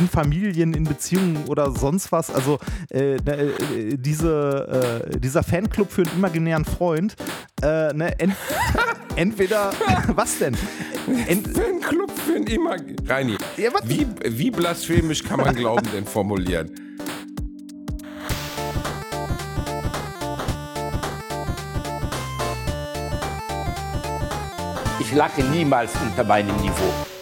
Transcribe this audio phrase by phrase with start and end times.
[0.00, 2.34] in Familien, in Beziehungen oder sonst was.
[2.34, 2.58] Also
[2.90, 7.14] äh, äh, diese, äh, dieser Fanclub für einen imaginären Freund,
[7.62, 8.34] äh, ne, ent
[9.16, 9.70] entweder,
[10.14, 10.56] was denn?
[11.26, 16.70] Ent Fanclub für einen imaginären, Reini, ja, wie, wie blasphemisch kann man Glauben denn formulieren?
[25.00, 27.19] Ich lacke niemals unter meinem Niveau.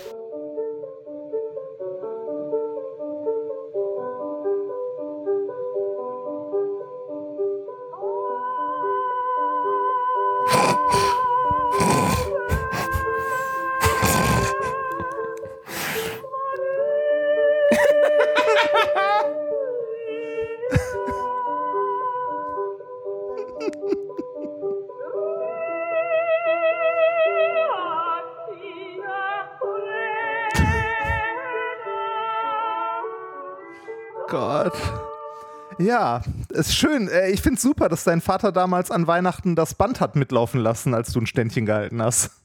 [35.89, 37.09] Ja, ist schön.
[37.09, 40.61] Äh, ich finde es super, dass dein Vater damals an Weihnachten das Band hat mitlaufen
[40.61, 42.31] lassen, als du ein Ständchen gehalten hast.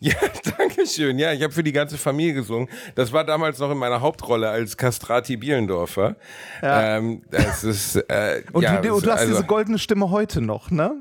[0.00, 0.14] Ja,
[0.56, 1.18] danke schön.
[1.18, 2.68] Ja, ich habe für die ganze Familie gesungen.
[2.94, 6.14] Das war damals noch in meiner Hauptrolle als Kastrati Bielendorfer.
[6.62, 6.98] Ja.
[6.98, 10.70] Ähm, das ist, äh, und, ja, du, du hast also, diese goldene Stimme heute noch,
[10.70, 10.94] ne?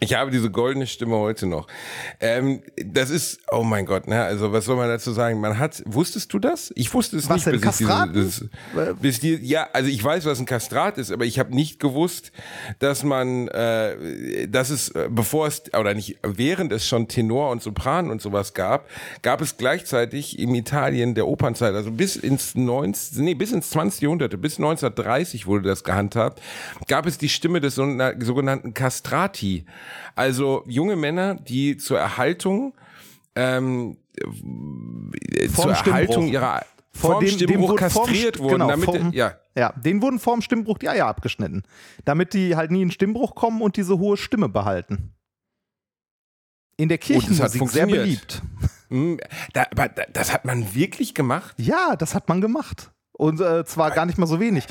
[0.00, 1.66] Ich habe diese goldene Stimme heute noch.
[2.20, 4.22] Ähm, das ist, oh mein Gott, ne?
[4.22, 5.40] Also was soll man dazu sagen?
[5.40, 6.72] Man hat, wusstest du das?
[6.76, 8.08] Ich wusste es was nicht, bis Kastrat?
[8.08, 11.40] ich diese, das, bis die, ja, also ich weiß, was ein Kastrat ist, aber ich
[11.40, 12.30] habe nicht gewusst,
[12.78, 17.62] dass man, äh, dass es, äh, bevor es oder nicht, während es schon Tenor und
[17.62, 18.88] Sopran und sowas gab,
[19.22, 24.02] gab es gleichzeitig im Italien der Opernzeit, also bis ins 19, nee, bis ins 20.
[24.02, 26.40] Jahrhundert, bis 1930 wurde das gehandhabt,
[26.86, 29.64] gab es die Stimme des sogenannten Castrati.
[30.14, 32.74] Also junge Männer, die zur Erhaltung
[33.34, 33.96] ähm,
[35.54, 39.34] zur Erhaltung ihrer vor dem, Stimmbruch dem kastriert vorm, wurden, genau, damit vorm, ja.
[39.56, 41.62] ja, denen wurden vorm Stimmbruch die Eier abgeschnitten,
[42.04, 45.14] damit die halt nie in Stimmbruch kommen und diese hohe Stimme behalten.
[46.76, 48.42] In der Kirchenmusik sehr beliebt.
[48.88, 49.20] Hm,
[50.12, 51.54] das hat man wirklich gemacht?
[51.58, 52.90] Ja, das hat man gemacht.
[53.18, 54.64] Und äh, zwar gar nicht mal so wenig.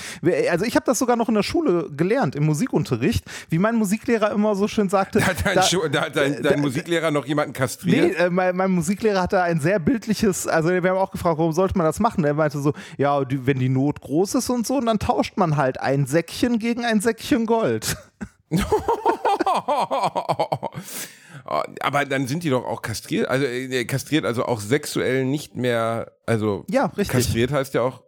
[0.49, 4.31] Also ich habe das sogar noch in der Schule gelernt, im Musikunterricht, wie mein Musiklehrer
[4.31, 5.19] immer so schön sagte.
[5.19, 8.17] Da hat dein, da, da hat dein, dein da, Musiklehrer noch jemanden kastriert?
[8.17, 11.51] Nee, äh, mein, mein, Musiklehrer hatte ein sehr bildliches, also wir haben auch gefragt, warum
[11.51, 12.23] sollte man das machen?
[12.23, 15.35] Er meinte so, ja, die, wenn die Not groß ist und so, und dann tauscht
[15.35, 17.97] man halt ein Säckchen gegen ein Säckchen Gold.
[21.81, 26.13] Aber dann sind die doch auch kastriert, also äh, kastriert, also auch sexuell nicht mehr,
[26.25, 27.09] also ja, richtig.
[27.09, 28.06] kastriert heißt ja auch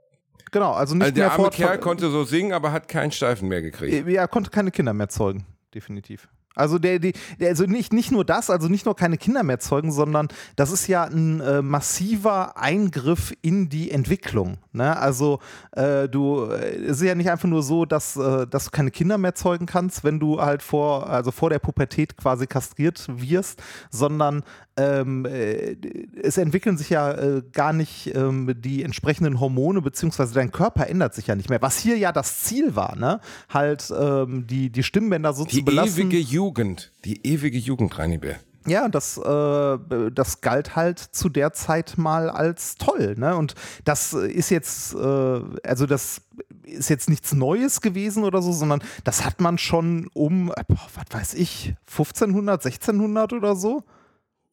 [0.51, 3.47] Genau, also nicht also der mehr arme Kerl konnte so singen, aber hat keinen Steifen
[3.47, 4.07] mehr gekriegt.
[4.07, 6.27] Ja, er konnte keine Kinder mehr zeugen, definitiv.
[6.55, 9.91] Also der, der, also nicht, nicht nur das, also nicht nur keine Kinder mehr zeugen,
[9.91, 14.57] sondern das ist ja ein äh, massiver Eingriff in die Entwicklung.
[14.73, 14.97] Ne?
[14.97, 15.39] Also
[15.71, 18.91] äh, du, äh, es ist ja nicht einfach nur so, dass, äh, dass du keine
[18.91, 23.61] Kinder mehr zeugen kannst, wenn du halt vor, also vor der Pubertät quasi kastriert wirst,
[23.89, 24.43] sondern
[24.79, 25.75] ähm, äh,
[26.21, 31.13] es entwickeln sich ja äh, gar nicht ähm, die entsprechenden Hormone, beziehungsweise dein Körper ändert
[31.13, 31.61] sich ja nicht mehr.
[31.61, 33.19] Was hier ja das Ziel war, ne?
[33.49, 36.03] Halt ähm, die, die Stimmbänder so die zu belassen.
[36.03, 38.39] Ewige Jugend, die ewige Jugend, Reinibär.
[38.65, 39.77] Ja, das, äh,
[40.11, 43.15] das galt halt zu der Zeit mal als toll.
[43.17, 43.35] Ne?
[43.35, 46.21] Und das ist jetzt, äh, also das
[46.63, 51.05] ist jetzt nichts Neues gewesen oder so, sondern das hat man schon um, boah, was
[51.11, 53.83] weiß ich, 1500, 1600 oder so.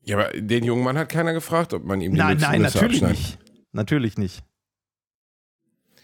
[0.03, 3.05] Ja, aber den jungen Mann hat keiner gefragt, ob man ihm die Nein, nein, natürlich
[3.05, 3.19] abschneidet.
[3.19, 3.39] nicht.
[3.73, 4.43] Natürlich nicht.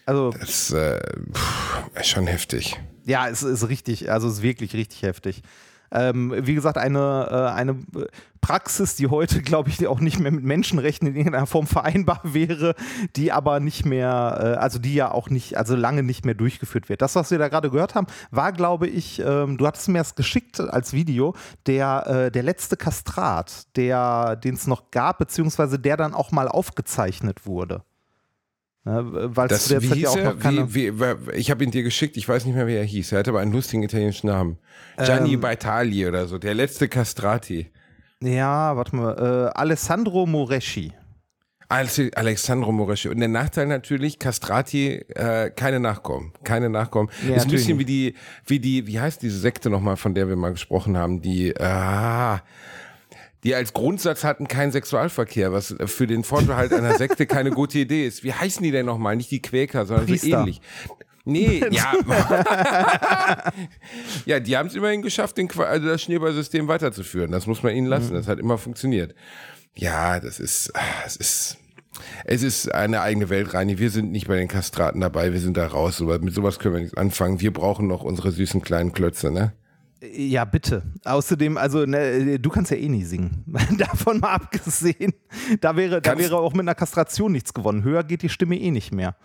[0.05, 0.31] Also.
[0.31, 1.01] Das äh,
[1.33, 2.79] pff, ist schon heftig.
[3.05, 5.41] Ja, es ist richtig, also es ist wirklich richtig heftig.
[5.93, 7.77] Ähm, wie gesagt, eine, äh, eine
[8.41, 12.75] Praxis, die heute, glaube ich, auch nicht mehr mit Menschenrechten in irgendeiner Form vereinbar wäre,
[13.15, 16.89] die aber nicht mehr, äh, also die ja auch nicht, also lange nicht mehr durchgeführt
[16.89, 17.01] wird.
[17.01, 20.15] Das, was wir da gerade gehört haben, war, glaube ich, ähm, du hattest mir das
[20.15, 21.35] geschickt als Video,
[21.67, 27.45] der, äh, der letzte Kastrat, den es noch gab, beziehungsweise der dann auch mal aufgezeichnet
[27.45, 27.83] wurde.
[28.85, 29.01] Ne,
[29.35, 32.17] weil das der Zeit ja auch er, keine wie, wie, ich habe ihn dir geschickt,
[32.17, 33.13] ich weiß nicht mehr, wie er hieß.
[33.13, 34.57] Er hatte aber einen lustigen italienischen Namen.
[34.97, 37.71] Gianni Ähm, Baitali oder so, der letzte Castrati.
[38.21, 39.51] Ja, warte mal.
[39.53, 40.91] Äh, Alessandro Moreschi.
[41.69, 43.07] Alessandro Moreschi.
[43.07, 46.33] Und der Nachteil natürlich, Castrati, äh, keine Nachkommen.
[46.43, 47.09] Keine Nachkommen.
[47.27, 48.15] Ja, ist ein bisschen wie die,
[48.45, 52.41] wie die, wie heißt diese Sekte nochmal, von der wir mal gesprochen haben, die, ah,
[53.43, 58.07] die als Grundsatz hatten kein Sexualverkehr, was für den Vorbehalt einer Sekte keine gute Idee
[58.07, 58.23] ist.
[58.23, 59.15] Wie heißen die denn nochmal?
[59.15, 60.29] Nicht die Quäker, sondern Priester.
[60.29, 60.61] so ähnlich.
[61.25, 61.93] Nee, ja.
[64.25, 67.31] ja, die haben es immerhin geschafft, den, also das Schneeballsystem weiterzuführen.
[67.31, 68.13] Das muss man ihnen lassen.
[68.13, 69.15] Das hat immer funktioniert.
[69.73, 71.57] Ja, das ist, ah, es ist,
[72.25, 73.79] Es ist eine eigene Welt, Reini.
[73.79, 75.99] Wir sind nicht bei den Kastraten dabei, wir sind da raus.
[75.99, 77.39] Mit sowas können wir nichts anfangen.
[77.39, 79.53] Wir brauchen noch unsere süßen kleinen Klötze, ne?
[80.11, 80.83] Ja, bitte.
[81.05, 83.45] Außerdem, also ne, du kannst ja eh nie singen.
[83.77, 85.13] Davon mal abgesehen.
[85.61, 87.83] Da wäre, da wäre auch mit einer Kastration nichts gewonnen.
[87.83, 89.15] Höher geht die Stimme eh nicht mehr.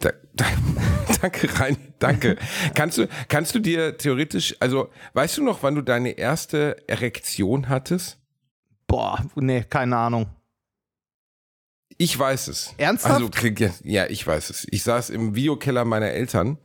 [0.00, 0.44] Da, da,
[1.22, 2.36] danke, Rein, danke.
[2.74, 7.70] kannst, du, kannst du dir theoretisch, also weißt du noch, wann du deine erste Erektion
[7.70, 8.18] hattest?
[8.86, 10.26] Boah, nee, keine Ahnung.
[11.96, 12.74] Ich weiß es.
[12.76, 13.38] Ernsthaft?
[13.38, 14.66] Also, ja, ich weiß es.
[14.70, 16.58] Ich saß im Videokeller meiner Eltern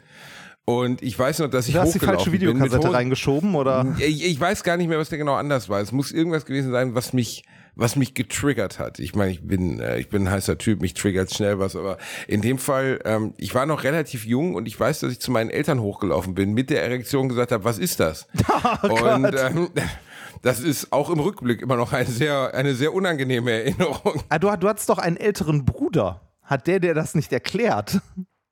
[0.79, 3.95] und ich weiß noch, dass ich du hast die falsche Videokassette reingeschoben oder?
[3.99, 5.81] Ich, ich, weiß gar nicht mehr, was der genau anders war.
[5.81, 7.43] Es muss irgendwas gewesen sein, was mich
[7.75, 8.99] was mich getriggert hat.
[8.99, 11.97] Ich meine, ich bin äh, ich bin ein heißer Typ, mich triggert schnell was, aber
[12.27, 15.31] in dem Fall, ähm, ich war noch relativ jung und ich weiß, dass ich zu
[15.31, 18.27] meinen Eltern hochgelaufen bin, mit der Erektion gesagt habe, was ist das?
[18.83, 19.69] Oh und ähm,
[20.41, 24.23] das ist auch im Rückblick immer noch eine sehr, eine sehr unangenehme Erinnerung.
[24.29, 26.21] Ah, du, du hattest doch einen älteren Bruder.
[26.43, 28.01] Hat der dir das nicht erklärt?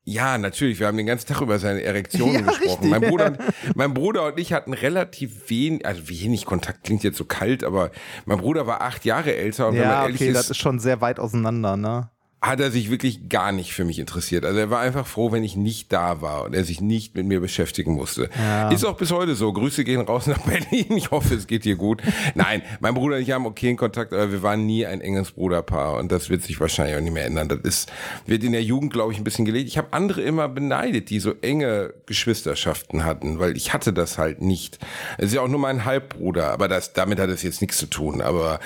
[0.09, 0.79] Ja, natürlich.
[0.79, 2.89] Wir haben den ganzen Tag über seine Erektionen ja, gesprochen.
[2.89, 3.37] Mein Bruder,
[3.75, 7.91] mein Bruder und ich hatten relativ wenig, also wenig Kontakt, klingt jetzt so kalt, aber
[8.25, 10.57] mein Bruder war acht Jahre älter und ja, wenn man ehrlich okay, ist, das ist
[10.57, 12.09] schon sehr weit auseinander, ne?
[12.41, 14.45] Hat er sich wirklich gar nicht für mich interessiert.
[14.45, 17.25] Also er war einfach froh, wenn ich nicht da war und er sich nicht mit
[17.25, 18.29] mir beschäftigen musste.
[18.37, 18.69] Ja.
[18.71, 19.51] Ist auch bis heute so.
[19.51, 20.95] Grüße gehen raus nach Berlin.
[20.95, 22.01] Ich hoffe, es geht dir gut.
[22.35, 25.97] Nein, mein Bruder und ich haben okayen Kontakt, aber wir waren nie ein enges Bruderpaar
[25.97, 27.49] und das wird sich wahrscheinlich auch nicht mehr ändern.
[27.49, 27.91] Das ist,
[28.25, 29.67] wird in der Jugend, glaube ich, ein bisschen gelegt.
[29.67, 34.41] Ich habe andere immer beneidet, die so enge Geschwisterschaften hatten, weil ich hatte das halt
[34.41, 34.79] nicht.
[35.17, 37.87] Es ist ja auch nur mein Halbbruder, aber das, damit hat es jetzt nichts zu
[37.87, 38.21] tun.
[38.21, 38.61] Aber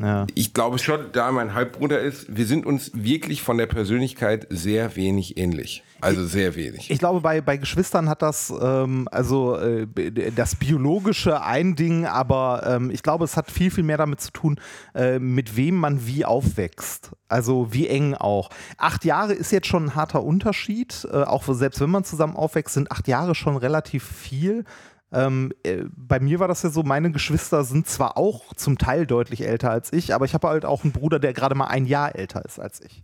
[0.00, 0.26] ja.
[0.34, 4.96] ich glaube schon, da mein Halbbruder ist, wir sind uns wirklich von der Persönlichkeit sehr
[4.96, 5.82] wenig ähnlich.
[6.00, 6.90] Also sehr wenig.
[6.90, 9.86] Ich glaube, bei, bei Geschwistern hat das ähm, also äh,
[10.34, 14.30] das biologische ein Ding, aber ähm, ich glaube, es hat viel, viel mehr damit zu
[14.32, 14.58] tun,
[14.94, 17.10] äh, mit wem man wie aufwächst.
[17.28, 18.50] Also wie eng auch.
[18.76, 21.06] Acht Jahre ist jetzt schon ein harter Unterschied.
[21.12, 24.64] Äh, auch selbst wenn man zusammen aufwächst, sind acht Jahre schon relativ viel.
[25.12, 29.06] Ähm, äh, bei mir war das ja so, meine Geschwister sind zwar auch zum Teil
[29.06, 31.86] deutlich älter als ich, aber ich habe halt auch einen Bruder, der gerade mal ein
[31.86, 33.02] Jahr älter ist als ich.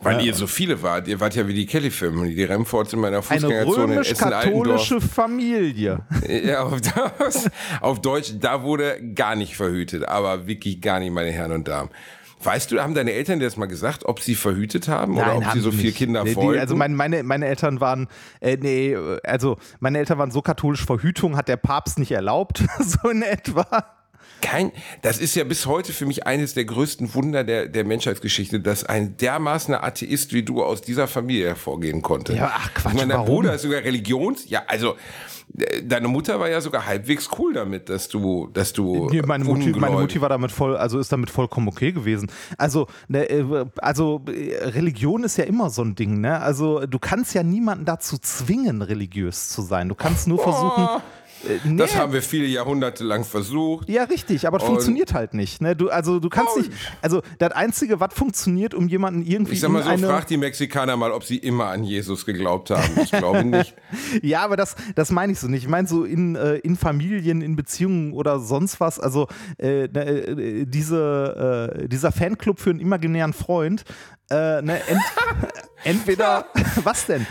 [0.00, 0.26] Weil ja.
[0.26, 1.08] ihr so viele wart.
[1.08, 2.28] Ihr wart ja wie die Kelly-Filme.
[2.28, 6.00] Die Remfords in meiner Fußgängerzone Eine römisch-katholische Familie.
[6.28, 10.06] Ja, auf, das, auf Deutsch, da wurde gar nicht verhütet.
[10.06, 11.90] Aber wirklich gar nicht, meine Herren und Damen.
[12.42, 15.36] Weißt du, haben deine Eltern dir das mal gesagt, ob sie verhütet haben Nein, oder
[15.36, 16.60] ob haben sie so vier Kinder nee, wollten?
[16.60, 18.06] Also meine, meine, meine Eltern waren,
[18.40, 23.08] äh, nee, also meine Eltern waren so katholisch, Verhütung hat der Papst nicht erlaubt, so
[23.08, 23.66] in etwa.
[24.40, 28.60] Kein, das ist ja bis heute für mich eines der größten Wunder der, der Menschheitsgeschichte,
[28.60, 32.34] dass ein dermaßener Atheist wie du aus dieser Familie hervorgehen konnte.
[32.34, 34.96] Ja, ach Quatsch, meine, dein Bruder ist sogar Religions, ja, also
[35.82, 39.08] Deine Mutter war ja sogar halbwegs cool damit, dass du, dass du.
[39.10, 42.30] Nee, meine, Mutti, meine Mutti war damit voll, also ist damit vollkommen okay gewesen.
[42.58, 46.40] Also, ne, äh, also Religion ist ja immer so ein Ding, ne?
[46.40, 49.88] Also du kannst ja niemanden dazu zwingen, religiös zu sein.
[49.88, 50.86] Du kannst nur versuchen.
[50.86, 51.00] Oh äh,
[51.64, 51.76] nee.
[51.76, 53.88] Das haben wir viele Jahrhunderte lang versucht.
[53.88, 55.60] Ja, richtig, aber es funktioniert halt nicht.
[55.60, 55.76] Ne?
[55.76, 56.70] Du, also du kannst nicht,
[57.02, 59.54] also das Einzige, was funktioniert, um jemanden irgendwie.
[59.54, 62.88] Ich sag mal so, frag die Mexikaner mal, ob sie immer an Jesus geglaubt haben.
[63.02, 63.74] Ich glaube nicht.
[64.22, 65.64] ja, aber das, das meine ich so nicht.
[65.64, 68.98] Ich meine so in, äh, in Familien, in Beziehungen oder sonst was.
[68.98, 73.84] Also äh, ne, äh, diese, äh, dieser Fanclub für einen imaginären Freund,
[74.30, 75.02] äh, ne, ent,
[75.84, 76.46] entweder,
[76.84, 77.26] was denn?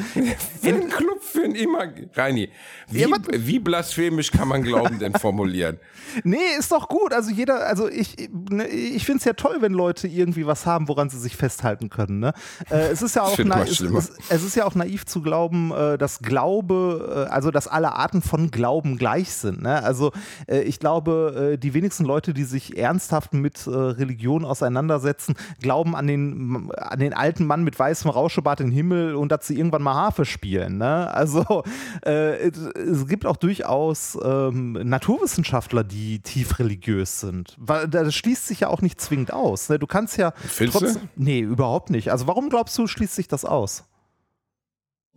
[0.63, 2.49] Ein Club für ein immer, Reini,
[2.89, 5.79] wie, ja, wie blasphemisch kann man Glauben denn formulieren?
[6.23, 7.13] Nee, ist doch gut.
[7.13, 10.87] Also jeder, also ich, ne, ich finde es ja toll, wenn Leute irgendwie was haben,
[10.87, 12.19] woran sie sich festhalten können.
[12.19, 12.33] Ne?
[12.69, 15.97] Äh, es ist ja auch es, es, es, ist ja auch naiv zu glauben, äh,
[15.97, 19.61] dass Glaube, äh, also dass alle Arten von Glauben gleich sind.
[19.61, 19.83] Ne?
[19.83, 20.11] Also
[20.47, 26.71] äh, ich glaube, die wenigsten Leute, die sich ernsthaft mit Religion auseinandersetzen, glauben an den
[26.91, 30.25] an den alten Mann mit weißem Rauschebart im Himmel und dass sie irgendwann mal Harfe
[30.25, 30.77] spielen.
[30.77, 31.11] Ne?
[31.11, 31.63] Also
[32.05, 37.55] äh, es gibt auch durchaus ähm, Naturwissenschaftler, die tief religiös sind.
[37.57, 39.69] Weil das schließt sich ja auch nicht zwingend aus.
[39.69, 39.79] Ne?
[39.79, 40.99] Du kannst ja Findest trotz, du?
[41.15, 42.11] Nee, überhaupt nicht.
[42.11, 43.86] Also warum glaubst du, schließt sich das aus?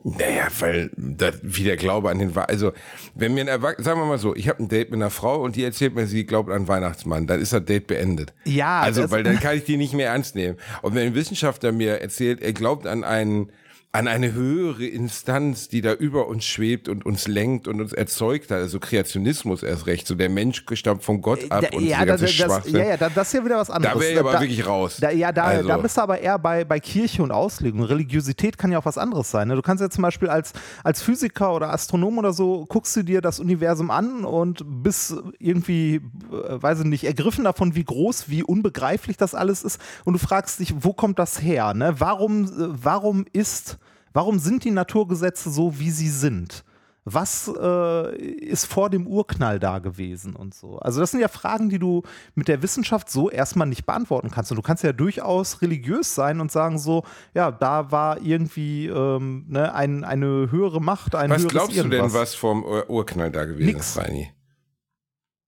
[0.02, 2.72] Naja, weil das, wie der Glaube an den also
[3.14, 5.42] wenn mir ein Erwachsener, sagen wir mal so, ich habe ein Date mit einer Frau
[5.42, 8.32] und die erzählt mir, sie glaubt an Weihnachtsmann, dann ist das Date beendet.
[8.44, 8.80] Ja.
[8.80, 10.56] Also, weil dann kann ich die nicht mehr ernst nehmen.
[10.80, 13.50] Und wenn ein Wissenschaftler mir erzählt, er glaubt an einen
[13.92, 18.52] an eine höhere Instanz, die da über uns schwebt und uns lenkt und uns erzeugt
[18.52, 18.58] hat.
[18.58, 20.06] Also Kreationismus erst recht.
[20.06, 23.08] So der Mensch stammt von Gott ab Da- und ja, das, das, ja, ja, da-
[23.08, 23.94] das ist ja wieder was anderes.
[23.94, 24.98] Da wäre ich aber wirklich raus.
[25.00, 27.82] Da, ja, da, Also- da bist du aber eher bei, bei Kirche und Auslegung.
[27.82, 29.48] Religiosität kann ja auch was anderes sein.
[29.48, 29.56] Ne?
[29.56, 30.52] Du kannst ja zum Beispiel als,
[30.84, 35.96] als Physiker oder Astronom oder so, guckst du dir das Universum an und bist irgendwie,
[35.96, 39.80] äh, weiß ich nicht, ergriffen davon, wie groß, wie unbegreiflich das alles ist.
[40.04, 41.74] Und du fragst dich, wo kommt das her?
[41.74, 41.94] Ne?
[41.98, 42.48] Warum, äh,
[42.84, 43.78] warum ist,
[44.12, 46.64] warum sind die Naturgesetze so, wie sie sind?
[47.04, 50.78] was äh, ist vor dem Urknall da gewesen und so.
[50.78, 52.02] Also das sind ja Fragen, die du
[52.34, 54.50] mit der Wissenschaft so erstmal nicht beantworten kannst.
[54.50, 59.46] Und du kannst ja durchaus religiös sein und sagen so, ja, da war irgendwie ähm,
[59.48, 63.44] ne, ein, eine höhere Macht, ein Was glaubst du denn, was vom Ur Urknall da
[63.44, 63.90] gewesen Nix.
[63.90, 64.30] ist, Reini?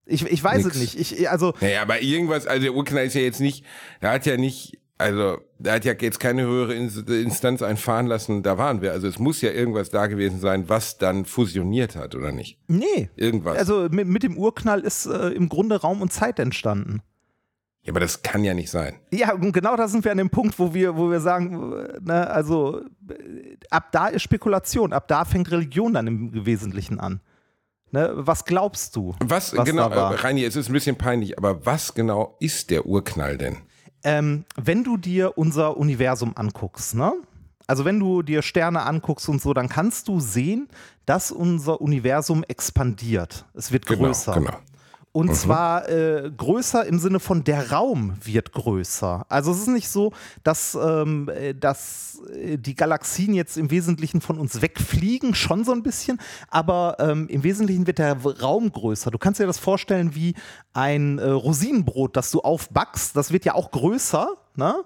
[0.06, 0.76] Ich, ich weiß Nix.
[0.76, 0.98] es nicht.
[0.98, 3.64] Ich, also Naja, aber irgendwas, also der Urknall ist ja jetzt nicht,
[4.00, 8.42] der hat ja nicht, also der hat ja jetzt keine höhere Ins- Instanz einfahren lassen,
[8.42, 8.92] da waren wir.
[8.92, 12.58] Also es muss ja irgendwas da gewesen sein, was dann fusioniert hat, oder nicht?
[12.68, 13.10] nee.
[13.16, 13.58] Irgendwas.
[13.58, 17.00] Also mit, mit dem Urknall ist äh, im Grunde Raum und Zeit entstanden.
[17.82, 18.94] ja, aber das kann ja nicht sein.
[19.12, 21.98] Ja, und genau da sind wir an dem Punkt, wo wir, wo wir sagen, äh,
[22.00, 27.20] ne, also äh, ab da ist Spekulation, ab da fängt Religion dann im Wesentlichen an.
[27.94, 29.14] Ne, was glaubst du?
[29.22, 32.86] Was, Was genau, da Reini, es ist ein bisschen peinlich, aber was genau ist der
[32.86, 33.58] Urknall denn?
[34.04, 37.12] Ähm, wenn du dir unser Universum anguckst, ne?
[37.68, 40.68] Also wenn du dir Sterne anguckst und so, dann kannst du sehen,
[41.06, 43.44] dass unser Universum expandiert.
[43.54, 44.34] Es wird Genau, größer.
[44.34, 44.56] genau.
[45.12, 49.26] Und zwar äh, größer im Sinne von der Raum wird größer.
[49.28, 54.22] Also es ist nicht so, dass, ähm, äh, dass äh, die Galaxien jetzt im Wesentlichen
[54.22, 59.10] von uns wegfliegen, schon so ein bisschen, aber ähm, im Wesentlichen wird der Raum größer.
[59.10, 60.34] Du kannst dir das vorstellen wie
[60.72, 63.14] ein äh, Rosinenbrot, das du aufbackst.
[63.14, 64.82] Das wird ja auch größer, ne?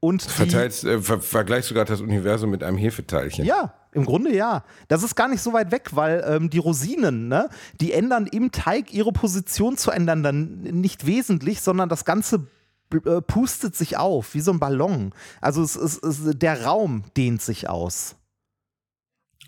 [0.00, 3.44] Und Verteilst, äh, ver vergleichst gerade das Universum mit einem Hefeteilchen?
[3.46, 4.64] ja, im Grunde ja.
[4.88, 7.48] Das ist gar nicht so weit weg, weil ähm, die Rosinen, ne,
[7.80, 12.46] die ändern im Teig ihre Position zueinander nicht wesentlich, sondern das Ganze
[12.92, 15.14] äh, pustet sich auf, wie so ein Ballon.
[15.40, 18.16] Also es, es, es, der Raum dehnt sich aus.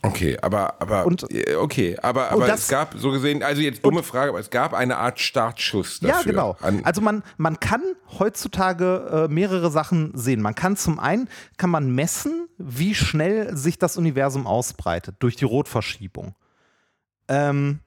[0.05, 3.61] Okay, aber, aber, Und- äh, okay, aber, und aber das- es gab, so gesehen, also
[3.63, 6.17] jetzt dumme Frage, aber es gab eine Art Startschuss dafür.
[6.17, 6.57] Ja, genau.
[6.85, 7.83] Also man, man kann
[8.19, 10.41] heutzutage äh, mehrere Sachen sehen.
[10.43, 15.45] Man kann zum einen, kann man messen, wie schnell sich das Universum ausbreitet durch die
[15.45, 16.35] Rotverschiebung.
[17.29, 17.81] Ähm,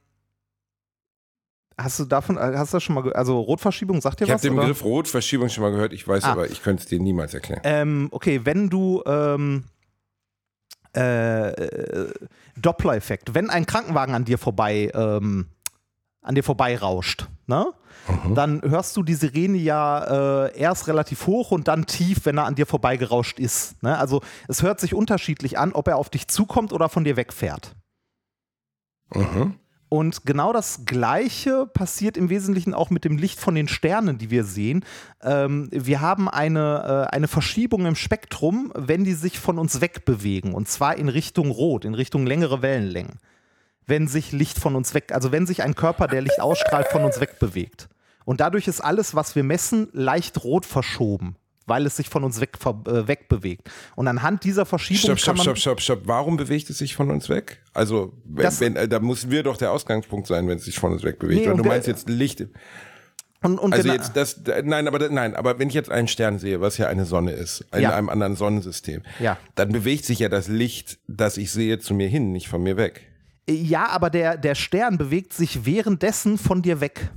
[1.77, 4.35] hast du davon, äh, hast du das schon mal, also Rotverschiebung, sagt dir ich habe
[4.37, 4.41] was?
[4.41, 4.61] den oder?
[4.63, 6.31] Begriff Rotverschiebung schon mal gehört, ich weiß Ah.
[6.31, 7.61] aber, ich könnte es dir niemals erklären.
[7.63, 9.65] Ähm, okay, wenn du ähm,
[10.97, 12.13] äh, äh,
[12.57, 15.47] Doppler-Effekt, wenn ein Krankenwagen an dir vorbei ähm,
[16.21, 17.73] an dir vorbei rauscht, ne?
[18.33, 22.45] Dann hörst du die Sirene ja äh, erst relativ hoch und dann tief, wenn er
[22.45, 23.81] an dir vorbeigerauscht ist.
[23.83, 23.97] Ne?
[23.97, 27.75] Also es hört sich unterschiedlich an, ob er auf dich zukommt oder von dir wegfährt.
[29.13, 29.55] Mhm.
[29.89, 34.29] Und genau das Gleiche passiert im Wesentlichen auch mit dem Licht von den Sternen, die
[34.29, 34.83] wir sehen.
[35.21, 40.53] Ähm, wir haben eine, äh, eine Verschiebung im Spektrum, wenn die sich von uns wegbewegen.
[40.53, 43.19] Und zwar in Richtung Rot, in Richtung längere Wellenlängen.
[43.85, 47.05] Wenn sich Licht von uns weg, also wenn sich ein Körper, der Licht ausstrahlt, von
[47.05, 47.87] uns wegbewegt.
[48.25, 51.37] Und dadurch ist alles, was wir messen, leicht rot verschoben,
[51.67, 53.69] weil es sich von uns weg, äh, wegbewegt.
[53.95, 56.01] Und anhand dieser Verschiebung Stopp, kann stopp, man stopp, stopp, stopp.
[56.05, 57.59] Warum bewegt es sich von uns weg?
[57.73, 60.91] Also, wenn, wenn, äh, da müssen wir doch der Ausgangspunkt sein, wenn es sich von
[60.93, 61.41] uns wegbewegt.
[61.41, 62.41] Nee, Weil du wer- meinst jetzt Licht.
[63.43, 66.39] und, und Also genau- jetzt das, nein, aber nein, aber wenn ich jetzt einen Stern
[66.39, 67.95] sehe, was ja eine Sonne ist, in Ja.
[67.95, 69.37] einem anderen Sonnensystem, Ja.
[69.55, 72.77] dann bewegt sich ja das Licht, das ich sehe, zu mir hin, nicht von mir
[72.77, 73.01] weg.
[73.49, 77.11] Ja, aber der, der Stern bewegt sich währenddessen von dir weg.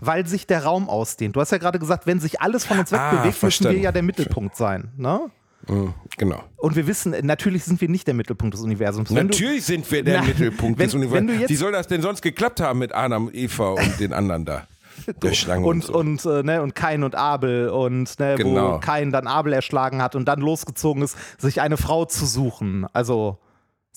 [0.00, 1.34] Weil sich der Raum ausdehnt.
[1.36, 3.90] Du hast ja gerade gesagt, wenn sich alles von uns Ah, wegbewegt, müssen wir ja
[3.92, 4.92] der Mittelpunkt sein.
[4.96, 5.20] Ne?
[5.66, 6.42] Mhm, genau.
[6.56, 9.10] Und wir wissen, natürlich sind wir nicht der Mittelpunkt des Universums.
[9.10, 11.32] Wenn du- Natürlich sind wir der Na, Mittelpunkt wenn- des Universums.
[11.40, 14.66] jetzt- Wie soll das denn sonst geklappt haben mit Adam, Eva und den anderen da?
[15.22, 16.30] Der Schlange und, und, so.
[16.32, 18.74] und, äh, ne, und Kain und Abel und ne, Genau.
[18.74, 22.84] wo Kain dann Abel erschlagen hat und dann losgezogen ist, sich eine Frau zu suchen.
[22.92, 23.38] Also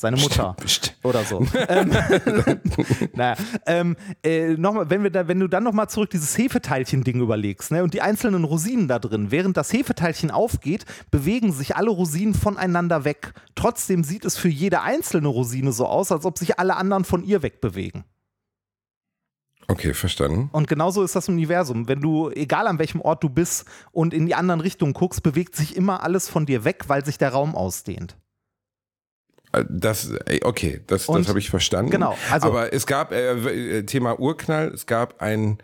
[0.01, 0.55] seine Mutter.
[0.59, 0.97] Bestimmt.
[1.03, 1.45] Oder so.
[1.69, 1.91] ähm,
[3.13, 7.71] naja, ähm, äh, nochmal, wenn, wir da, wenn du dann nochmal zurück dieses Hefeteilchen-Ding überlegst
[7.71, 12.33] ne, und die einzelnen Rosinen da drin, während das Hefeteilchen aufgeht, bewegen sich alle Rosinen
[12.33, 13.33] voneinander weg.
[13.55, 17.23] Trotzdem sieht es für jede einzelne Rosine so aus, als ob sich alle anderen von
[17.23, 18.03] ihr wegbewegen.
[19.67, 20.49] Okay, verstanden.
[20.51, 21.87] Und genauso ist das Universum.
[21.87, 25.55] Wenn du, egal an welchem Ort du bist und in die anderen Richtungen guckst, bewegt
[25.55, 28.17] sich immer alles von dir weg, weil sich der Raum ausdehnt.
[29.69, 30.11] Das,
[30.43, 31.91] okay, das, Und- das habe ich verstanden.
[31.91, 33.31] genau, also- Aber es gab, äh,
[33.79, 35.57] äh, Thema Urknall, es gab ein,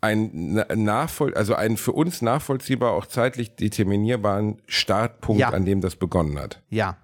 [0.00, 5.50] ein Na- Nachvoll, also einen für uns nachvollziehbar, auch zeitlich determinierbaren Startpunkt, Ja.
[5.50, 6.60] an dem das begonnen hat.
[6.70, 6.96] Ja.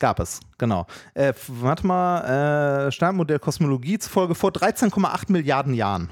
[0.00, 0.86] Gab es, genau.
[1.14, 6.10] Äh, warte mal, äh, Sternmodell Kosmologie zufolge vor 13,8 Milliarden Jahren.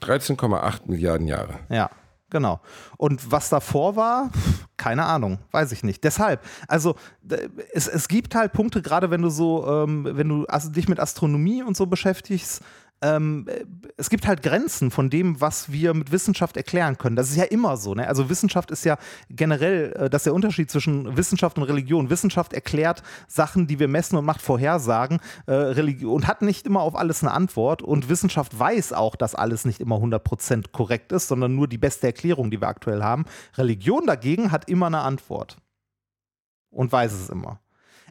[0.00, 1.60] 13,8 Milliarden Jahre.
[1.68, 1.90] Ja,
[2.36, 2.60] genau.
[2.98, 4.30] Und was davor war,
[4.76, 6.04] keine Ahnung, weiß ich nicht.
[6.04, 6.94] Deshalb, also
[7.72, 11.62] es, es gibt halt Punkte, gerade wenn du so, ähm, wenn du dich mit Astronomie
[11.62, 12.62] und so beschäftigst,
[13.02, 13.46] ähm,
[13.96, 17.16] es gibt halt Grenzen von dem, was wir mit Wissenschaft erklären können.
[17.16, 17.94] Das ist ja immer so.
[17.94, 18.08] Ne?
[18.08, 18.96] Also Wissenschaft ist ja
[19.28, 22.10] generell, äh, das ist der Unterschied zwischen Wissenschaft und Religion.
[22.10, 26.96] Wissenschaft erklärt Sachen, die wir messen und macht Vorhersagen äh, und hat nicht immer auf
[26.96, 27.82] alles eine Antwort.
[27.82, 32.06] Und Wissenschaft weiß auch, dass alles nicht immer 100% korrekt ist, sondern nur die beste
[32.06, 33.26] Erklärung, die wir aktuell haben.
[33.56, 35.58] Religion dagegen hat immer eine Antwort
[36.70, 37.60] und weiß es immer.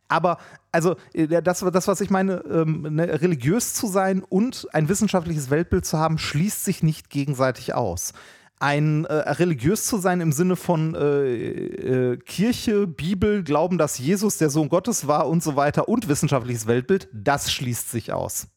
[0.08, 0.38] Aber
[0.72, 5.50] also äh, das, das was ich meine, ähm, ne, religiös zu sein und ein wissenschaftliches
[5.50, 8.14] Weltbild zu haben, schließt sich nicht gegenseitig aus.
[8.60, 14.38] Ein äh, religiös zu sein im Sinne von äh, äh, Kirche, Bibel, Glauben, dass Jesus
[14.38, 18.48] der Sohn Gottes war und so weiter und wissenschaftliches Weltbild, das schließt sich aus.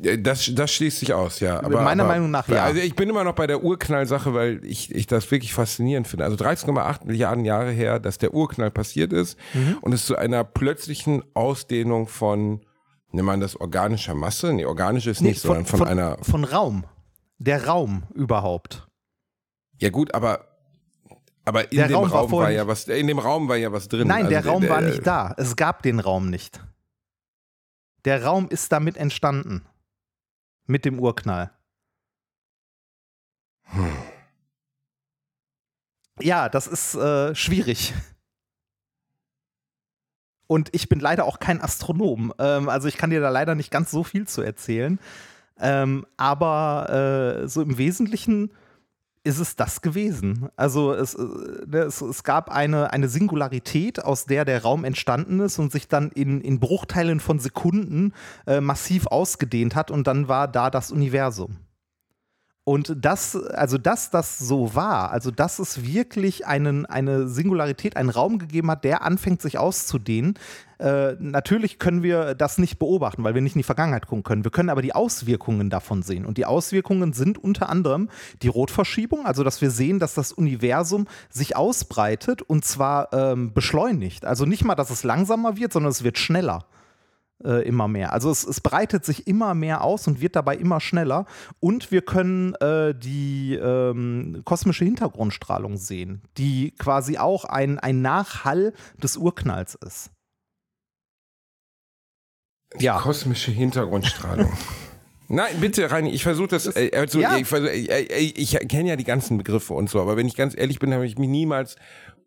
[0.00, 1.58] Das, das schließt sich aus, ja.
[1.58, 2.62] Aber, Meiner aber, Meinung nach ja.
[2.62, 6.24] Also ich bin immer noch bei der Urknall-Sache, weil ich, ich das wirklich faszinierend finde.
[6.24, 9.78] Also 13,8 Milliarden Jahre her, dass der Urknall passiert ist mhm.
[9.80, 12.60] und es zu einer plötzlichen Ausdehnung von,
[13.10, 14.52] nennt man das organischer Masse?
[14.52, 16.18] Nee, organisch ist nee, nicht, von, sondern von, von, einer.
[16.22, 16.84] Von Raum.
[17.38, 18.86] Der Raum überhaupt.
[19.78, 20.44] Ja, gut, aber
[21.44, 23.72] aber in der dem Raum, Raum war, war, ja was, in dem Raum war ja
[23.72, 24.06] was drin.
[24.06, 25.34] Nein, also der Raum der, war nicht da.
[25.38, 26.60] Es gab den Raum nicht.
[28.04, 29.64] Der Raum ist damit entstanden
[30.68, 31.50] mit dem Urknall.
[33.64, 33.96] Hm.
[36.20, 37.94] Ja, das ist äh, schwierig.
[40.46, 42.32] Und ich bin leider auch kein Astronom.
[42.38, 44.98] Ähm, also ich kann dir da leider nicht ganz so viel zu erzählen.
[45.60, 48.50] Ähm, aber äh, so im Wesentlichen
[49.28, 50.48] ist es das gewesen.
[50.56, 51.22] Also es, äh,
[51.66, 55.86] ne, es, es, gab eine, eine Singularität, aus der der Raum entstanden ist und sich
[55.86, 58.14] dann in, in Bruchteilen von Sekunden
[58.46, 61.58] äh, massiv ausgedehnt hat und dann war da das Universum.
[62.68, 68.10] Und das, also dass das so war, also dass es wirklich einen, eine Singularität, einen
[68.10, 70.34] Raum gegeben hat, der anfängt sich auszudehnen.
[70.76, 74.44] Äh, natürlich können wir das nicht beobachten, weil wir nicht in die Vergangenheit gucken können.
[74.44, 76.26] Wir können aber die Auswirkungen davon sehen.
[76.26, 78.10] Und die Auswirkungen sind unter anderem
[78.42, 84.26] die Rotverschiebung, also dass wir sehen, dass das Universum sich ausbreitet und zwar ähm, beschleunigt.
[84.26, 86.66] Also nicht mal, dass es langsamer wird, sondern es wird schneller
[87.44, 88.12] äh, immer mehr.
[88.12, 91.26] Also es, es, breitet sich immer mehr aus und wird dabei immer schneller.
[91.60, 98.72] Und wir können äh, die ähm, kosmische Hintergrundstrahlung sehen, die quasi auch ein, ein Nachhall
[99.02, 100.10] des Urknalls ist.
[102.78, 102.98] Die ja.
[102.98, 104.52] kosmische Hintergrundstrahlung.
[105.30, 107.36] Nein, bitte, Reini, ich versuche das, äh, also, ja.
[107.36, 110.56] ich, ich, äh, ich kenne ja die ganzen Begriffe und so, aber wenn ich ganz
[110.56, 111.76] ehrlich bin, habe ich mich niemals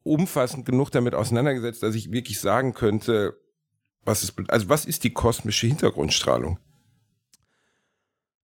[0.04, 3.38] umfassend genug damit auseinandergesetzt, dass ich wirklich sagen könnte,
[4.04, 6.60] was ist, also was ist die kosmische Hintergrundstrahlung?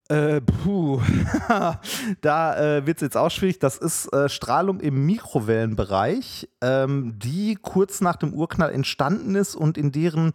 [0.09, 1.01] Äh, puh,
[2.21, 3.61] da äh, wird es jetzt auch schwierig.
[3.61, 9.79] Das ist äh, Strahlung im Mikrowellenbereich, ähm, die kurz nach dem Urknall entstanden ist und
[9.79, 10.33] in deren,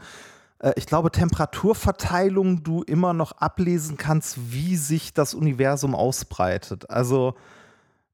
[0.60, 6.90] äh, ich glaube, Temperaturverteilung du immer noch ablesen kannst, wie sich das Universum ausbreitet.
[6.90, 7.36] Also,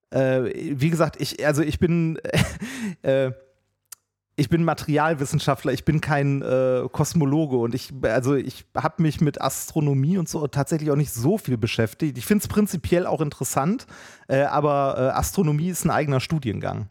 [0.10, 0.44] äh,
[0.78, 2.20] wie gesagt, ich, also ich bin
[3.04, 3.32] äh,
[4.36, 9.40] ich bin Materialwissenschaftler, ich bin kein äh, Kosmologe und ich, also ich habe mich mit
[9.42, 12.18] Astronomie und so tatsächlich auch nicht so viel beschäftigt.
[12.18, 13.86] Ich finde es prinzipiell auch interessant,
[14.28, 16.90] äh, aber äh, Astronomie ist ein eigener Studiengang.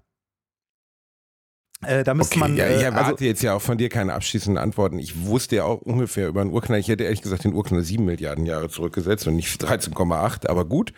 [1.87, 2.57] Äh, da müsste okay, man.
[2.57, 4.99] Ja, ich äh, erwarte also, jetzt ja auch von dir keine abschließenden Antworten.
[4.99, 6.79] Ich wusste ja auch ungefähr über einen Urknall.
[6.79, 10.93] Ich hätte ehrlich gesagt den Urknall sieben Milliarden Jahre zurückgesetzt und nicht 13,8, aber gut.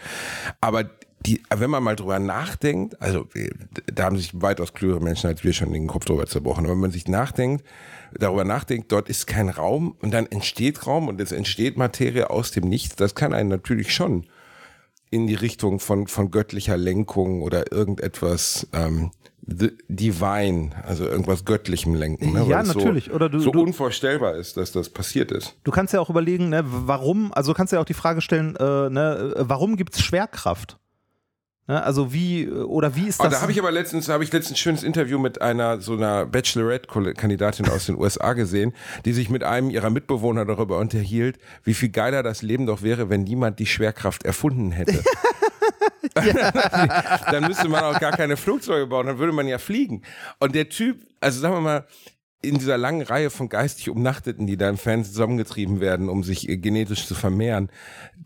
[0.61, 0.85] Aber
[1.27, 3.27] die, wenn man mal drüber nachdenkt, also
[3.93, 6.81] da haben sich weitaus klügere Menschen als wir schon den Kopf drüber zerbrochen, aber wenn
[6.81, 7.65] man sich nachdenkt,
[8.13, 12.51] darüber nachdenkt, dort ist kein Raum und dann entsteht Raum und es entsteht Materie aus
[12.51, 14.27] dem Nichts, das kann einen natürlich schon
[15.11, 19.13] in die Richtung von, von göttlicher Lenkung oder irgendetwas ähm,
[19.47, 22.33] divine, also irgendwas Göttlichem lenken.
[22.33, 22.47] Ne?
[22.49, 23.07] Ja, natürlich.
[23.07, 25.57] So, oder du, so du, unvorstellbar ist, dass das passiert ist.
[25.65, 28.57] Du kannst ja auch überlegen, ne, warum, also du kannst ja auch die Frage stellen,
[28.57, 30.79] äh, ne, warum gibt es Schwerkraft?
[31.67, 33.27] Ne, also wie oder wie ist das?
[33.27, 35.95] Oh, da habe ich aber letztens habe ich letztens ein schönes Interview mit einer so
[35.95, 38.75] einer Bachelorette-Kandidatin aus den USA gesehen,
[39.07, 43.09] die sich mit einem ihrer Mitbewohner darüber unterhielt, wie viel geiler das Leben doch wäre,
[43.09, 45.03] wenn niemand die Schwerkraft erfunden hätte.
[47.31, 50.03] dann müsste man auch gar keine Flugzeuge bauen, dann würde man ja fliegen.
[50.39, 51.87] Und der Typ, also sagen wir mal,
[52.45, 56.47] in dieser langen Reihe von geistig Umnachteten, die da im Fernsehen zusammengetrieben werden, um sich
[56.47, 57.71] genetisch zu vermehren,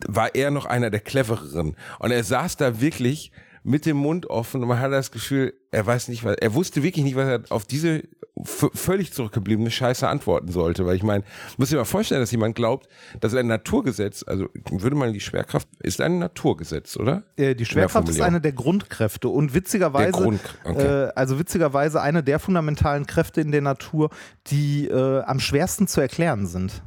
[0.07, 1.77] war er noch einer der clevereren.
[1.99, 5.87] Und er saß da wirklich mit dem Mund offen und man hat das Gefühl, er
[5.87, 8.03] weiß nicht, was, er wusste wirklich nicht, was er auf diese
[8.45, 10.87] völlig zurückgebliebene Scheiße antworten sollte.
[10.87, 11.25] Weil ich meine,
[11.57, 12.89] muss dir mal vorstellen, dass jemand glaubt,
[13.21, 17.25] dass ein Naturgesetz, also würde man die Schwerkraft, ist ein Naturgesetz, oder?
[17.37, 21.07] Äh, die Schwerkraft ist eine der Grundkräfte und witzigerweise, Grund, okay.
[21.07, 24.11] äh, also witzigerweise eine der fundamentalen Kräfte in der Natur,
[24.47, 26.83] die äh, am schwersten zu erklären sind.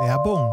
[0.00, 0.52] Werbung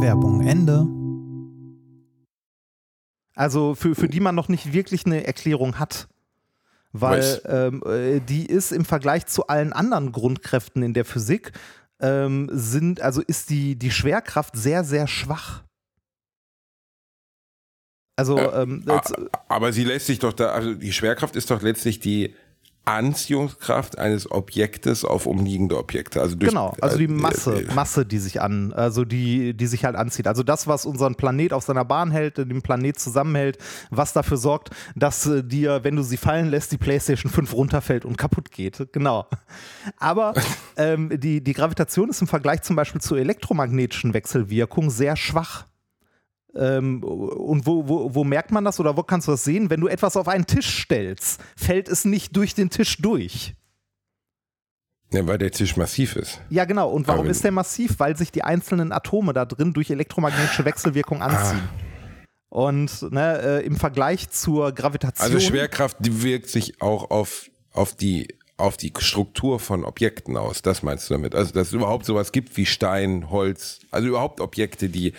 [0.00, 0.86] Werbung Ende.
[3.34, 6.08] Also für, für die man noch nicht wirklich eine Erklärung hat
[6.92, 11.52] weil ähm, äh, die ist im Vergleich zu allen anderen Grundkräften in der Physik
[12.00, 15.62] ähm, sind, also ist die, die Schwerkraft sehr, sehr schwach.
[18.16, 18.84] Also, ähm,
[19.48, 22.34] aber sie lässt sich doch da, also die Schwerkraft ist doch letztlich die
[22.84, 26.20] Anziehungskraft eines Objektes auf umliegende Objekte.
[26.20, 29.66] Also durch, genau, also die äh, Masse, äh, Masse, die sich an, also die, die
[29.66, 30.26] sich halt anzieht.
[30.26, 33.58] Also das, was unseren Planet auf seiner Bahn hält, den Planet zusammenhält,
[33.90, 38.04] was dafür sorgt, dass äh, dir, wenn du sie fallen lässt, die PlayStation 5 runterfällt
[38.04, 38.88] und kaputt geht.
[38.92, 39.26] Genau.
[39.98, 40.34] Aber
[40.76, 45.66] ähm, die, die Gravitation ist im Vergleich zum Beispiel zur elektromagnetischen Wechselwirkung sehr schwach.
[46.54, 49.70] Ähm, und wo, wo, wo merkt man das oder wo kannst du das sehen?
[49.70, 53.54] Wenn du etwas auf einen Tisch stellst, fällt es nicht durch den Tisch durch.
[55.12, 56.40] Ja, weil der Tisch massiv ist.
[56.50, 56.90] Ja, genau.
[56.90, 57.98] Und warum ist der massiv?
[57.98, 61.62] Weil sich die einzelnen Atome da drin durch elektromagnetische Wechselwirkung anziehen.
[61.62, 62.26] Ah.
[62.48, 65.24] Und ne, äh, im Vergleich zur Gravitation.
[65.24, 68.28] Also Schwerkraft die wirkt sich auch auf, auf die
[68.60, 70.62] auf die Struktur von Objekten aus.
[70.62, 71.34] Das meinst du damit?
[71.34, 75.12] Also, dass es überhaupt sowas gibt wie Stein, Holz, also überhaupt Objekte, die,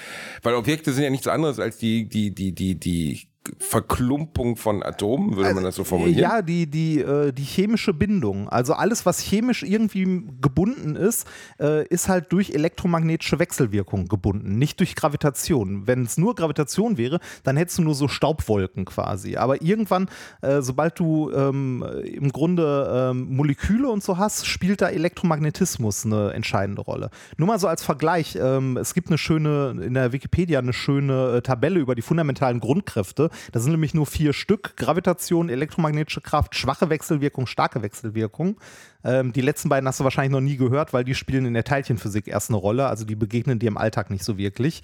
[0.44, 5.36] weil Objekte sind ja nichts anderes als die, die, die, die, die Verklumpung von Atomen,
[5.36, 6.20] würde man das so formulieren?
[6.20, 8.48] Ja, die, die, äh, die chemische Bindung.
[8.48, 11.26] Also alles, was chemisch irgendwie gebunden ist,
[11.60, 15.88] äh, ist halt durch elektromagnetische Wechselwirkung gebunden, nicht durch Gravitation.
[15.88, 19.38] Wenn es nur Gravitation wäre, dann hättest du nur so Staubwolken quasi.
[19.38, 20.08] Aber irgendwann,
[20.42, 26.34] äh, sobald du ähm, im Grunde ähm, Moleküle und so hast, spielt da Elektromagnetismus eine
[26.34, 27.10] entscheidende Rolle.
[27.38, 31.38] Nur mal so als Vergleich, ähm, es gibt eine schöne, in der Wikipedia eine schöne
[31.38, 36.56] äh, Tabelle über die fundamentalen Grundkräfte das sind nämlich nur vier Stück: Gravitation, elektromagnetische Kraft,
[36.56, 38.60] schwache Wechselwirkung, starke Wechselwirkung.
[39.04, 41.64] Ähm, die letzten beiden hast du wahrscheinlich noch nie gehört, weil die spielen in der
[41.64, 42.88] Teilchenphysik erst eine Rolle.
[42.88, 44.84] Also die begegnen dir im Alltag nicht so wirklich.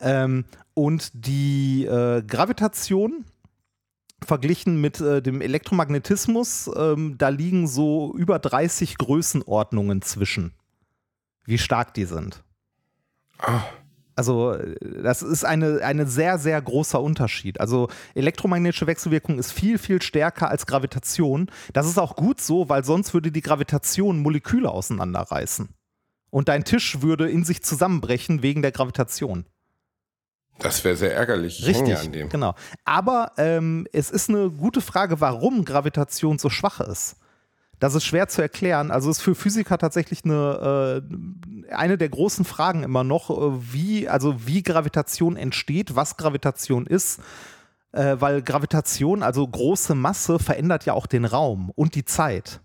[0.00, 3.24] Ähm, und die äh, Gravitation
[4.24, 10.52] verglichen mit äh, dem Elektromagnetismus, ähm, da liegen so über 30 Größenordnungen zwischen,
[11.44, 12.42] wie stark die sind.
[13.38, 13.62] Ah.
[14.16, 17.60] Also das ist eine, eine sehr, sehr großer Unterschied.
[17.60, 21.50] Also elektromagnetische Wechselwirkung ist viel, viel stärker als Gravitation.
[21.74, 25.68] Das ist auch gut so, weil sonst würde die Gravitation Moleküle auseinanderreißen.
[26.30, 29.44] Und dein Tisch würde in sich zusammenbrechen wegen der Gravitation.
[30.58, 31.60] Das wäre sehr ärgerlich.
[31.60, 32.54] Ich Richtig, genau.
[32.84, 37.16] Aber ähm, es ist eine gute Frage, warum Gravitation so schwach ist.
[37.78, 38.90] Das ist schwer zu erklären.
[38.90, 41.02] Also ist für Physiker tatsächlich eine,
[41.68, 46.86] äh, eine der großen Fragen immer noch, äh, wie, also wie Gravitation entsteht, was Gravitation
[46.86, 47.20] ist.
[47.92, 52.60] Äh, weil Gravitation, also große Masse, verändert ja auch den Raum und die Zeit.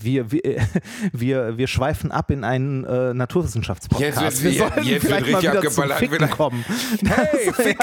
[0.00, 0.42] Wir, wir,
[1.12, 4.20] wir, wir schweifen ab in einen äh, Naturwissenschaftspodcast.
[4.20, 6.64] Jetzt wir wird- sollten jetzt vielleicht mal richtig wieder zum abgeballert, Ficken kommen.
[7.06, 7.78] Hey, Fick!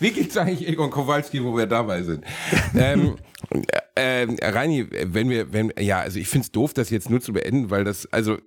[0.00, 2.24] Wie geht's eigentlich Egon Kowalski, wo wir dabei sind?
[2.74, 3.16] ähm,
[3.94, 7.70] äh, Reini, wenn wir, wenn, ja, also ich find's doof, das jetzt nur zu beenden,
[7.70, 8.38] weil das, also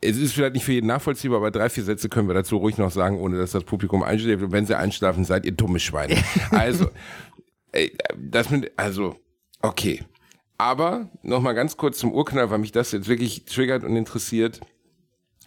[0.00, 2.78] es ist vielleicht nicht für jeden nachvollziehbar, aber drei, vier Sätze können wir dazu ruhig
[2.78, 4.42] noch sagen, ohne dass das Publikum einschläft.
[4.42, 6.16] Und wenn sie einschlafen, seid ihr dumme Schweine.
[6.50, 6.88] Also,
[7.72, 9.16] äh, das mit, also,
[9.62, 10.02] okay.
[10.56, 14.60] Aber nochmal ganz kurz zum Urknall, weil mich das jetzt wirklich triggert und interessiert.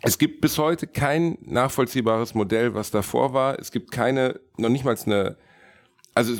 [0.03, 3.57] Es gibt bis heute kein nachvollziehbares Modell, was davor war.
[3.57, 5.37] Es gibt keine, noch nicht mal eine,
[6.13, 6.33] also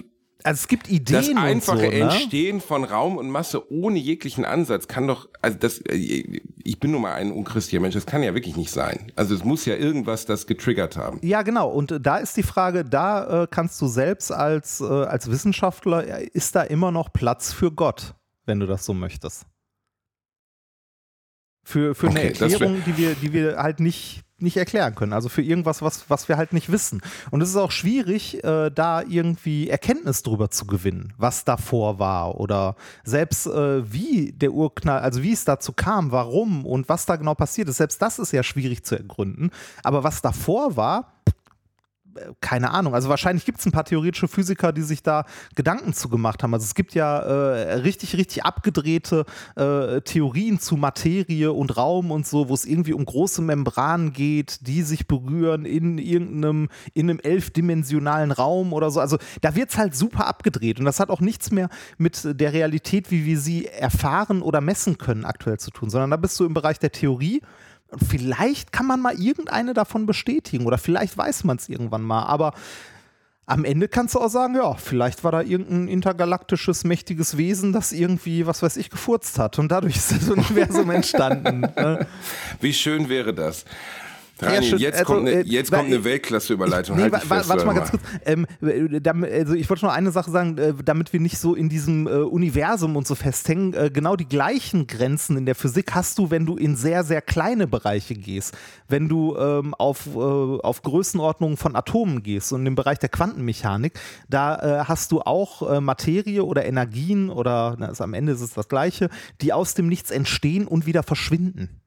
[0.43, 1.99] Also es gibt Ideen das einfache und so, ne?
[2.01, 6.91] Entstehen von Raum und Masse ohne jeglichen Ansatz kann doch, also das, äh, ich bin
[6.91, 9.11] nun mal ein unchristlicher Mensch, das kann ja wirklich nicht sein.
[9.15, 11.19] Also es muss ja irgendwas das getriggert haben.
[11.23, 11.69] Ja, genau.
[11.69, 16.05] Und äh, da ist die Frage, da äh, kannst du selbst als, äh, als Wissenschaftler,
[16.35, 18.13] ist da immer noch Platz für Gott,
[18.47, 19.45] wenn du das so möchtest?
[21.63, 25.11] Für, für eine Okay, wär- Erklärung, die wir, die wir halt nicht, nicht erklären können.
[25.11, 27.01] Also für irgendwas, was, was wir halt nicht wissen.
[27.29, 32.39] Und es ist auch schwierig, äh, da irgendwie Erkenntnis drüber zu gewinnen, was davor war
[32.39, 37.17] oder selbst äh, wie der Urknall, also wie es dazu kam, warum und was da
[37.17, 37.77] genau passiert ist.
[37.77, 39.51] Selbst das ist ja schwierig zu ergründen.
[39.83, 41.11] Aber was davor war,
[42.41, 42.93] keine Ahnung.
[42.93, 45.25] Also wahrscheinlich gibt es ein paar theoretische Physiker, die sich da
[45.55, 46.53] Gedanken zu gemacht haben.
[46.53, 49.25] Also es gibt ja äh, richtig, richtig abgedrehte
[49.55, 54.67] äh, Theorien zu Materie und Raum und so, wo es irgendwie um große Membranen geht,
[54.67, 58.99] die sich berühren in irgendeinem, in einem elfdimensionalen Raum oder so.
[58.99, 62.53] Also da wird es halt super abgedreht und das hat auch nichts mehr mit der
[62.53, 66.45] Realität, wie wir sie erfahren oder messen können, aktuell zu tun, sondern da bist du
[66.45, 67.41] im Bereich der Theorie.
[67.89, 72.23] Und vielleicht kann man mal irgendeine davon bestätigen oder vielleicht weiß man es irgendwann mal,
[72.23, 72.53] aber
[73.45, 77.93] am Ende kannst du auch sagen, ja, vielleicht war da irgendein intergalaktisches, mächtiges Wesen, das
[77.93, 81.61] irgendwie, was weiß ich, gefurzt hat und dadurch ist das Universum entstanden.
[81.61, 82.07] ne?
[82.59, 83.63] Wie schön wäre das?
[84.39, 84.79] Schön.
[84.79, 86.97] jetzt, Also, kommt eine, äh, jetzt kommt eine Weltklasse-Überleitung.
[86.97, 88.03] Nee, halt wa wa warte mal ganz kurz.
[88.25, 88.99] Ähm, äh,
[89.39, 92.11] also ich wollte nur eine Sache sagen, äh, damit wir nicht so in diesem äh,
[92.11, 93.73] Universum und so festhängen.
[93.73, 97.21] Äh, genau die gleichen Grenzen in der Physik hast du, wenn du in sehr, sehr
[97.21, 98.55] kleine Bereiche gehst.
[98.87, 103.99] Wenn du ähm, auf, äh, auf Größenordnungen von Atomen gehst und im Bereich der Quantenmechanik,
[104.29, 108.67] da hast du auch Materie oder Energien oder na, ist, am Ende ist es das
[108.67, 109.09] Gleiche,
[109.41, 111.81] die aus dem Nichts entstehen und wieder verschwinden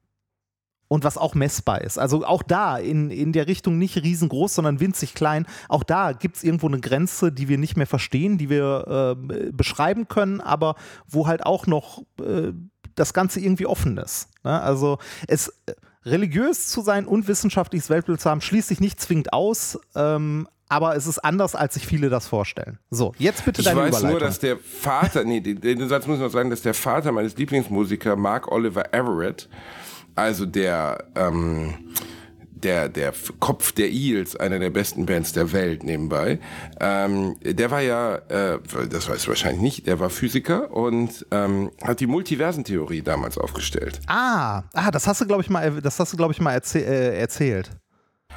[0.91, 1.97] und was auch messbar ist.
[1.97, 5.45] Also auch da in, in der Richtung nicht riesengroß, sondern winzig klein.
[5.69, 9.51] Auch da gibt es irgendwo eine Grenze, die wir nicht mehr verstehen, die wir äh,
[9.53, 10.75] beschreiben können, aber
[11.07, 12.51] wo halt auch noch äh,
[12.95, 14.27] das Ganze irgendwie offen ist.
[14.43, 14.61] Ne?
[14.61, 14.97] Also
[15.29, 15.53] es
[16.03, 19.79] religiös zu sein und wissenschaftliches Weltbild zu haben, schließt sich nicht zwingend aus.
[19.95, 22.79] Ähm, aber es ist anders, als sich viele das vorstellen.
[22.89, 24.09] So, jetzt bitte Ich deine weiß Überleitung.
[24.11, 27.37] nur, dass der Vater, nee, den Satz muss ich noch sagen, dass der Vater meines
[27.37, 29.47] Lieblingsmusikers, Mark Oliver Everett,
[30.21, 31.73] also der, ähm,
[32.51, 36.39] der, der Kopf der Eels, einer der besten Bands der Welt nebenbei,
[36.79, 41.71] ähm, der war ja, äh, das weißt du wahrscheinlich nicht, der war Physiker und ähm,
[41.83, 43.99] hat die Multiversentheorie damals aufgestellt.
[44.07, 46.81] ah, ah, das hast du, glaube ich, mal, das hast du, glaube ich, mal erzäh
[46.83, 47.71] äh, erzählt.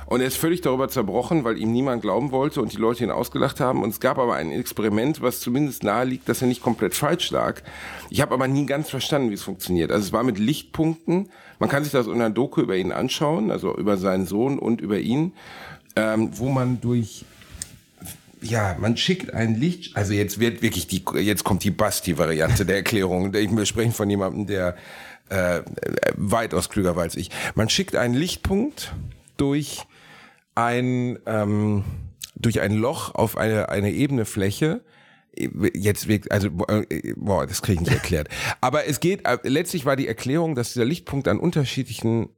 [0.06, 3.10] Und er ist völlig darüber zerbrochen, weil ihm niemand glauben wollte und die Leute ihn
[3.10, 3.82] ausgelacht haben.
[3.82, 7.30] Und es gab aber ein Experiment, was zumindest nahe liegt, dass er nicht komplett falsch
[7.30, 7.62] lag.
[8.10, 9.90] Ich habe aber nie ganz verstanden, wie es funktioniert.
[9.90, 11.30] Also es war mit Lichtpunkten.
[11.58, 14.80] Man kann sich das in einer Doku über ihn anschauen, also über seinen Sohn und
[14.80, 15.32] über ihn,
[15.96, 17.24] ähm, wo man durch
[18.44, 22.76] ja, man schickt ein Licht, also jetzt wird wirklich die, jetzt kommt die Basti-Variante der
[22.76, 23.32] Erklärung.
[23.32, 24.76] Wir sprechen von jemandem, der
[25.30, 25.62] äh,
[26.16, 27.30] weitaus klüger war als ich.
[27.54, 28.92] Man schickt einen Lichtpunkt
[29.36, 29.84] durch
[30.54, 31.84] ein ähm,
[32.36, 34.82] durch ein Loch auf eine eine ebene Fläche.
[35.74, 38.28] Jetzt also äh, boah, das kriege ich nicht erklärt.
[38.60, 42.30] Aber es geht äh, letztlich war die Erklärung, dass dieser Lichtpunkt an unterschiedlichen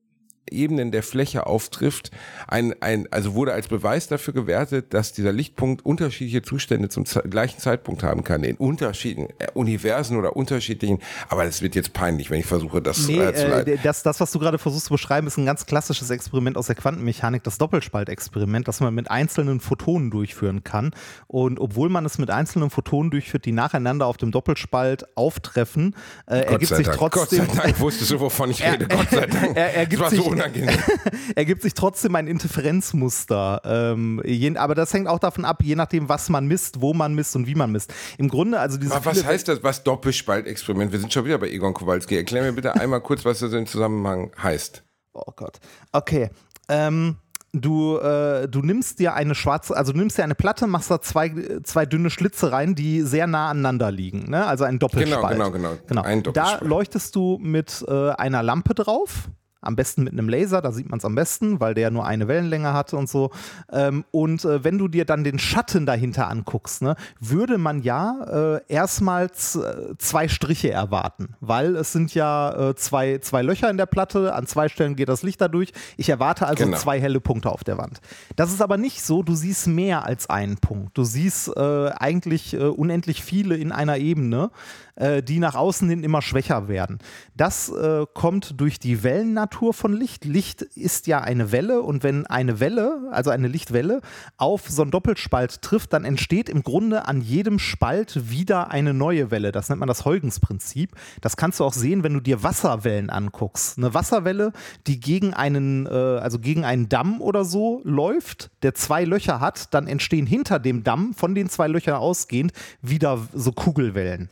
[0.50, 2.10] Ebenen der Fläche auftrifft,
[2.48, 7.22] ein, ein, also wurde als Beweis dafür gewertet, dass dieser Lichtpunkt unterschiedliche Zustände zum ze
[7.22, 12.30] gleichen Zeitpunkt haben kann, in unterschiedlichen äh, Universen oder unterschiedlichen, aber das wird jetzt peinlich,
[12.30, 13.74] wenn ich versuche, das Nee, äh, zu leiten.
[13.74, 16.66] äh, das, das, was du gerade versuchst zu beschreiben, ist ein ganz klassisches Experiment aus
[16.66, 20.92] der Quantenmechanik, das Doppelspaltexperiment, das man mit einzelnen Photonen durchführen kann.
[21.26, 25.94] Und obwohl man es mit einzelnen Photonen durchführt, die nacheinander auf dem Doppelspalt auftreffen,
[26.26, 27.46] äh, ergibt sich trotzdem.
[27.46, 28.86] Gott sei Dank wusstest du, wovon ich rede.
[28.88, 29.56] Gott sei Dank.
[29.56, 30.78] er- ergibt sich- unangenehm.
[31.34, 33.60] ergibt sich trotzdem ein Interferenzmuster.
[33.64, 37.14] Ähm, je, aber das hängt auch davon ab, je nachdem, was man misst, wo man
[37.14, 37.92] misst und wie man misst.
[38.18, 40.92] Im Grunde, also diese Aber was heißt das, was Doppelspaltexperiment?
[40.92, 42.16] Wir sind schon wieder bei Egon Kowalski.
[42.16, 44.82] Erklär mir bitte einmal kurz, was das im Zusammenhang heißt.
[45.12, 45.58] Oh Gott.
[45.92, 46.30] Okay.
[46.68, 47.16] Ähm,
[47.60, 51.00] du, äh, du nimmst dir eine schwarze, also du nimmst dir eine Platte, machst da
[51.00, 54.46] zwei, zwei dünne Schlitze rein, die sehr nah aneinander liegen, ne?
[54.46, 55.34] also ein Doppelspalt.
[55.34, 55.82] Genau, genau, genau.
[55.86, 56.02] genau.
[56.02, 56.68] Ein da Doppelspalt.
[56.68, 59.28] leuchtest du mit äh, einer Lampe drauf.
[59.60, 62.28] Am besten mit einem Laser, da sieht man es am besten, weil der nur eine
[62.28, 63.30] Wellenlänge hatte und so.
[63.72, 68.56] Ähm, und äh, wenn du dir dann den Schatten dahinter anguckst, ne, würde man ja
[68.56, 73.76] äh, erstmals äh, zwei Striche erwarten, weil es sind ja äh, zwei, zwei Löcher in
[73.76, 75.72] der Platte, an zwei Stellen geht das Licht dadurch.
[75.96, 76.76] Ich erwarte also Genau.
[76.78, 78.00] zwei helle Punkte auf der Wand.
[78.36, 80.96] Das ist aber nicht so, du siehst mehr als einen Punkt.
[80.96, 84.50] Du siehst äh, eigentlich äh, unendlich viele in einer Ebene,
[84.96, 86.98] äh, die nach außen hin immer schwächer werden.
[87.36, 90.24] Das äh, kommt durch die Wellennatur von Licht.
[90.24, 94.00] Licht ist ja eine Welle und wenn eine Welle, also eine Lichtwelle,
[94.36, 99.30] auf so einen Doppelspalt trifft, dann entsteht im Grunde an jedem Spalt wieder eine neue
[99.30, 99.52] Welle.
[99.52, 100.92] Das nennt man das Huygens-Prinzip.
[101.20, 103.78] Das kannst du auch sehen, wenn du dir Wasserwellen anguckst.
[103.78, 104.52] Eine Wasserwelle,
[104.86, 109.74] die gegen einen, äh, also gegen einen Damm oder so läuft, der zwei Löcher hat,
[109.74, 114.30] dann entstehen hinter dem Damm, von den zwei Löchern ausgehend, wieder so Kugelwellen.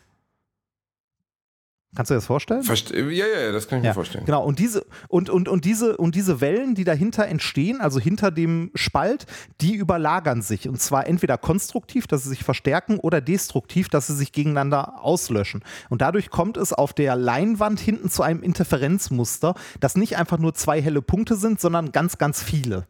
[1.94, 2.62] Kannst du dir das vorstellen?
[2.62, 4.24] Verste ja, ja, ja, das kann ich mir vorstellen.
[4.24, 8.30] Genau, und diese, und, und, und, diese, und diese Wellen, die dahinter entstehen, also hinter
[8.30, 9.26] dem Spalt,
[9.60, 10.68] die überlagern sich.
[10.68, 15.62] Und zwar entweder konstruktiv, dass sie sich verstärken, oder destruktiv, dass sie sich gegeneinander auslöschen.
[15.88, 20.54] Und dadurch kommt es auf der Leinwand hinten zu einem Interferenzmuster, das nicht einfach nur
[20.54, 22.86] zwei helle Punkte sind, sondern ganz, ganz viele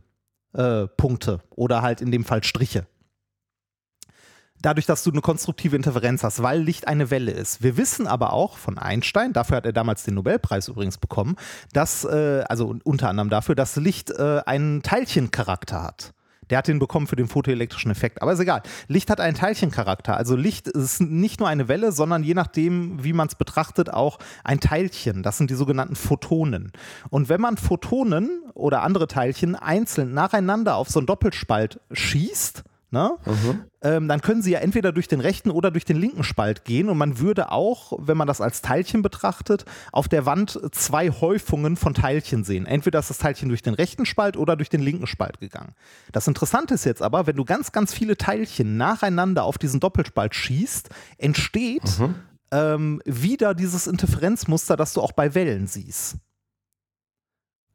[0.54, 2.86] äh, Punkte oder halt in dem Fall Striche
[4.64, 7.62] dadurch, dass du eine konstruktive Interferenz hast, weil Licht eine Welle ist.
[7.62, 11.36] Wir wissen aber auch von Einstein, dafür hat er damals den Nobelpreis übrigens bekommen,
[11.72, 16.14] dass, äh, also unter anderem dafür, dass Licht äh, einen Teilchencharakter hat.
[16.50, 18.20] Der hat den bekommen für den photoelektrischen Effekt.
[18.20, 18.62] Aber ist egal.
[18.86, 20.16] Licht hat einen Teilchencharakter.
[20.16, 24.18] Also Licht ist nicht nur eine Welle, sondern je nachdem, wie man es betrachtet, auch
[24.44, 25.22] ein Teilchen.
[25.22, 26.72] Das sind die sogenannten Photonen.
[27.08, 32.62] Und wenn man Photonen oder andere Teilchen einzeln nacheinander auf so einen Doppelspalt schießt,
[32.94, 33.18] ne,
[33.82, 36.88] ähm, dann können sie ja entweder durch den rechten oder durch den linken Spalt gehen.
[36.88, 41.76] Und man würde auch, wenn man das als Teilchen betrachtet, auf der Wand zwei Häufungen
[41.76, 42.64] von Teilchen sehen.
[42.64, 45.74] Entweder ist das Teilchen durch den rechten Spalt oder durch den linken Spalt gegangen.
[46.12, 50.34] Das Interessante ist jetzt aber, wenn du ganz, ganz viele Teilchen nacheinander auf diesen Doppelspalt
[50.34, 51.82] schießt, entsteht
[52.52, 56.16] ähm, wieder dieses Interferenzmuster, das du auch bei Wellen siehst.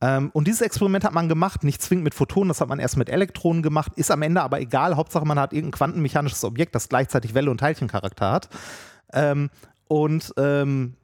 [0.01, 2.97] Ähm, und dieses Experiment hat man gemacht, nicht zwingend mit Photonen, das hat man erst
[2.97, 4.95] mit Elektronen gemacht, ist am Ende aber egal.
[4.95, 8.49] Hauptsache, man hat irgendein quantenmechanisches Objekt, das gleichzeitig Welle- und Teilchencharakter hat.
[9.11, 9.49] Ähm,
[9.87, 10.98] und ähm, äh,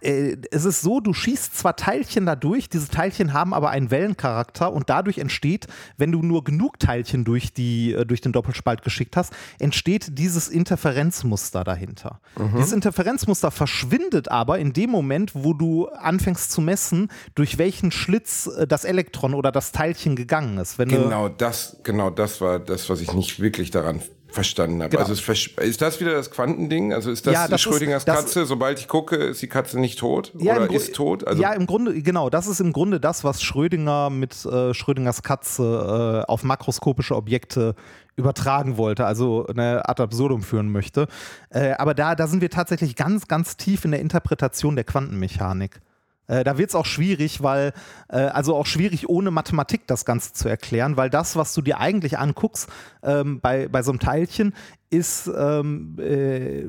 [0.00, 4.90] es ist so, du schießt zwar Teilchen dadurch, diese Teilchen haben aber einen Wellencharakter und
[4.90, 9.32] dadurch entsteht, wenn du nur genug Teilchen durch, die, äh, durch den Doppelspalt geschickt hast,
[9.58, 12.20] entsteht dieses Interferenzmuster dahinter.
[12.56, 18.46] Dieses Interferenzmuster verschwindet aber in dem Moment, wo du anfängst zu messen, durch welchen Schlitz
[18.46, 20.78] äh, das Elektron oder das Teilchen gegangen ist.
[20.78, 24.00] Wenn Genau das, genau das war das, was ich nicht wirklich daran
[24.38, 24.90] verstanden habe.
[24.90, 25.02] Genau.
[25.06, 26.92] Also ist das wieder das Quantending?
[26.92, 28.46] Also ist das, Ja, das ist- Schrödingers das- Katze?
[28.46, 31.26] Sobald ich gucke, ist die Katze nicht tot Ja, oder ist tot?
[31.26, 35.22] Also ja, im Grunde, genau, das ist im Grunde das, was Schrödinger mit äh, Schrödingers
[35.22, 37.74] Katze äh, auf makroskopische Objekte
[38.16, 41.06] übertragen wollte, also eine ad absurdum führen möchte.
[41.50, 45.80] Äh, aber da, da sind wir tatsächlich ganz, ganz tief in der Interpretation der Quantenmechanik.
[46.28, 47.72] Äh, da wird es auch schwierig, weil,
[48.08, 51.80] äh, also auch schwierig ohne Mathematik das Ganze zu erklären, weil das, was du dir
[51.80, 52.68] eigentlich anguckst
[53.02, 54.54] ähm, bei, bei so einem Teilchen,
[54.90, 56.66] ist, ähm, äh,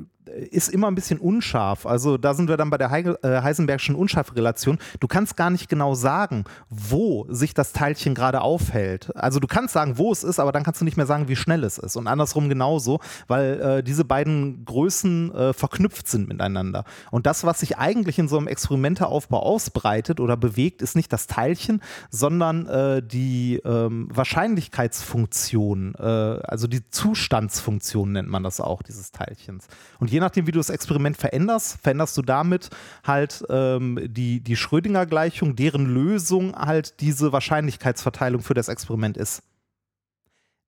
[0.52, 1.86] ist immer ein bisschen unscharf.
[1.86, 4.78] Also da sind wir dann bei der Heige, äh, Heisenbergschen Unscharfrelation.
[5.00, 9.15] Du kannst gar nicht genau sagen, wo sich das Teilchen gerade aufhält.
[9.15, 11.36] Also du kannst sagen, wo es ist, aber dann kannst du nicht mehr sagen, wie
[11.36, 11.96] schnell es ist.
[11.96, 16.84] Und andersrum genauso, weil äh, diese beiden Größen äh, verknüpft sind miteinander.
[17.12, 21.28] Und das, was sich eigentlich in so einem Experimenteaufbau ausbreitet oder bewegt, ist nicht das
[21.28, 29.12] Teilchen, sondern äh, die ähm, Wahrscheinlichkeitsfunktion, äh, also die Zustandsfunktion nennt man das auch, dieses
[29.12, 29.68] Teilchens.
[30.00, 32.69] Und je nachdem, wie du das Experiment veränderst, veränderst du damit
[33.05, 39.43] halt ähm, die, die Schrödinger-Gleichung, deren Lösung halt diese Wahrscheinlichkeitsverteilung für das Experiment ist.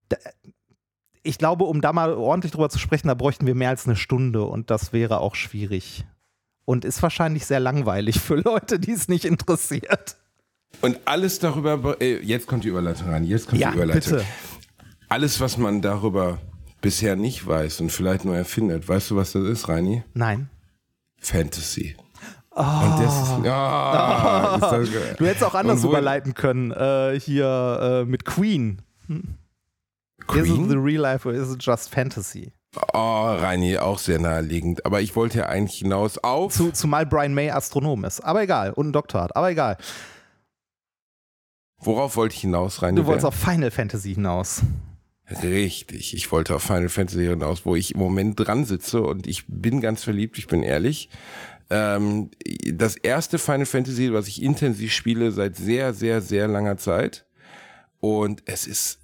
[0.10, 0.18] Da,
[1.24, 3.96] ich glaube, um da mal ordentlich drüber zu sprechen, da bräuchten wir mehr als eine
[3.96, 6.06] Stunde und das wäre auch schwierig.
[6.66, 10.18] Und ist wahrscheinlich sehr langweilig für Leute, die es nicht interessiert.
[10.82, 14.14] und alles darüber, äh, jetzt kommt die Überleitung rein, jetzt kommt Ja, die Überleitung.
[14.18, 14.26] bitte.
[15.10, 16.38] Alles, was man darüber
[16.82, 20.04] bisher nicht weiß und vielleicht nur erfindet, weißt du, was das ist, Reini?
[20.14, 20.50] Nein.
[21.20, 21.96] Fantasy.
[22.54, 25.16] Und das ist, ah, ist das.
[25.18, 26.72] Du hättest auch anders überleiten können.
[26.72, 28.82] Äh, hier äh, mit Queen.
[29.08, 29.26] Is it
[30.34, 30.80] the Queen?
[30.80, 32.52] real life or is it just fantasy?
[32.94, 34.86] Oh, Reini, auch sehr naheliegend.
[34.86, 36.54] Aber ich wollte ja eigentlich hinaus auf.
[36.54, 38.22] Zu, zumal Brian May Astronom ist.
[38.22, 38.72] Aber egal.
[38.72, 39.36] Und einen Doktor hat.
[39.36, 39.78] Aber egal.
[41.80, 42.96] Worauf wollte ich hinaus, rein?
[42.96, 44.62] Du wolltest auf Final Fantasy hinaus.
[45.44, 49.46] Richtig, ich wollte auf Final Fantasy hinaus, wo ich im Moment dran sitze und ich
[49.48, 51.10] bin ganz verliebt, ich bin ehrlich.
[51.70, 52.32] Ähm,
[52.74, 57.26] das erste Final Fantasy, was ich intensiv spiele seit sehr, sehr, sehr langer Zeit.
[58.02, 59.00] Und es ist,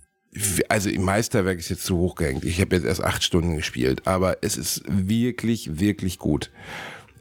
[0.67, 2.43] also im Meisterwerk ist jetzt zu hoch gehängt.
[2.43, 6.51] Ich habe jetzt erst acht Stunden gespielt, aber es ist wirklich, wirklich gut.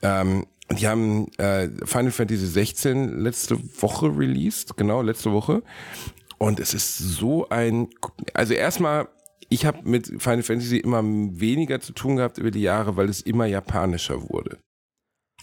[0.03, 5.63] Ähm, die haben äh, Final Fantasy 16 letzte Woche released, genau, letzte Woche.
[6.39, 7.89] Und es ist so ein,
[8.35, 9.09] also erstmal,
[9.49, 13.21] ich habe mit Final Fantasy immer weniger zu tun gehabt über die Jahre, weil es
[13.21, 14.59] immer japanischer wurde.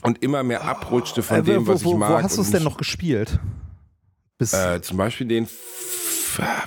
[0.02, 2.12] Und immer mehr abrutschte von Äh, dem, wo, was ich wo, mag.
[2.12, 3.40] Wo hast du es denn noch gespielt?
[4.52, 5.48] Äh, zum Beispiel den,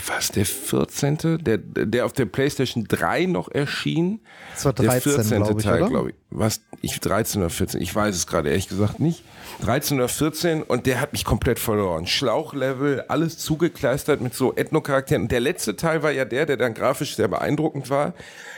[0.07, 4.21] was, der 14., der, der auf der PlayStation 3 noch erschien.
[4.55, 5.43] das war Der 13, 14.
[5.43, 6.17] glaube ich, Teil, glaube ich.
[6.31, 9.23] Was, ich 13 oder 14, ich weiß es gerade ehrlich gesagt nicht.
[9.63, 12.07] 13 oder 14 und der hat mich komplett verloren.
[12.07, 15.23] Schlauchlevel, alles zugekleistert mit so Ethno-Charakteren.
[15.23, 18.15] Und der letzte Teil war ja der, der dann grafisch sehr beeindruckend war,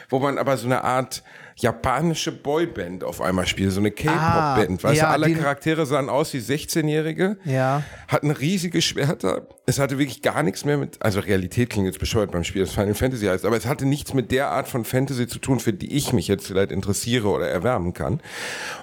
[0.09, 1.23] wo man aber so eine Art
[1.61, 4.81] japanische Boyband auf einmal spielt, so eine K-Pop-Band.
[4.85, 7.83] Ah, weißt ja, du, alle Charaktere sahen aus wie 16-Jährige, Ja.
[8.07, 9.47] hatten riesige Schwerter.
[9.69, 12.73] Es hatte wirklich gar nichts mehr mit, also Realität klingt jetzt bescheuert beim Spiel, das
[12.73, 15.75] Final Fantasy heißt, aber es hatte nichts mit der Art von Fantasy zu tun, für
[15.75, 18.23] die ich mich jetzt vielleicht interessiere oder erwärmen kann.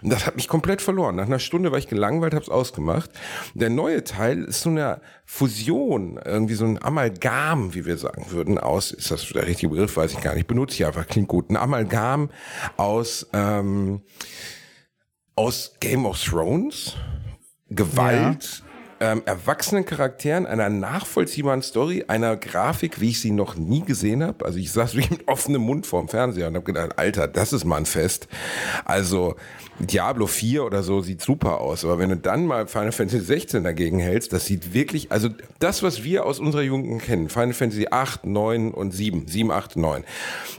[0.03, 1.15] Und das hat mich komplett verloren.
[1.15, 3.09] Nach einer Stunde war ich gelangweilt, hab's ausgemacht.
[3.55, 8.59] Der neue Teil ist so eine Fusion, irgendwie so ein Amalgam, wie wir sagen würden,
[8.59, 11.49] aus, ist das der richtige Begriff, weiß ich gar nicht, benutze ich einfach, klingt gut.
[11.49, 12.29] Ein Amalgam
[12.77, 14.03] aus, ähm,
[15.35, 16.93] aus Game of Thrones,
[17.71, 18.61] Gewalt,
[18.99, 24.45] ähm, erwachsenen Charakteren, einer nachvollziehbaren Story, einer Grafik, wie ich sie noch nie gesehen habe.
[24.45, 27.65] Also ich saß wirklich mit offenem Mund vorm Fernseher und habe gedacht, Alter, das ist
[27.65, 28.27] mal ein Fest.
[28.85, 29.35] Also
[29.79, 33.63] Diablo 4 oder so sieht super aus, aber wenn du dann mal Final Fantasy 16
[33.63, 37.87] dagegen hältst, das sieht wirklich, also das, was wir aus unserer Jugend kennen, Final Fantasy
[37.91, 40.03] 8, 9 und 7, 7, 8, 9,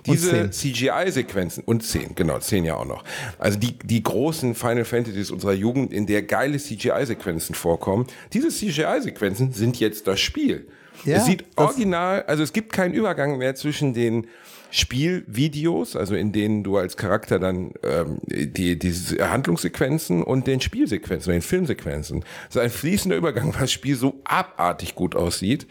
[0.05, 0.53] diese 10.
[0.53, 3.05] CGI-Sequenzen und 10, genau, 10 ja auch noch.
[3.39, 9.53] Also die, die großen Final Fantasies unserer Jugend, in der geile CGI-Sequenzen vorkommen, diese CGI-Sequenzen
[9.53, 10.67] sind jetzt das Spiel.
[11.05, 14.27] Ja, es sieht original, also es gibt keinen Übergang mehr zwischen den
[14.71, 21.33] Spielvideos, also in denen du als Charakter dann ähm, die, die Handlungssequenzen und den Spielsequenzen,
[21.33, 22.25] den Filmsequenzen.
[22.49, 25.67] Das ist ein fließender Übergang, weil das Spiel so abartig gut aussieht.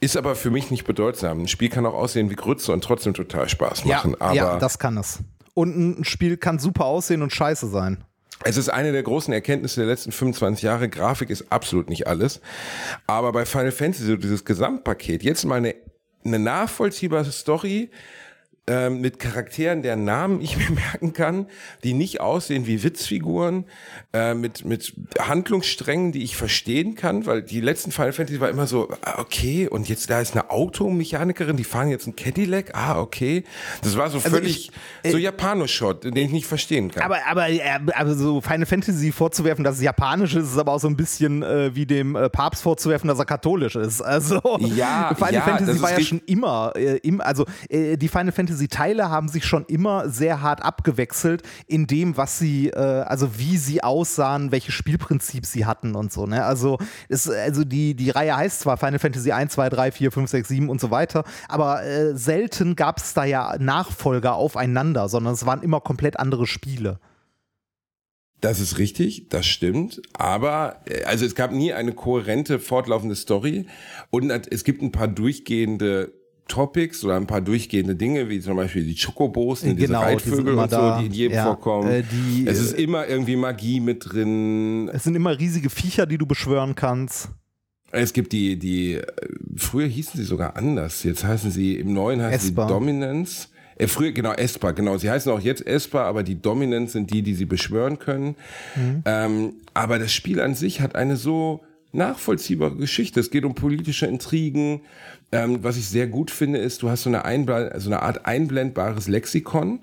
[0.00, 1.42] Ist aber für mich nicht bedeutsam.
[1.42, 4.14] Ein Spiel kann auch aussehen wie Grütze und trotzdem total Spaß Ja, machen.
[4.20, 5.20] aber ja, das kann es.
[5.54, 8.04] Und ein Spiel kann super aussehen und scheiße sein.
[8.44, 10.88] Es ist eine der großen Erkenntnisse der letzten 25 Jahre.
[10.88, 12.40] Grafik ist absolut nicht alles.
[13.08, 15.74] Aber bei Final Fantasy, so dieses Gesamtpaket, jetzt mal eine,
[16.24, 17.90] eine nachvollziehbare Story,
[18.68, 21.46] ähm, mit Charakteren, deren Namen ich mir merken kann,
[21.84, 23.64] die nicht aussehen wie Witzfiguren,
[24.12, 28.66] äh, mit, mit Handlungssträngen, die ich verstehen kann, weil die letzten Final Fantasy war immer
[28.66, 33.00] so, ah, okay, und jetzt da ist eine Automechanikerin, die fahren jetzt ein Cadillac, ah,
[33.00, 33.44] okay.
[33.82, 34.70] Das war so völlig,
[35.04, 37.02] so Japanoschott, den ich nicht verstehen kann.
[37.02, 37.60] Aber, aber, äh,
[37.94, 41.42] aber so Final Fantasy vorzuwerfen, dass es japanisch ist, ist aber auch so ein bisschen
[41.42, 44.02] äh, wie dem äh, Papst vorzuwerfen, dass er katholisch ist.
[44.02, 48.32] Also Ja, Final ja, Fantasy war ja schon immer, äh, im, also äh, die Final
[48.32, 53.38] Fantasy Teile haben sich schon immer sehr hart abgewechselt in dem, was sie, äh, also
[53.38, 56.26] wie sie aussahen, welches Spielprinzip sie hatten und so.
[56.26, 56.44] Ne?
[56.44, 56.78] Also
[57.08, 60.48] es, also die die Reihe heißt zwar Final Fantasy 1, 2, 3, 4, 5, 6,
[60.48, 65.46] 7 und so weiter, aber äh, selten gab es da ja Nachfolger aufeinander, sondern es
[65.46, 66.98] waren immer komplett andere Spiele.
[68.40, 70.00] Das ist richtig, das stimmt.
[70.12, 73.66] Aber äh, also es gab nie eine kohärente, fortlaufende Story.
[74.10, 76.12] Und es gibt ein paar durchgehende
[76.48, 80.18] Topics oder ein paar durchgehende Dinge, wie zum Beispiel die Chocobos, ne, diese Genau, die
[80.18, 80.98] sind Reitvögel immer und so, da.
[81.00, 81.88] die in jedem Ja, vorkommen.
[81.90, 84.88] äh, die, es ist äh, immer irgendwie Magie mit drin.
[84.92, 87.28] Es sind immer riesige Viecher, die du beschwören kannst.
[87.90, 89.06] Es gibt die, die, äh,
[89.56, 91.04] früher hießen sie sogar anders.
[91.04, 92.66] Jetzt heißen sie, im neuen heißen Esper.
[92.66, 93.48] sie Dominance.
[93.76, 94.98] Äh, früher, genau, Esper, genau.
[94.98, 98.34] Sie heißen auch jetzt Esper, aber die Dominance sind die, die sie beschwören können.
[99.04, 101.60] Ähm, aber das Spiel an sich hat eine so
[101.92, 103.20] nachvollziehbare Geschichte.
[103.20, 104.80] Es geht um politische Intrigen.
[105.30, 108.24] Ähm, was ich sehr gut finde, ist, du hast so eine, Einbl so eine Art
[108.24, 109.80] einblendbares Lexikon,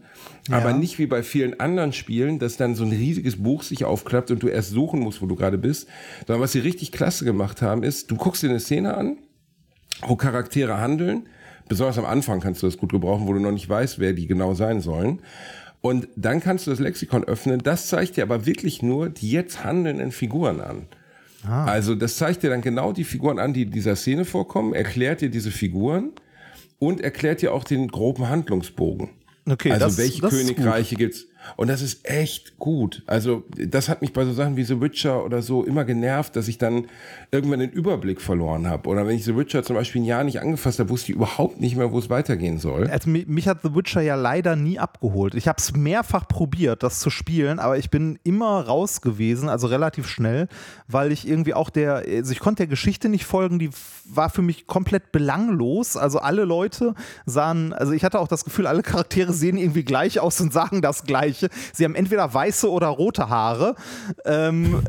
[0.50, 4.32] aber nicht wie bei vielen anderen Spielen, dass dann so ein riesiges Buch sich aufklappt
[4.32, 5.88] und du erst suchen musst, wo du gerade bist.
[6.26, 9.18] Sondern was sie richtig klasse gemacht haben, ist, du guckst dir eine Szene an,
[10.02, 11.30] wo Charaktere handeln.
[11.68, 14.28] Besonders am Anfang kannst du das gut gebrauchen, wo du noch nicht weißt, wer die
[14.28, 15.22] genau sein sollen.
[15.82, 17.60] Und dann kannst du das Lexikon öffnen.
[17.60, 20.88] Das zeigt dir aber wirklich nur die jetzt handelnden Figuren an.
[21.66, 25.22] Also das zeigt dir dann genau die Figuren an, die in dieser Szene vorkommen, erklärt
[25.22, 26.12] dir diese Figuren
[26.80, 29.10] und erklärt dir auch den groben Handlungsbogen.
[29.50, 31.28] Okay, also das- welche das Königreiche gibt's?
[31.56, 33.04] Und das ist echt gut.
[33.08, 36.48] Also, das hat mich bei so Sachen wie The Witcher oder so immer genervt, dass
[36.48, 36.88] ich dann
[37.32, 38.90] irgendwann den Überblick verloren habe.
[38.90, 41.60] Oder wenn ich The Witcher zum Beispiel ein Jahr nicht angefasst habe, wusste ich überhaupt
[41.60, 42.88] nicht mehr, wo es weitergehen soll.
[42.88, 45.36] Also, mich, hat The Witcher ja leider nie abgeholt.
[45.36, 49.68] Ich habe es mehrfach probiert, das zu spielen, aber ich bin immer raus gewesen, also
[49.68, 50.48] relativ schnell,
[50.88, 53.70] weil ich irgendwie auch der, also ich konnte der Geschichte nicht folgen, die
[54.06, 55.98] war für mich komplett belanglos.
[55.98, 56.94] Also alle Leute
[57.26, 60.82] sahen, also ich hatte auch das Gefühl, alle Charaktere sehen irgendwie gleich aus und sagen
[60.82, 61.04] das
[61.40, 61.50] Gleiche.
[61.74, 63.76] Sie haben entweder weiße oder rote Haare.
[64.26, 64.84] Ähm,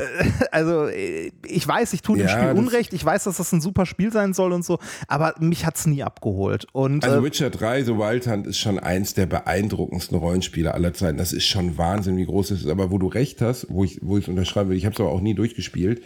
[0.50, 2.92] also ich weiß, ich tue dem Ja, Spiel Unrecht.
[2.92, 4.78] Ich weiß, dass das ein super Spiel sein soll und so,
[5.08, 6.66] aber mich hat es nie abgeholt.
[6.72, 10.94] Und Also äh, Witcher 3, The Wild Hunt, ist schon eins der beeindruckendsten Rollenspiele aller
[10.94, 11.18] Zeiten.
[11.18, 12.68] Das ist schon Wahnsinn, wie groß es ist.
[12.68, 15.10] Aber wo du recht hast, wo ich wo ich unterschreiben will, ich habe es aber
[15.10, 16.02] auch nie durchgespielt.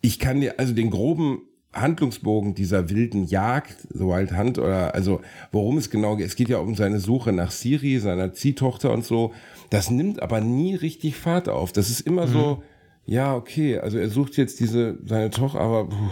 [0.00, 1.40] Ich kann dir also den groben
[1.72, 5.20] Handlungsbogen dieser wilden Jagd, The Wild Hunt, oder also
[5.52, 9.04] worum es genau geht, es geht ja um seine Suche nach Siri, seiner Ziehtochter und
[9.04, 9.32] so.
[9.70, 11.72] Das nimmt aber nie richtig Fahrt auf.
[11.72, 12.62] Das ist immer so,
[13.04, 16.10] ja, okay, also er sucht jetzt diese, seine Tochter, aber puh,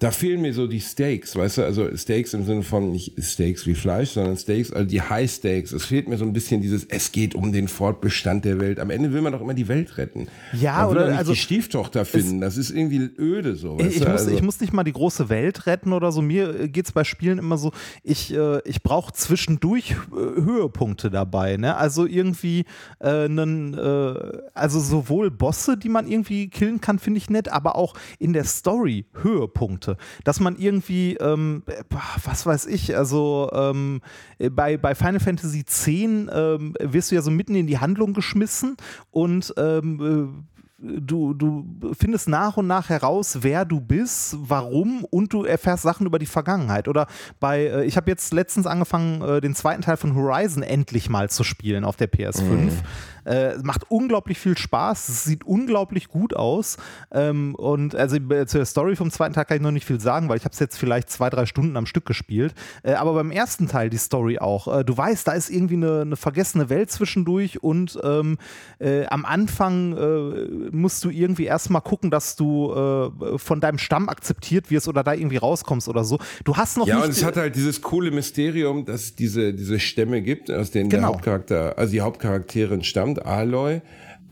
[0.00, 3.66] da fehlen mir so die Steaks, weißt du, also Steaks im Sinne von nicht Steaks
[3.66, 5.72] wie Fleisch, sondern Steaks, also die High Steaks.
[5.72, 8.80] Es fehlt mir so ein bisschen dieses, es geht um den Fortbestand der Welt.
[8.80, 10.28] Am Ende will man doch immer die Welt retten.
[10.52, 12.40] Ja, man will oder nicht also- die Stieftochter finden.
[12.40, 13.78] Das ist irgendwie öde so.
[13.78, 14.10] Weißt Ich, du?
[14.10, 16.22] muss, also, ich muss nicht mal die große Welt retten oder so.
[16.22, 17.72] Mir geht es bei Spielen immer so,
[18.02, 19.94] ich, äh, ich brauche zwischendurch äh,
[20.42, 21.56] Höhepunkte dabei.
[21.56, 21.76] Ne?
[21.76, 22.64] Also irgendwie
[23.00, 27.94] äh, äh, also sowohl Bosse, die man irgendwie killen kann, finde ich nett, aber auch
[28.18, 29.83] in der Story Höhepunkte.
[30.24, 31.82] Dass man irgendwie, ähm, äh,
[32.24, 34.00] was weiß ich, also ähm,
[34.38, 38.14] äh, bei, bei Final Fantasy X ähm, wirst du ja so mitten in die Handlung
[38.14, 38.76] geschmissen
[39.10, 40.44] und ähm,
[40.80, 41.64] äh, du, du
[41.98, 46.26] findest nach und nach heraus, wer du bist, warum und du erfährst Sachen über die
[46.26, 46.88] Vergangenheit.
[46.88, 47.06] Oder
[47.40, 51.84] bei, ich habe jetzt letztens angefangen, den zweiten Teil von Horizon endlich mal zu spielen
[51.84, 52.72] auf der PS5.
[53.24, 56.76] Äh, macht unglaublich viel Spaß, es sieht unglaublich gut aus.
[57.12, 60.28] Ähm, und also äh, zur Story vom zweiten Teil kann ich noch nicht viel sagen,
[60.28, 62.54] weil ich habe es jetzt vielleicht zwei, drei Stunden am Stück gespielt.
[62.82, 64.80] Äh, aber beim ersten Teil die Story auch.
[64.80, 68.38] Äh, du weißt, da ist irgendwie eine, eine vergessene Welt zwischendurch und ähm,
[68.78, 72.44] äh, am Anfang äh, musst du irgendwie erstmal gucken, dass du
[73.36, 76.18] von deinem Stamm akzeptiert wirst oder da irgendwie rauskommst oder so.
[76.44, 77.04] Du hast noch ja, nicht.
[77.04, 80.90] und es hat halt dieses coole Mysterium, dass es diese, diese Stämme gibt, aus denen
[80.90, 81.14] der Genau.
[81.14, 83.80] Hauptcharakter, also die Hauptcharakterin stammt, Aloy.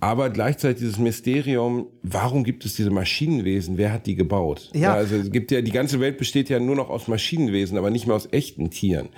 [0.01, 3.78] Aber gleichzeitig dieses Mysterium, warum gibt es diese Maschinenwesen?
[3.78, 4.68] Wer hat die gebaut?
[4.74, 4.95] Ja.
[4.95, 8.09] also es gibt ja, die ganze Welt besteht ja nur noch aus Maschinenwesen, aber nicht
[8.09, 9.11] mehr aus echten Tieren.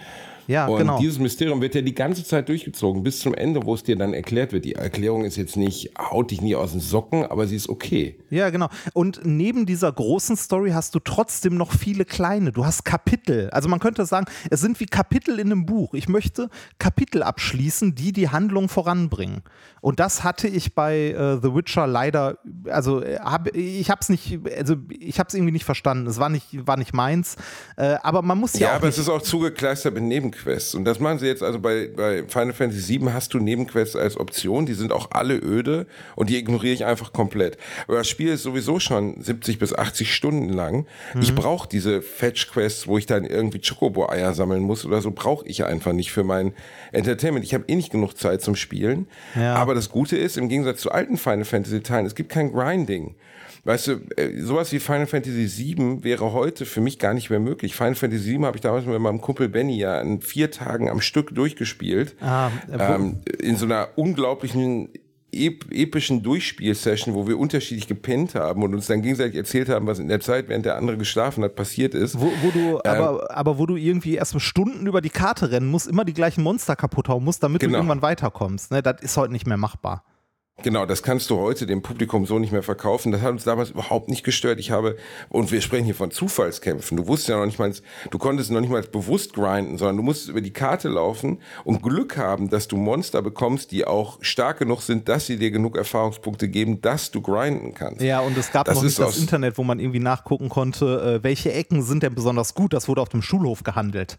[0.46, 0.98] Ja, Und genau.
[0.98, 4.14] dieses Mysterium wird ja die ganze Zeit durchgezogen, bis zum Ende, wo es dir dann
[4.14, 4.64] erklärt wird.
[4.64, 8.18] Die Erklärung ist jetzt nicht, haut dich nie aus den Socken, aber sie ist okay.
[8.30, 8.68] Ja, genau.
[8.92, 12.52] Und neben dieser großen Story hast du trotzdem noch viele kleine.
[12.52, 13.50] Du hast Kapitel.
[13.50, 15.94] Also man könnte sagen, es sind wie Kapitel in einem Buch.
[15.94, 19.42] Ich möchte Kapitel abschließen, die die Handlung voranbringen.
[19.80, 22.38] Und das hatte ich bei äh, The Witcher leider,
[22.68, 26.06] also äh, hab, ich habe es nicht, also ich habe es irgendwie nicht verstanden.
[26.06, 27.36] Es war nicht, war nicht meins.
[27.76, 30.04] Äh, aber man muss ja, Ja, aber es ist auch zugekleistert mit
[30.34, 30.74] Nebenquests.
[30.74, 34.18] Und das machen sie jetzt, also bei, bei Final Fantasy VII hast du Nebenquests als
[34.18, 37.56] Option, die sind auch alle öde und die ignoriere ich einfach komplett.
[37.86, 40.86] Aber das Spiel ist sowieso schon 70 bis 80 Stunden lang.
[41.20, 45.64] Ich brauche diese Fetch-Quests, wo ich dann irgendwie Chocobo-Eier sammeln muss oder so, brauche ich
[45.64, 46.52] einfach nicht für mein
[46.92, 47.44] Entertainment.
[47.44, 49.06] Ich habe eh nicht genug Zeit zum Spielen.
[49.34, 49.54] Ja.
[49.54, 53.14] Aber das Gute ist, im Gegensatz zu alten Final Fantasy-Teilen, es gibt kein Grinding.
[53.64, 57.40] Weißt du, äh, sowas wie Final Fantasy VII wäre heute für mich gar nicht mehr
[57.40, 57.74] möglich.
[57.74, 61.00] Final Fantasy VII habe ich damals mit meinem Kumpel Benny ja in vier Tagen am
[61.00, 62.14] Stück durchgespielt.
[62.20, 64.90] Ah, äh, ähm, in so einer unglaublichen
[65.32, 69.98] ep epischen Durchspielsession, wo wir unterschiedlich gepennt haben und uns dann gegenseitig erzählt haben, was
[69.98, 72.20] in der Zeit, während der andere geschlafen hat, passiert ist.
[72.20, 75.50] wo, wo du, Ähm, aber, aber wo du irgendwie erst mal Stunden über die Karte
[75.50, 77.78] rennen musst, immer die gleichen Monster kaputt hauen musst, damit du Genau.
[77.78, 78.70] irgendwann weiterkommst.
[78.70, 78.82] Ne?
[78.82, 80.04] Das ist heute nicht mehr machbar.
[80.62, 83.10] Genau, das kannst du heute dem Publikum so nicht mehr verkaufen.
[83.10, 84.60] Das hat uns damals überhaupt nicht gestört.
[84.60, 84.96] Ich habe,
[85.28, 86.96] und wir sprechen hier von Zufallskämpfen.
[86.96, 87.72] Du wusstest ja noch nicht mal,
[88.10, 91.82] du konntest noch nicht mal bewusst grinden, sondern du musstest über die Karte laufen und
[91.82, 95.76] Glück haben, dass du Monster bekommst, die auch stark genug sind, dass sie dir genug
[95.76, 98.00] Erfahrungspunkte geben, dass du grinden kannst.
[98.00, 101.24] Ja, und es gab Das noch nicht das Internet, wo man irgendwie nachgucken konnte, äh,
[101.24, 102.72] welche Ecken sind denn besonders gut.
[102.72, 104.18] Das wurde auf dem Schulhof gehandelt.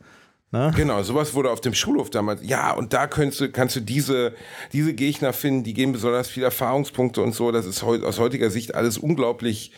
[0.52, 0.72] Ne?
[0.76, 2.42] Genau, sowas wurde auf dem Schulhof damals.
[2.44, 4.34] Ja, und da kannst du, kannst du diese,
[4.74, 7.52] diese Gegner finden, die geben besonders viele Erfahrungspunkte und so.
[7.52, 9.72] Das ist heu, aus heutiger Sicht alles unglaublich,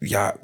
[0.00, 0.34] ja,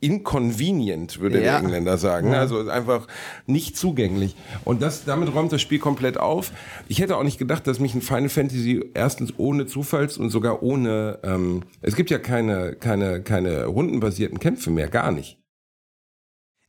[0.00, 1.52] inconvenient, würde Ja.
[1.52, 2.34] der Engländer sagen.
[2.34, 3.06] Also einfach
[3.46, 4.34] nicht zugänglich.
[4.64, 6.52] Und das, damit räumt das Spiel komplett auf.
[6.88, 10.62] Ich hätte auch nicht gedacht, dass mich ein Final Fantasy erstens ohne Zufalls und sogar
[10.62, 15.38] ohne, ähm, es gibt ja keine, keine, keine rundenbasierten Kämpfe mehr, gar nicht.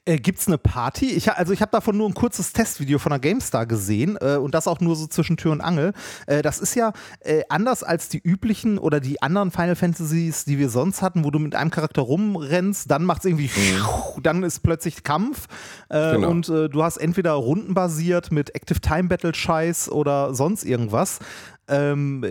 [0.06, 1.12] Äh, Gibt es eine Party?
[1.12, 4.54] Ich, also ich habe davon nur ein kurzes Testvideo von der GameStar gesehen äh, und
[4.54, 5.93] das auch nur so zwischen Tür und Angel.
[6.28, 6.91] Äh, das ist ja
[7.22, 11.32] äh, anders als die üblichen oder die anderen Final Fantasies, die wir sonst hatten, wo
[11.32, 14.24] du mit einem Charakter rumrennst, dann macht es irgendwie, mhm.
[14.24, 15.47] dann ist plötzlich Kampf
[15.88, 16.32] äh, genau.
[16.32, 21.20] und äh, du hast entweder rundenbasiert mit Active Time Battle Scheiß oder sonst irgendwas.
[21.68, 22.24] Ähm,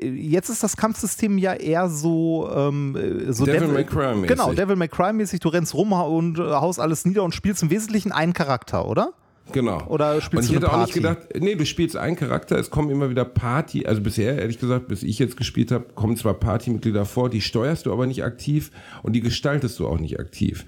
[0.00, 2.96] jetzt ist das Kampfsystem ja eher so, ähm,
[3.28, 4.28] so Devil, Devil May Cry mäßig.
[4.28, 5.40] Genau, Devil May Cry mäßig.
[5.40, 9.12] Du rennst rum und äh, haust alles nieder und spielst im Wesentlichen einen Charakter, oder?
[9.50, 9.86] Genau.
[9.88, 12.70] Oder spielst und ich du hätte auch nicht gedacht, nee, du spielst einen Charakter, es
[12.70, 16.34] kommen immer wieder Party, also bisher, ehrlich gesagt, bis ich jetzt gespielt habe, kommen zwar
[16.34, 18.70] Partymitglieder vor, die steuerst du aber nicht aktiv
[19.02, 20.64] und die gestaltest du auch nicht aktiv.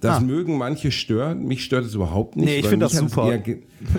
[0.00, 0.20] Das ah.
[0.20, 1.44] mögen manche stören.
[1.44, 2.46] Mich stört es überhaupt nicht.
[2.46, 3.38] Nee, ich finde das super.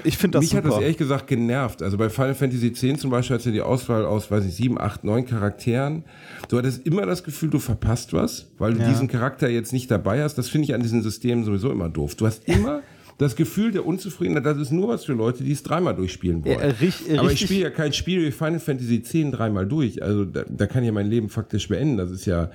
[0.03, 0.63] Ich finde das Mich super.
[0.63, 1.81] hat das ehrlich gesagt genervt.
[1.81, 4.79] Also bei Final Fantasy X zum Beispiel hast du die Auswahl aus, weiß ich, sieben,
[4.79, 6.03] acht, neun Charakteren.
[6.49, 8.89] Du hattest immer das Gefühl, du verpasst was, weil du ja.
[8.89, 10.35] diesen Charakter jetzt nicht dabei hast.
[10.35, 12.15] Das finde ich an diesen Systemen sowieso immer doof.
[12.15, 12.81] Du hast immer
[13.17, 16.59] das Gefühl der Unzufriedenheit, das ist nur was für Leute, die es dreimal durchspielen wollen.
[16.59, 20.03] Ja, richtig, Aber ich spiele ja kein Spiel wie Final Fantasy X dreimal durch.
[20.03, 21.97] Also da, da kann ja mein Leben faktisch beenden.
[21.97, 22.51] Das ist ja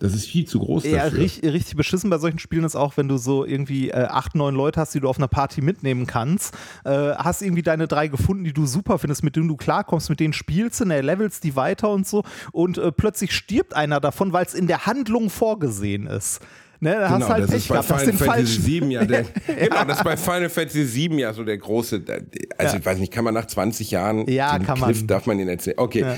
[0.00, 1.20] das ist viel zu groß ja, dafür.
[1.20, 4.54] Richtig, richtig beschissen bei solchen Spielen ist auch, wenn du so irgendwie äh, acht, neun
[4.54, 6.54] Leute hast, die du auf einer Party mitnehmen kannst.
[6.84, 10.20] Äh, hast irgendwie deine drei gefunden, die du super findest, mit denen du klarkommst, mit
[10.20, 12.24] denen spielst du, ne, levelst die weiter und so.
[12.52, 16.40] Und äh, plötzlich stirbt einer davon, weil es in der Handlung vorgesehen ist.
[16.80, 19.24] Ne, da genau, hast halt das Pech ist bei Final Fantasy 7 ja der.
[19.46, 22.02] Genau, das ist bei Final Fantasy 7 ja so der große,
[22.56, 22.78] also ja.
[22.78, 25.06] ich weiß nicht, kann man nach 20 Jahren, ja, kann Cliff, man.
[25.08, 25.78] darf man ihn erzählen?
[25.78, 26.14] Okay, ja.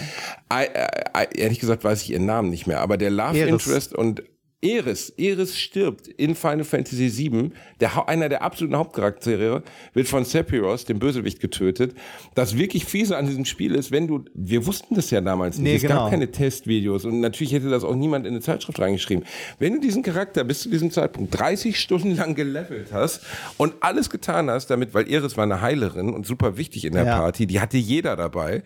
[0.53, 3.53] I, I, I, ehrlich gesagt weiß ich ihren Namen nicht mehr, aber der Love Eris.
[3.53, 4.23] Interest und
[4.63, 7.51] Eris, Eris stirbt in Final Fantasy VII.
[7.81, 9.63] Der, einer der absoluten Hauptcharaktere
[9.95, 11.95] wird von Sephiroth, dem Bösewicht, getötet.
[12.35, 15.65] Das wirklich fiese an diesem Spiel ist, wenn du, wir wussten das ja damals nicht.
[15.65, 16.03] Nee, es genau.
[16.03, 19.25] gab keine Testvideos und natürlich hätte das auch niemand in eine Zeitschrift reingeschrieben.
[19.59, 23.23] Wenn du diesen Charakter bis zu diesem Zeitpunkt 30 Stunden lang gelevelt hast
[23.57, 27.05] und alles getan hast damit, weil Eris war eine Heilerin und super wichtig in der
[27.05, 27.19] ja.
[27.19, 28.63] Party, die hatte jeder dabei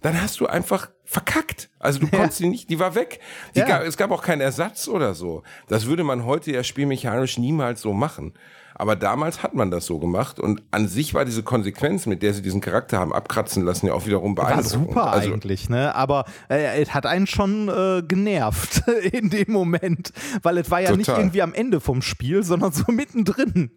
[0.00, 1.70] dann hast du einfach verkackt.
[1.78, 2.18] Also du ja.
[2.18, 3.20] konntest die nicht, die war weg.
[3.54, 3.66] Die ja.
[3.66, 5.42] gab, es gab auch keinen Ersatz oder so.
[5.68, 8.34] Das würde man heute ja spielmechanisch niemals so machen.
[8.74, 12.32] Aber damals hat man das so gemacht und an sich war diese Konsequenz, mit der
[12.32, 14.72] sie diesen Charakter haben abkratzen lassen, ja auch wiederum beeindruckend.
[14.72, 15.96] War super also, eigentlich, ne?
[15.96, 20.90] Aber äh, es hat einen schon äh, genervt in dem Moment, weil es war ja
[20.90, 20.98] total.
[20.98, 23.72] nicht irgendwie am Ende vom Spiel, sondern so mittendrin.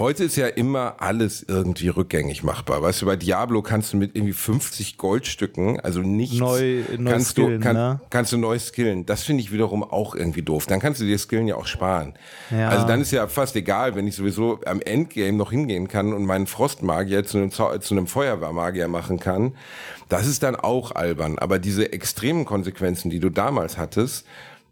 [0.00, 2.80] Heute ist ja immer alles irgendwie rückgängig machbar.
[2.80, 7.32] Weißt du, bei Diablo kannst du mit irgendwie 50 Goldstücken, also nichts, neu, neu kannst,
[7.32, 8.00] skillen, du, kann, ne?
[8.08, 9.04] kannst du neu skillen.
[9.04, 10.64] Das finde ich wiederum auch irgendwie doof.
[10.64, 12.14] Dann kannst du dir Skillen ja auch sparen.
[12.50, 12.70] Ja.
[12.70, 16.24] Also dann ist ja fast egal, wenn ich sowieso am Endgame noch hingehen kann und
[16.24, 19.52] meinen Frostmagier zu einem, zu einem Feuerwehrmagier machen kann.
[20.08, 21.38] Das ist dann auch albern.
[21.38, 24.24] Aber diese extremen Konsequenzen, die du damals hattest,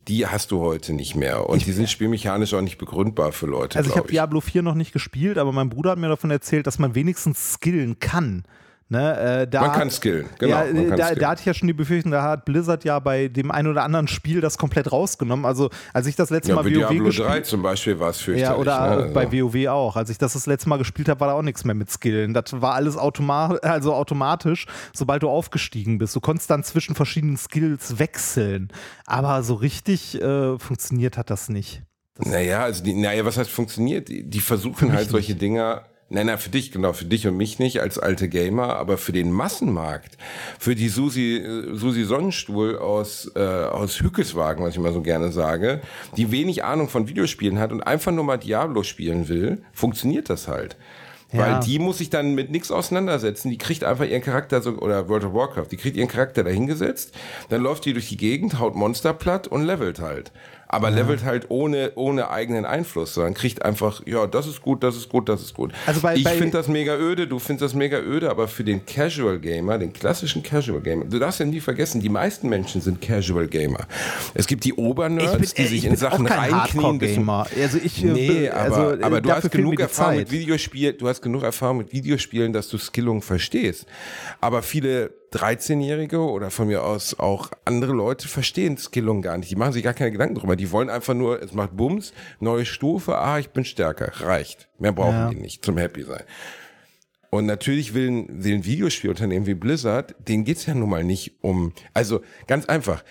[0.09, 1.49] die hast du heute nicht mehr.
[1.49, 3.79] Und ich, die sind spielmechanisch auch nicht begründbar für Leute.
[3.79, 6.67] Also ich habe Diablo 4 noch nicht gespielt, aber mein Bruder hat mir davon erzählt,
[6.67, 8.45] dass man wenigstens skillen kann.
[8.91, 10.65] Ne, äh, da, man kann skillen, genau.
[10.65, 11.21] Ja, da, skillen.
[11.21, 13.83] da hatte ich ja schon die Befürchtung, da hat Blizzard ja bei dem einen oder
[13.83, 15.45] anderen Spiel das komplett rausgenommen.
[15.45, 18.17] Also als ich das letzte ja, Mal WoW Diablo gespielt 3 zum Beispiel war es
[18.17, 18.49] fürchterlich.
[18.49, 19.03] Ja, oder ne?
[19.03, 19.13] also.
[19.13, 19.97] bei WoW auch.
[19.97, 22.33] Als ich das das letzte Mal gespielt habe, war da auch nichts mehr mit Skillen.
[22.33, 24.65] Das war alles automa also automatisch,
[24.95, 26.17] sobald du aufgestiegen bist.
[26.17, 28.69] Du konntest dann zwischen verschiedenen Skills wechseln.
[29.05, 31.83] Aber so richtig äh, funktioniert hat das nicht.
[32.15, 34.09] Das naja, also die, naja, was heißt funktioniert?
[34.09, 37.59] Die, die versuchen halt solche Dinger Nein, nein, für dich, genau, für dich und mich
[37.59, 40.17] nicht als alte Gamer, aber für den Massenmarkt,
[40.59, 45.33] für die Susi, äh, Susi Sonnenstuhl aus, äh, aus Hückeswagen, was ich immer so gerne
[45.33, 45.83] sage,
[46.17, 50.49] die wenig Ahnung von Videospielen hat und einfach nur mal Diablo spielen will, funktioniert das
[50.49, 50.79] halt.
[51.31, 51.41] Ja.
[51.41, 53.51] Weil die muss sich dann mit nichts auseinandersetzen.
[53.51, 57.15] Die kriegt einfach ihren Charakter so, oder World of Warcraft, die kriegt ihren Charakter dahingesetzt,
[57.51, 60.33] dann läuft die durch die Gegend, haut Monster platt und levelt halt
[60.69, 60.97] aber ja.
[60.97, 65.09] levelt halt ohne, ohne eigenen Einfluss, sondern kriegt einfach, ja, das ist gut, das ist
[65.09, 65.73] gut, das ist gut.
[65.87, 68.85] Also bei, ich finde das mega öde, du findest das mega öde, aber für den
[68.85, 73.01] Casual Gamer, den klassischen Casual Gamer, du darfst ja nie vergessen, die meisten Menschen sind
[73.01, 73.87] Casual Gamer.
[74.35, 76.99] Es gibt die Obernerds, die sich in Sachen reinknien.
[76.99, 77.47] Gamer.
[77.59, 81.23] Also ich, äh, nee, aber, also, aber du hast genug Erfahrung mit Videospielen, du hast
[81.23, 83.87] genug Erfahrung mit Videospielen, dass du Skillung verstehst.
[84.41, 89.51] Aber viele 13-Jährige oder von mir aus auch andere Leute verstehen Skillung gar nicht.
[89.51, 90.57] Die machen sich gar keine Gedanken drüber.
[90.57, 94.11] Die wollen einfach nur, es macht Bums, neue Stufe, ah, ich bin stärker.
[94.21, 94.69] Reicht.
[94.79, 95.31] Mehr brauchen ja.
[95.31, 96.23] die nicht zum Happy sein.
[97.31, 101.35] Und natürlich will ein, will ein Videospielunternehmen wie Blizzard, denen geht's ja nun mal nicht
[101.43, 103.05] um, also ganz einfach.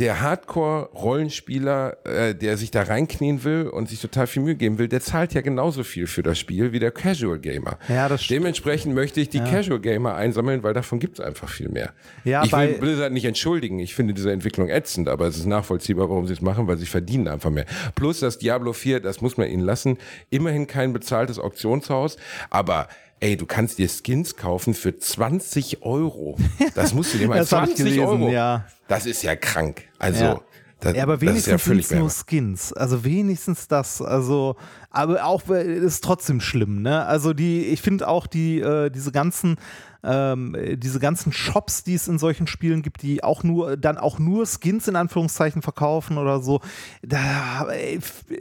[0.00, 4.88] Der Hardcore-Rollenspieler, äh, der sich da reinknien will und sich total viel Mühe geben will,
[4.88, 7.78] der zahlt ja genauso viel für das Spiel wie der Casual Gamer.
[7.88, 8.40] Ja, das stimmt.
[8.40, 11.92] Dementsprechend möchte ich die Casual Gamer einsammeln, weil davon gibt es einfach viel mehr.
[12.24, 13.78] Ja, ich will Blizzard nicht entschuldigen.
[13.78, 16.86] Ich finde diese Entwicklung ätzend, aber es ist nachvollziehbar, warum sie es machen, weil sie
[16.86, 17.66] verdienen einfach mehr.
[17.94, 19.98] Plus das Diablo 4, das muss man ihnen lassen.
[20.30, 22.16] Immerhin kein bezahltes Auktionshaus,
[22.50, 22.88] aber
[23.20, 26.36] Ey, du kannst dir Skins kaufen für 20 Euro.
[26.74, 28.28] Das musst du dir mal Das hab ich 20 gelesen, Euro.
[28.28, 28.66] ja.
[28.88, 29.84] Das ist ja krank.
[29.98, 30.40] Also, Ja.
[30.80, 32.10] das, Ja, aber ja wenigstens völlig sind es nur.
[32.26, 32.72] Skins.
[32.72, 34.02] Also wenigstens das.
[34.02, 34.56] Also,
[34.90, 37.06] aber auch ist trotzdem schlimm, ne?
[37.06, 39.56] Also die, ich finde auch die, äh, diese ganzen,
[40.04, 43.98] ähm, äh, diese ganzen Shops, die es in solchen Spielen gibt, die auch nur, dann
[43.98, 46.60] auch nur Skins in Anführungszeichen verkaufen oder so,
[47.02, 47.98] da äh,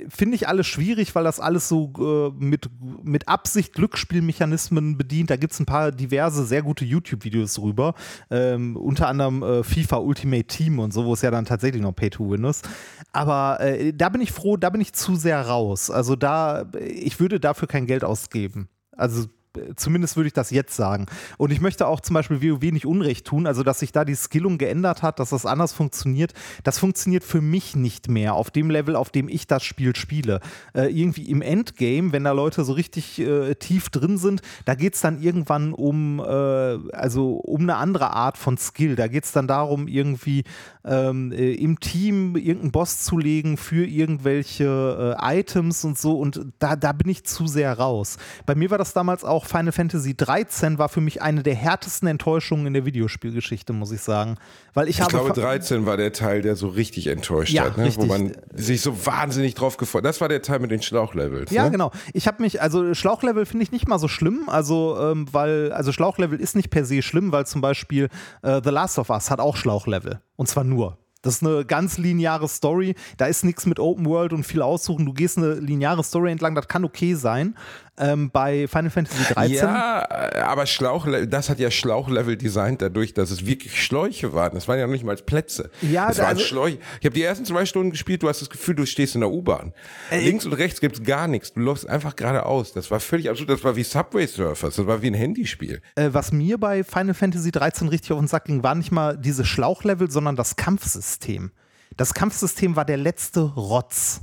[0.10, 2.70] finde ich alles schwierig, weil das alles so äh, mit,
[3.04, 5.30] mit Absicht Glücksspielmechanismen bedient.
[5.30, 7.94] Da gibt es ein paar diverse, sehr gute YouTube-Videos drüber.
[8.30, 11.94] Ähm, unter anderem äh, FIFA Ultimate Team und so, wo es ja dann tatsächlich noch
[11.94, 12.68] Pay-to-Win ist.
[13.12, 15.90] Aber äh, da bin ich froh, da bin ich zu sehr raus.
[15.90, 18.70] Also da, ich würde dafür kein Geld ausgeben.
[18.92, 19.28] Also äh,
[19.76, 21.06] Zumindest würde ich das jetzt sagen.
[21.38, 24.16] Und ich möchte auch zum Beispiel WoW nicht Unrecht tun, also dass sich da die
[24.16, 26.34] Skillung geändert hat, dass das anders funktioniert.
[26.64, 30.40] Das funktioniert für mich nicht mehr auf dem Level, auf dem ich das Spiel spiele.
[30.74, 34.96] Äh, irgendwie im Endgame, wenn da Leute so richtig äh, tief drin sind, da geht
[34.96, 38.96] es dann irgendwann um, äh, also um eine andere Art von Skill.
[38.96, 40.44] Da geht es dann darum, irgendwie
[40.86, 46.18] ähm, äh, im Team irgendeinen Boss zu legen für irgendwelche äh, Items und so.
[46.18, 48.18] Und da, da bin ich zu sehr raus.
[48.46, 52.08] Bei mir war das damals auch Final Fantasy 13 war für mich eine der härtesten
[52.08, 54.38] Enttäuschungen in der Videospielgeschichte, muss ich sagen.
[54.74, 57.66] Weil ich, Ich habe glaube, fa- 13 war der Teil, der so richtig enttäuscht Ja,
[57.66, 57.84] hat, ne?
[57.84, 58.08] wo richtig.
[58.08, 61.52] man sich so wahnsinnig drauf gefreut Das war der Teil mit den Schlauchlevels.
[61.52, 61.72] Ja, ne?
[61.72, 61.92] genau.
[62.14, 65.92] Ich habe mich, also Schlauchlevel finde ich nicht mal so schlimm, also ähm, weil, also
[65.92, 68.10] Schlauchlevel ist nicht per se schlimm, weil zum Beispiel
[68.42, 70.98] äh, The Last of Us hat auch Schlauchlevel und zwar nur.
[71.26, 72.96] Das ist eine ganz lineare Story.
[73.16, 75.06] Da ist nichts mit Open World und viel aussuchen.
[75.06, 77.56] Du gehst eine lineare Story entlang, das kann okay sein.
[77.96, 79.56] Ähm, bei Final Fantasy 13.
[79.56, 84.56] Ja, äh, aber Schlauchlevel, das hat ja Schlauchlevel designt dadurch, dass es wirklich Schläuche waren.
[84.56, 85.70] Das waren ja noch nicht mal Plätze.
[85.84, 86.80] Ja, das waren also- Schläuche.
[87.00, 89.30] Ich habe die ersten zwei Stunden gespielt, du hast das Gefühl, du stehst in der
[89.30, 89.74] U-Bahn.
[90.10, 91.54] Links und rechts gibt's gar nichts.
[91.54, 92.74] Du läufst einfach geradeaus.
[92.74, 93.50] Das war völlig absurd.
[93.52, 94.76] Das war wie Subway Surfers.
[94.78, 95.80] Das war wie ein Handyspiel.
[95.94, 99.18] Äh, was mir bei Final Fantasy 13 richtig auf den Sack ging, war nicht mal
[99.18, 101.52] diese Schlauchlevel, sondern das Kampfsystem.
[101.96, 104.22] Das Kampfsystem war der letzte Rotz.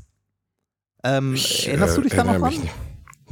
[1.05, 2.51] Ähm, erinnerst du dich da noch dran?
[2.51, 2.69] nicht.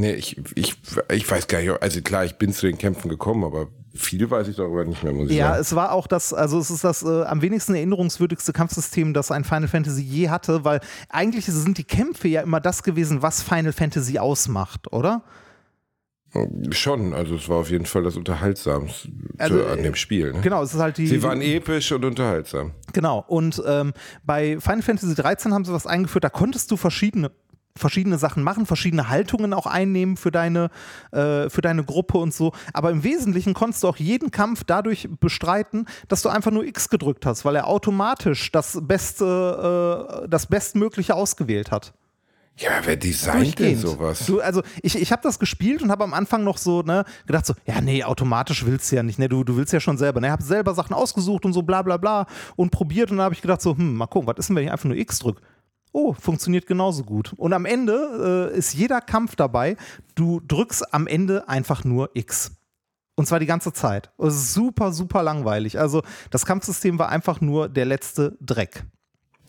[0.01, 0.77] Nee, ich, ich,
[1.13, 1.71] ich weiß gar nicht.
[1.83, 5.13] Also klar, ich bin zu den Kämpfen gekommen, aber viel weiß ich darüber nicht mehr,
[5.13, 5.61] muss ich Ja, sagen.
[5.61, 9.43] es war auch das, also es ist das äh, am wenigsten erinnerungswürdigste Kampfsystem, das ein
[9.43, 13.73] Final Fantasy je hatte, weil eigentlich sind die Kämpfe ja immer das gewesen, was Final
[13.73, 15.23] Fantasy ausmacht, oder?
[16.71, 20.33] Schon, also es war auf jeden Fall das Unterhaltsamste Also, an dem Spiel.
[20.35, 20.43] Ne?
[20.43, 21.07] Genau, es ist halt die.
[21.07, 22.73] Sie waren episch und unterhaltsam.
[22.93, 23.25] Genau.
[23.27, 23.95] Und ähm,
[24.25, 27.31] bei Final Fantasy 13 haben sie was eingeführt, da konntest du verschiedene
[27.79, 30.71] verschiedene Sachen machen, verschiedene Haltungen auch einnehmen für deine,
[31.13, 32.53] äh, für deine Gruppe und so.
[32.73, 36.91] Aber im Wesentlichen konntest du auch jeden Kampf dadurch bestreiten, dass du einfach nur X
[36.91, 41.93] gedrückt hast, weil er automatisch das Beste, äh, das Bestmögliche ausgewählt hat.
[42.59, 44.27] Ja, wer designt denn sowas?
[44.27, 47.47] Du, also ich, ich habe das gespielt und habe am Anfang noch so ne, gedacht
[47.47, 50.21] so, ja nee, automatisch willst du ja nicht, ne, du, du willst ja schon selber.
[50.21, 52.27] Ne, ich habe selber Sachen ausgesucht und so bla bla bla
[52.57, 54.65] und probiert und dann habe ich gedacht so, hm, mal gucken, was ist denn, wenn
[54.65, 55.41] ich einfach nur X drücke?
[56.01, 57.33] Oh, funktioniert genauso gut.
[57.39, 59.77] Und am Ende äh, ist jeder Kampf dabei,
[60.15, 62.53] du drückst am Ende einfach nur X.
[63.17, 64.13] Und zwar die ganze Zeit.
[64.17, 65.81] Super, super langweilig.
[65.81, 68.85] Also das Kampfsystem war einfach nur der letzte Dreck.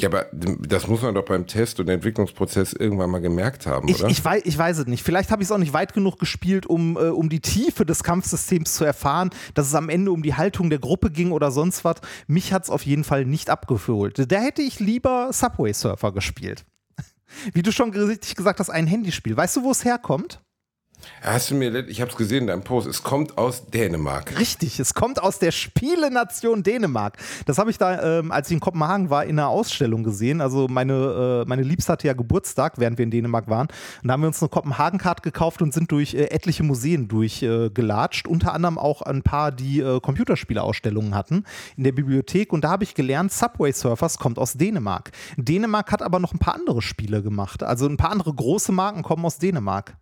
[0.02, 4.00] Ja, aber das muss man doch beim Test und Entwicklungsprozess irgendwann mal gemerkt haben, Ich,
[4.00, 4.10] oder?
[4.10, 5.04] ich, weiß, ich weiß es nicht.
[5.04, 8.04] Vielleicht habe ich es auch nicht weit genug gespielt, um, äh, um die Tiefe des
[8.04, 11.84] Kampfsystems zu erfahren, dass es am Ende um die Haltung der Gruppe ging oder sonst
[11.84, 11.98] was.
[12.28, 14.32] Mich hat es auf jeden Fall nicht abgeholt.
[14.32, 16.66] Da hätte ich lieber Subway Surfer gespielt.
[17.54, 19.36] Wie du schon richtig gesagt hast, ein Handyspiel.
[19.36, 20.42] Weißt du, wo es herkommt?
[21.22, 24.40] Hast du mir, ich habe es gesehen in deinem Post, es kommt aus Dänemark.
[24.40, 27.18] Richtig, es kommt aus der Spielenation Dänemark.
[27.46, 30.42] Das habe ich da, ähm, als ich in Kopenhagen war, in einer Ausstellung gesehen.
[30.42, 33.68] Also meine, äh, meine Liebste hatte ja Geburtstag, während wir in Dänemark waren.
[34.02, 38.28] Und da haben wir uns eine Kopenhagen-Card gekauft und sind durch äh, etliche Museen durchgelatscht.
[38.28, 41.44] Unter anderem auch ein paar, die äh, Computerspieleausstellungen hatten
[41.76, 42.54] in der Bibliothek.
[42.54, 45.12] Und da habe ich gelernt, Subway Surfers kommt aus Dänemark.
[45.38, 47.64] Dänemark hat aber noch ein paar andere Spiele gemacht.
[47.64, 49.96] Also ein paar andere große Marken kommen aus Dänemark.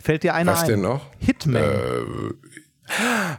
[0.00, 0.68] Fällt dir einer Was ein?
[0.68, 1.06] denn noch?
[1.18, 1.62] Hitman.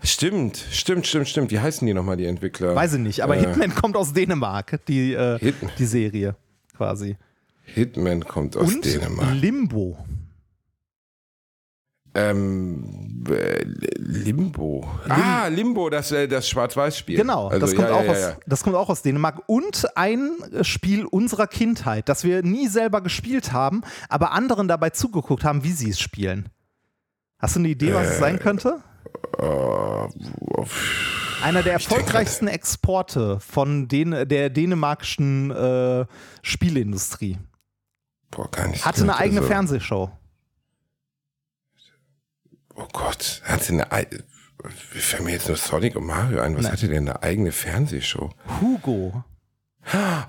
[0.03, 1.51] Stimmt, stimmt, stimmt, stimmt.
[1.51, 2.73] Wie heißen die nochmal, die Entwickler?
[2.75, 6.35] Weiß ich nicht, aber Äh, Hitman kommt aus Dänemark, die, äh, die Serie
[6.77, 7.17] quasi.
[7.65, 9.33] Hitman kommt aus Und Dänemark.
[9.33, 9.97] Limbo.
[12.13, 13.63] Ähm, Äh,
[13.97, 14.85] Limbo.
[15.07, 17.17] Ah, Limbo, das, äh, das Schwarz-Weiß-Spiel.
[17.17, 18.37] Genau, Also, das, kommt ja, auch ja, aus, ja.
[18.47, 19.43] das kommt auch aus Dänemark.
[19.45, 20.31] Und ein
[20.63, 25.71] Spiel unserer Kindheit, das wir nie selber gespielt haben, aber anderen dabei zugeguckt haben, wie
[25.71, 26.49] sie es spielen.
[27.39, 28.81] Hast du eine Idee, was es Äh, sein könnte?
[31.43, 36.05] Einer der erfolgreichsten Exporte von den, der dänemarkischen äh,
[36.41, 37.37] Spieleindustrie.
[38.29, 38.85] Boah, gar nicht.
[38.85, 40.11] Hatte eine eigene also- Fernsehshow.
[42.81, 43.91] Oh Gott, hatte eine.
[43.91, 44.07] ei-
[44.93, 46.55] Wie fällt mir jetzt nur Sonic und Mario ein?
[46.55, 46.71] Was Nein.
[46.71, 48.29] hatte denn eine eigene Fernsehshow?
[48.59, 49.23] Hugo.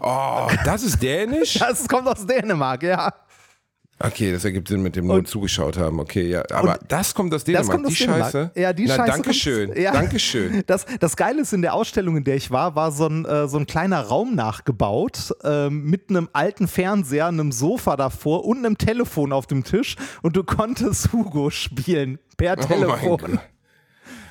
[0.00, 1.54] Oh, das ist dänisch?
[1.58, 3.12] Das kommt aus Dänemark, ja.
[4.06, 6.00] Okay, das ergibt Sinn mit dem nur zugeschaut haben.
[6.00, 6.42] Okay, ja.
[6.50, 8.32] Aber das kommt aus Dänemark, Das kommt aus die Dänemark.
[8.32, 8.50] Scheiße.
[8.56, 9.10] Ja, die Na, Scheiße.
[9.12, 9.72] Dankeschön.
[9.80, 9.92] Ja.
[9.92, 10.62] Dankeschön.
[10.66, 13.48] Das, das Geile ist, in der Ausstellung, in der ich war, war so ein, äh,
[13.48, 18.78] so ein kleiner Raum nachgebaut ähm, mit einem alten Fernseher, einem Sofa davor und einem
[18.78, 23.18] Telefon auf dem Tisch und du konntest Hugo spielen per Oh Telefon.
[23.18, 23.30] Gott.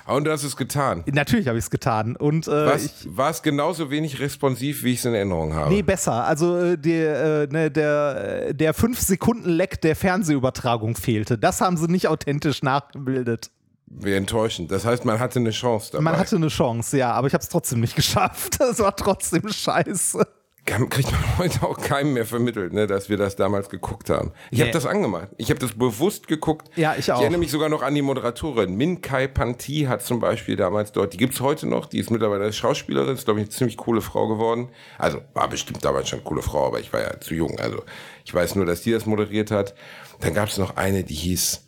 [0.08, 1.04] Und du hast es getan.
[1.08, 2.16] Natürlich habe ich es getan.
[2.16, 5.54] Und äh, War es, ich, war es genauso wenig responsiv, wie ich es in Erinnerung
[5.54, 5.70] habe?
[5.70, 6.26] Nee, besser.
[6.26, 11.38] Also äh, der, äh, ne, der, äh, der 5-Sekunden-Leck der Fernsehübertragung fehlte.
[11.38, 13.52] Das haben sie nicht authentisch nachgebildet.
[13.88, 14.72] Wie enttäuschend.
[14.72, 16.04] Das heißt, man hatte eine Chance dabei.
[16.04, 18.60] Man hatte eine Chance, ja, aber ich habe es trotzdem nicht geschafft.
[18.62, 20.26] Es war trotzdem scheiße.
[20.66, 24.32] Kriegt man heute auch keinem mehr vermittelt, ne, dass wir das damals geguckt haben.
[24.52, 24.66] Ich Nee.
[24.66, 25.30] habe das angemacht.
[25.38, 26.70] Ich habe das bewusst geguckt.
[26.78, 27.18] Ja, ich auch.
[27.18, 28.76] Ich erinnere mich sogar noch an die Moderatorin.
[28.76, 32.54] Min Kai Panti hat zum Beispiel damals dort, die gibt's heute noch, die ist mittlerweile
[32.54, 34.70] Schauspielerin, ist, glaube ich, eine ziemlich coole Frau geworden.
[34.98, 37.60] Also war bestimmt damals schon eine coole Frau, aber ich war ja zu jung.
[37.60, 37.82] Also
[38.24, 39.74] ich weiß nur, dass die das moderiert hat.
[40.20, 41.66] Dann gab's noch eine, die hieß,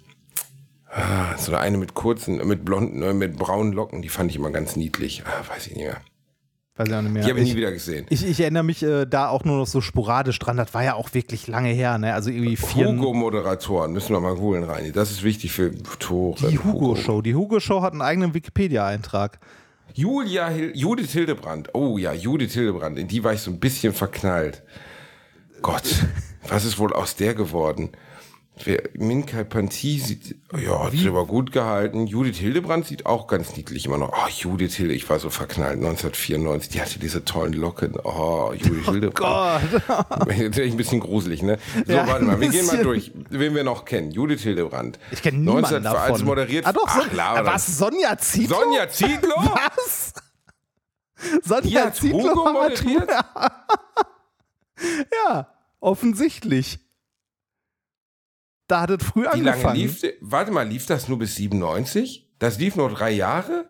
[0.92, 4.52] ah, so eine mit kurzen, mit blonden, äh, mit braunen Locken, die fand ich immer
[4.52, 5.24] ganz niedlich.
[5.26, 5.98] Ah, weiß ich nicht mehr.
[6.76, 7.24] Weiß ich auch nicht mehr.
[7.24, 8.08] Die habe ich nie wieder gesehen.
[8.10, 10.58] ich, ich erinnere mich äh, da auch nur noch so sporadisch dran.
[10.58, 12.16] Das war ja auch wirklich lange her, ne?
[12.16, 12.88] Also irgendwie vier.
[12.88, 14.92] Hugo-Moderatoren, müssen wir mal googeln, Reini.
[14.92, 16.50] Das ist wichtig für Tore.
[16.50, 17.22] Die Hugo-Show.
[17.22, 19.40] Die Hugo-Show hat einen eigenen Wikipedia-Eintrag.
[19.94, 21.70] Julia Hil Judith Hildebrand.
[21.76, 22.98] Oh ja, Judith Hildebrand.
[22.98, 24.64] In die war ich so ein bisschen verknallt.
[25.62, 25.84] Gott,
[26.48, 27.92] was ist wohl aus der geworden?
[28.64, 32.06] Wer, Minkai Panti sieht, ja, hat sich aber gut gehalten.
[32.06, 34.12] Judith Hildebrand sieht auch ganz niedlich immer noch.
[34.14, 36.70] Oh, Judith Hilde, ich war so verknallt 1994.
[36.72, 37.96] Die hatte diese tollen Locken.
[38.04, 39.64] Oh, Judith Hildebrand.
[39.88, 40.28] Gott.
[40.38, 41.58] Ich ein bisschen gruselig, ne?
[41.88, 43.12] So, Ja, warte mal, wir gehen mal durch.
[43.32, 44.12] Wen wir noch kennen.
[44.12, 45.00] Judith Hildebrand.
[45.12, 46.26] Ich kenne niemanden 19 Als davon.
[46.26, 46.66] moderiert.
[46.68, 47.66] Ah doch, Ach, laber was?
[47.78, 48.60] Sonja Zietlow?
[48.62, 49.36] Sonja Zietlow?
[49.76, 50.14] Was?
[51.44, 53.10] Sonja Zietlow hat- moderiert?
[55.26, 55.48] Ja,
[55.80, 56.80] offensichtlich.
[58.74, 59.64] Da hat es früh Wie angefangen.
[59.64, 62.28] lange lief, warte mal, lief das nur bis 97?
[62.40, 63.70] Das lief nur drei Jahre?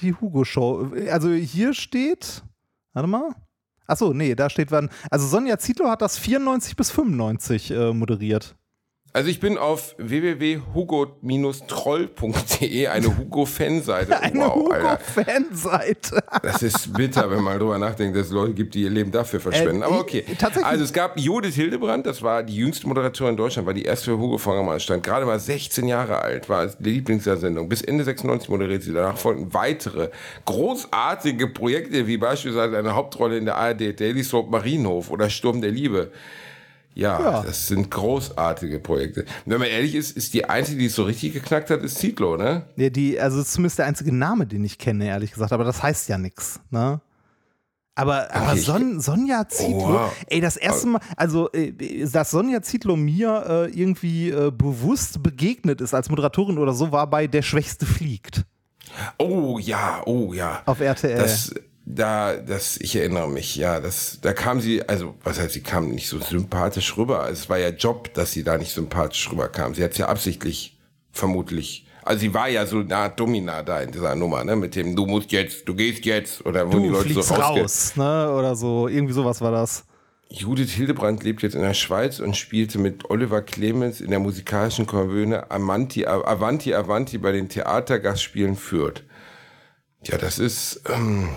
[0.00, 0.92] Die Hugo-Show.
[1.10, 2.44] Also hier steht,
[2.92, 3.34] warte mal.
[3.88, 4.88] Achso, nee, da steht wann.
[5.10, 8.54] Also Sonja Zietlow hat das 94 bis 95 äh, moderiert.
[9.16, 14.20] Also ich bin auf www.hugo-troll.de, eine Hugo-Fanseite.
[14.26, 14.54] Eine wow.
[14.56, 16.22] Hugo-Fanseite.
[16.42, 19.40] Das ist bitter, wenn man drüber nachdenkt, dass es Leute gibt, die ihr Leben dafür
[19.40, 19.80] verschwenden.
[19.80, 20.22] Äh, Aber okay.
[20.38, 23.86] tatsächlich- Also es gab Judith Hildebrand, das war die jüngste Moderatorin in Deutschland, war die
[23.86, 25.02] erste für Hugo Fangermann stand.
[25.02, 27.70] Gerade mal 16 Jahre alt, war die Lieblingssendung.
[27.70, 28.92] Bis Ende 96 moderiert sie.
[28.92, 30.10] Danach folgten weitere
[30.44, 35.70] großartige Projekte, wie beispielsweise eine Hauptrolle in der ARD Daily Soap Marienhof oder Sturm der
[35.70, 36.12] Liebe.
[36.96, 37.42] Ja, Ja.
[37.42, 39.26] das sind großartige Projekte.
[39.44, 42.36] Wenn man ehrlich ist, ist die einzige, die es so richtig geknackt hat, ist Zietlow,
[42.38, 42.62] ne?
[42.76, 45.52] Ja, die, also zumindest der einzige Name, den ich kenne, ehrlich gesagt.
[45.52, 47.00] Aber das heißt ja nichts, ne?
[47.98, 50.12] Aber, aber ich- Son, Sonja Zietlow, wow.
[50.28, 51.72] ey, das erste Mal, also, äh,
[52.06, 57.08] dass Sonja Zietlow mir äh, irgendwie äh, bewusst begegnet ist als Moderatorin oder so, war
[57.08, 58.44] bei Der Schwächste fliegt
[59.18, 60.62] Oh ja, oh ja.
[60.66, 61.18] auf RTL.
[61.18, 61.52] Das,
[61.88, 65.90] da, das, ich erinnere mich, ja, das, da kam sie, also, was heißt, sie kam
[65.90, 67.28] nicht so sympathisch rüber.
[67.30, 69.72] Es war ja Job, dass sie da nicht sympathisch rüberkam.
[69.74, 70.76] Sie hat es ja absichtlich,
[71.12, 71.86] vermutlich.
[72.02, 74.96] Also sie war ja so eine Art Domina da in dieser Nummer, ne, mit dem,
[74.96, 77.62] du musst jetzt, du gehst jetzt, oder wo die Leute so rausgehen.
[77.62, 78.32] raus, ne?
[78.32, 79.84] Oder so, irgendwie sowas war das.
[80.28, 84.86] Judith Hildebrand lebt jetzt in der Schweiz und spielte mit Oliver Clemens in der musikalischen
[84.86, 89.04] Komödie Amanti, Avanti Avanti bei den Theatergastspielen Fürth.
[90.02, 91.28] Ja, das ist ähm,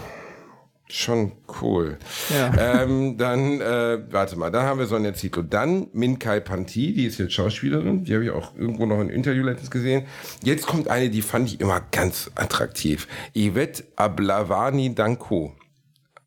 [0.91, 1.97] schon cool.
[2.29, 2.81] Ja.
[2.83, 5.43] Ähm, dann, äh, warte mal, dann haben wir Sonja Zietlow.
[5.43, 8.03] Dann Minkai Panti, die ist jetzt Schauspielerin.
[8.03, 10.05] Die habe ich auch irgendwo noch in Interview letztens gesehen.
[10.43, 13.07] Jetzt kommt eine, die fand ich immer ganz attraktiv.
[13.35, 15.55] Yvette Ablavani Danko.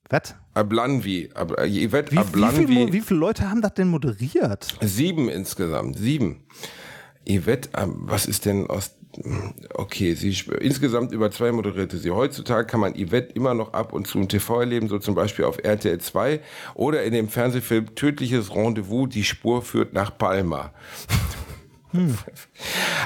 [0.08, 0.34] Was?
[0.54, 1.30] Ablanvi.
[1.34, 2.66] Ab, äh, Yvette Wie, wie, Ablanvi.
[2.66, 4.68] viel, wie viele Leute haben das denn moderiert?
[4.80, 6.44] Sieben insgesamt, sieben.
[7.28, 8.94] Yvette, ähm, was ist denn aus,
[9.74, 12.10] okay, sie, insgesamt über zwei moderierte sie.
[12.10, 15.44] Heutzutage kann man Yvette immer noch ab und zu im TV erleben, so zum Beispiel
[15.44, 16.40] auf RTL 2
[16.74, 20.72] oder in dem Fernsehfilm Tödliches Rendezvous, die Spur führt nach Palma.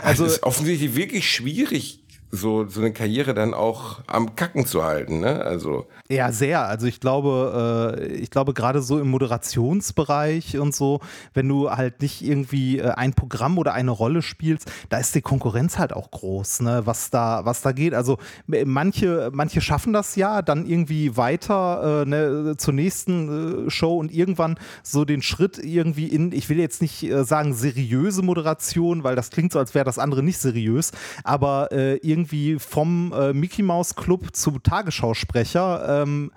[0.00, 2.04] Also, es ist offensichtlich wirklich schwierig,
[2.36, 5.42] so, so eine Karriere dann auch am Kacken zu halten, ne?
[5.42, 5.86] Also.
[6.08, 6.66] Ja, sehr.
[6.66, 11.00] Also ich glaube, äh, ich glaube gerade so im Moderationsbereich und so,
[11.34, 15.22] wenn du halt nicht irgendwie äh, ein Programm oder eine Rolle spielst, da ist die
[15.22, 16.82] Konkurrenz halt auch groß, ne?
[16.84, 17.94] Was da, was da geht.
[17.94, 23.98] Also manche, manche schaffen das ja, dann irgendwie weiter äh, ne, zur nächsten äh, Show
[23.98, 29.04] und irgendwann so den Schritt irgendwie in, ich will jetzt nicht äh, sagen seriöse Moderation,
[29.04, 30.92] weil das klingt so, als wäre das andere nicht seriös,
[31.24, 31.96] aber äh,
[32.26, 36.32] irgendwie vom äh, Mickey Mouse Club zu Tagesschausprecher, ähm,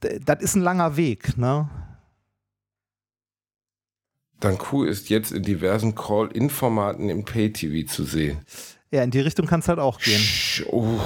[0.00, 1.68] das ist ein langer Weg, ne?
[4.40, 8.38] Danku ist jetzt in diversen Call-In-Formaten im Pay-TV zu sehen.
[8.92, 10.22] Ja, in die Richtung kann es halt auch gehen.
[10.70, 11.00] Oh.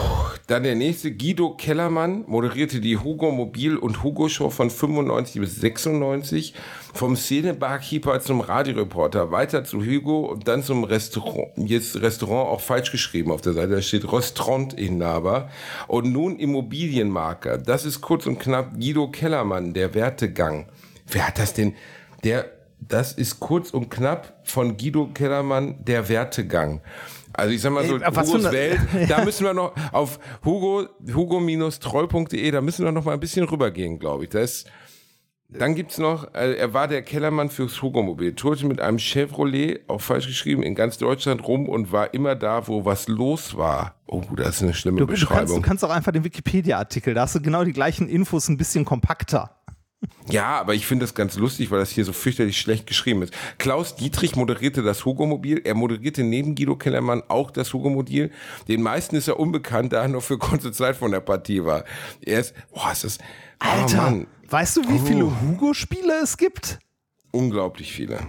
[0.49, 5.57] Dann der nächste, Guido Kellermann, moderierte die Hugo Mobil und Hugo Show von 95 bis
[5.57, 6.53] 96.
[6.93, 11.53] Vom Szene-Barkeeper zum Radioreporter, weiter zu Hugo und dann zum Restaurant.
[11.57, 15.49] Jetzt Restaurant auch falsch geschrieben auf der Seite, da steht Restaurantinhaber.
[15.89, 17.57] Und nun Immobilienmarker.
[17.57, 20.69] Das ist kurz und knapp Guido Kellermann, der Wertegang.
[21.07, 21.75] Wer hat das denn?
[22.25, 22.45] Der,
[22.79, 26.83] das ist kurz und knapp von Guido Kellermann, der Wertegang.
[27.33, 32.51] Also ich sag mal so, Ey, Hugos Welt, da müssen wir noch auf Hugo, hugo-troll.de,
[32.51, 34.31] da müssen wir noch mal ein bisschen rübergehen, glaube ich.
[34.31, 34.69] Da ist,
[35.49, 40.01] dann gibt's noch, äh, er war der Kellermann fürs Hugo-Mobil, tourte mit einem Chevrolet, auch
[40.01, 43.95] falsch geschrieben, in ganz Deutschland rum und war immer da, wo was los war.
[44.07, 45.47] Oh, das ist eine schlimme du, Beschreibung.
[45.47, 48.49] Du kannst, du kannst auch einfach den Wikipedia-Artikel, da hast du genau die gleichen Infos
[48.49, 49.60] ein bisschen kompakter.
[50.31, 53.35] Ja, aber ich finde das ganz lustig, weil das hier so fürchterlich schlecht geschrieben ist.
[53.59, 55.61] Klaus Dietrich moderierte das Hugo-Mobil.
[55.65, 58.31] Er moderierte neben Guido Kellermann auch das Hugo-Mobil.
[58.69, 61.85] Den meisten ist er unbekannt, da er nur für kurze Zeit von der Partie war.
[62.23, 63.19] Er ist, boah, ist das,
[63.63, 65.33] oh Alter, oh weißt du, wie viele oh.
[65.43, 66.79] Hugo-Spiele es gibt?
[67.33, 68.27] Unglaublich viele.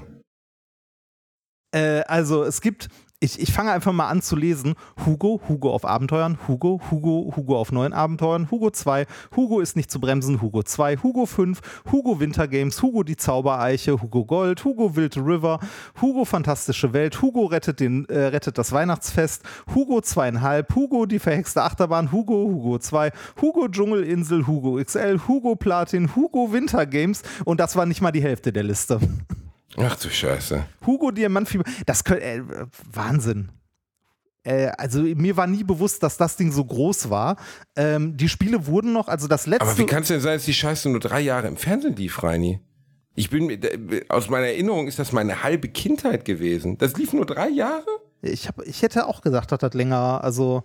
[1.71, 2.89] Äh, also es gibt
[3.21, 4.73] ich, ich fange einfach mal an zu lesen.
[5.05, 9.05] Hugo, Hugo auf Abenteuern, Hugo, Hugo, Hugo auf neuen Abenteuern, Hugo 2,
[9.35, 11.61] Hugo ist nicht zu bremsen, Hugo 2, Hugo 5,
[11.91, 15.59] Hugo Winter Games, Hugo die Zaubereiche, Hugo Gold, Hugo Wild River,
[16.01, 19.43] Hugo Fantastische Welt, Hugo rettet, den, äh, rettet das Weihnachtsfest,
[19.75, 26.15] Hugo zweieinhalb, Hugo die verhexte Achterbahn, Hugo, Hugo 2, Hugo Dschungelinsel, Hugo XL, Hugo Platin,
[26.15, 27.21] Hugo Winter Games.
[27.45, 28.99] Und das war nicht mal die Hälfte der Liste.
[29.77, 30.65] Ach du Scheiße.
[30.85, 32.41] Hugo Diamantfieber, das könnte, äh,
[32.91, 33.51] Wahnsinn.
[34.43, 37.37] Äh, also mir war nie bewusst, dass das Ding so groß war.
[37.75, 39.67] Ähm, die Spiele wurden noch, also das letzte.
[39.67, 42.21] Aber wie kann es denn sein, dass die Scheiße nur drei Jahre im Fernsehen lief,
[42.23, 42.59] Reini?
[43.13, 43.59] Ich bin,
[44.09, 46.77] aus meiner Erinnerung ist das meine halbe Kindheit gewesen.
[46.77, 47.85] Das lief nur drei Jahre?
[48.21, 50.63] Ich, hab, ich hätte auch gesagt, dass das länger, also.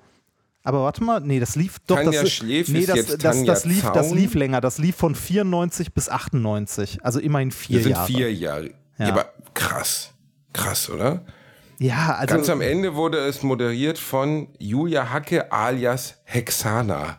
[0.63, 1.97] Aber warte mal, nee, das lief doch.
[1.97, 3.93] Tanja das, Schläf nee, ist das, jetzt das, Tanja das, lief, Zaun.
[3.95, 4.61] das lief länger.
[4.61, 7.05] Das lief von 94 bis 98.
[7.05, 8.07] Also immerhin vier Das sind Jahre.
[8.07, 8.71] vier Jahre.
[8.99, 9.07] Ja.
[9.07, 9.13] Ja.
[9.13, 10.13] aber krass.
[10.53, 11.25] Krass, oder?
[11.79, 12.35] Ja, also.
[12.35, 17.19] Ganz am Ende wurde es moderiert von Julia Hacke alias Hexana.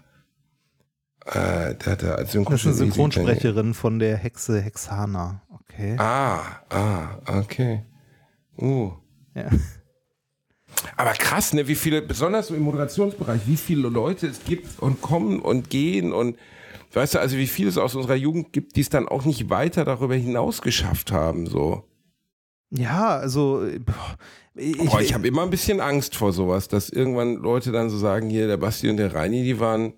[1.26, 3.74] Äh, der hat da als das ist eine Synchronsprecherin.
[3.74, 5.42] Von der Hexe Hexana.
[5.50, 5.96] Okay.
[6.00, 7.84] Ah, ah, okay.
[8.58, 8.92] Uh.
[9.36, 9.50] Ja.
[10.96, 15.02] Aber krass, ne, wie viele, besonders so im Moderationsbereich, wie viele Leute es gibt und
[15.02, 16.38] kommen und gehen und
[16.94, 19.50] weißt du, also wie viele es aus unserer Jugend gibt, die es dann auch nicht
[19.50, 21.84] weiter darüber hinaus geschafft haben, so.
[22.70, 23.66] Ja, also.
[23.86, 24.18] boah,
[24.56, 28.30] Ich, ich habe immer ein bisschen Angst vor sowas, dass irgendwann Leute dann so sagen,
[28.30, 29.94] hier, der Basti und der Reini, die waren,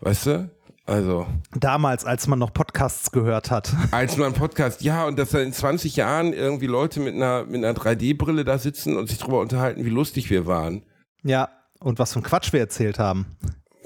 [0.00, 0.50] weißt du,
[0.88, 3.74] also, damals, als man noch Podcasts gehört hat.
[3.90, 7.62] als man Podcast, ja, und dass dann in 20 Jahren irgendwie Leute mit einer, mit
[7.62, 10.86] einer 3D-Brille da sitzen und sich darüber unterhalten, wie lustig wir waren.
[11.22, 11.50] Ja,
[11.80, 13.36] und was für ein Quatsch wir erzählt haben.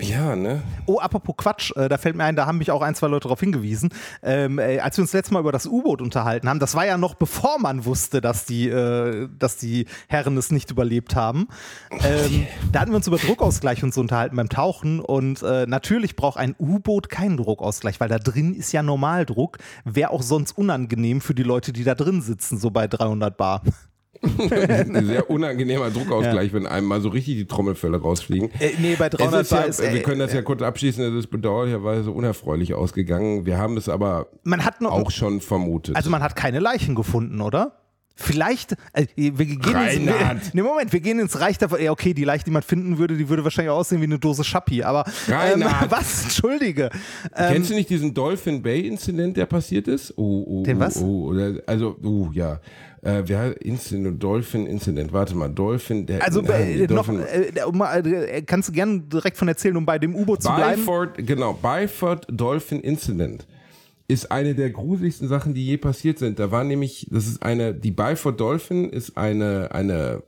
[0.02, 0.62] Ja, ne?
[0.86, 3.28] Oh, apropos Quatsch, äh, da fällt mir ein, da haben mich auch ein, zwei Leute
[3.28, 3.90] darauf hingewiesen.
[4.22, 6.98] Ähm, äh, als wir uns letztes Mal über das U-Boot unterhalten haben, das war ja
[6.98, 11.46] noch bevor man wusste, dass die, äh, dass die Herren es nicht überlebt haben.
[11.90, 16.16] Ähm, da hatten wir uns über Druckausgleich und so unterhalten beim Tauchen und äh, natürlich
[16.16, 19.58] braucht ein U-Boot keinen Druckausgleich, weil da drin ist ja Normaldruck.
[19.84, 23.62] Wäre auch sonst unangenehm für die Leute, die da drin sitzen, so bei 300 Bar.
[24.22, 28.50] Ein sehr unangenehmer Druckausgleich, wenn einem mal so richtig die Trommelfälle rausfliegen.
[28.58, 31.02] Äh, nee, bei Es 300 ist ja, ist, äh, wir können das ja kurz abschließen,
[31.04, 33.46] es ist bedauerlicherweise unerfreulich ausgegangen.
[33.46, 35.96] Wir haben es aber man hat noch, auch schon vermutet.
[35.96, 37.78] Also man hat keine Leichen gefunden, oder?
[38.14, 40.42] Vielleicht, äh, wir gehen ins, wir, Reinhard.
[40.54, 41.82] nee, Moment, wir gehen ins Reich davon.
[41.82, 44.44] Ja, okay, die Leiche, die man finden würde, die würde wahrscheinlich aussehen wie eine Dose
[44.44, 46.24] Schappi, aber ähm, was?
[46.24, 46.90] Entschuldige.
[47.34, 50.12] Ähm, Kennst du nicht diesen Dolphin Bay Incident, der passiert ist?
[50.16, 51.02] Oh, oh, Den oh, was?
[51.02, 51.34] Oh,
[51.66, 52.60] also, oh, ja.
[53.02, 58.42] Äh, wer Incident, Dolphin Incident, warte mal, Dolphin, der also äh, noch, Dolphin, äh, äh,
[58.42, 60.80] kannst du gerne direkt von erzählen, um bei dem U-Boot zu bleiben?
[60.80, 63.46] Byford, genau, Byford Dolphin Incident
[64.06, 66.38] ist eine der gruseligsten Sachen, die je passiert sind.
[66.38, 70.22] Da war nämlich, das ist eine, die Byford Dolphin ist eine, eine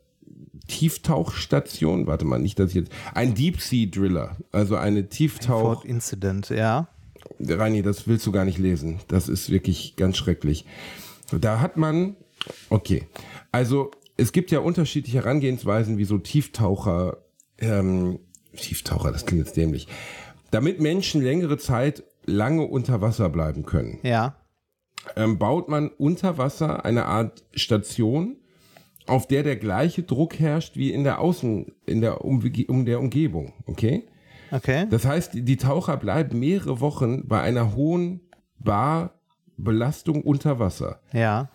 [0.67, 2.07] Tieftauchstation.
[2.07, 5.61] Warte mal, nicht, dass ich jetzt, ein Deep Sea Driller, also eine Tieftauch.
[5.61, 6.89] Ford Incident, ja.
[7.41, 9.01] Reini, das willst du gar nicht lesen.
[9.09, 10.65] Das ist wirklich ganz schrecklich.
[11.41, 12.17] Da hat man,
[12.71, 13.07] okay,
[13.53, 17.19] also es gibt ja unterschiedliche Herangehensweisen, wie so Tieftaucher,
[17.59, 18.21] ähm,
[18.57, 19.89] Tieftaucher, das klingt jetzt dämlich,
[20.51, 23.99] damit Menschen längere Zeit lange unter Wasser bleiben können.
[24.03, 24.37] Ja.
[25.17, 28.37] Ähm, baut man unter Wasser eine Art Station,
[29.07, 33.01] auf der der gleiche Druck herrscht wie in der Außen, in der, um, um der
[33.01, 34.05] Umgebung, okay?
[34.51, 34.87] Okay.
[34.89, 38.21] Das heißt, die Taucher bleiben mehrere Wochen bei einer hohen
[38.59, 41.01] Barbelastung unter Wasser.
[41.13, 41.51] Ja.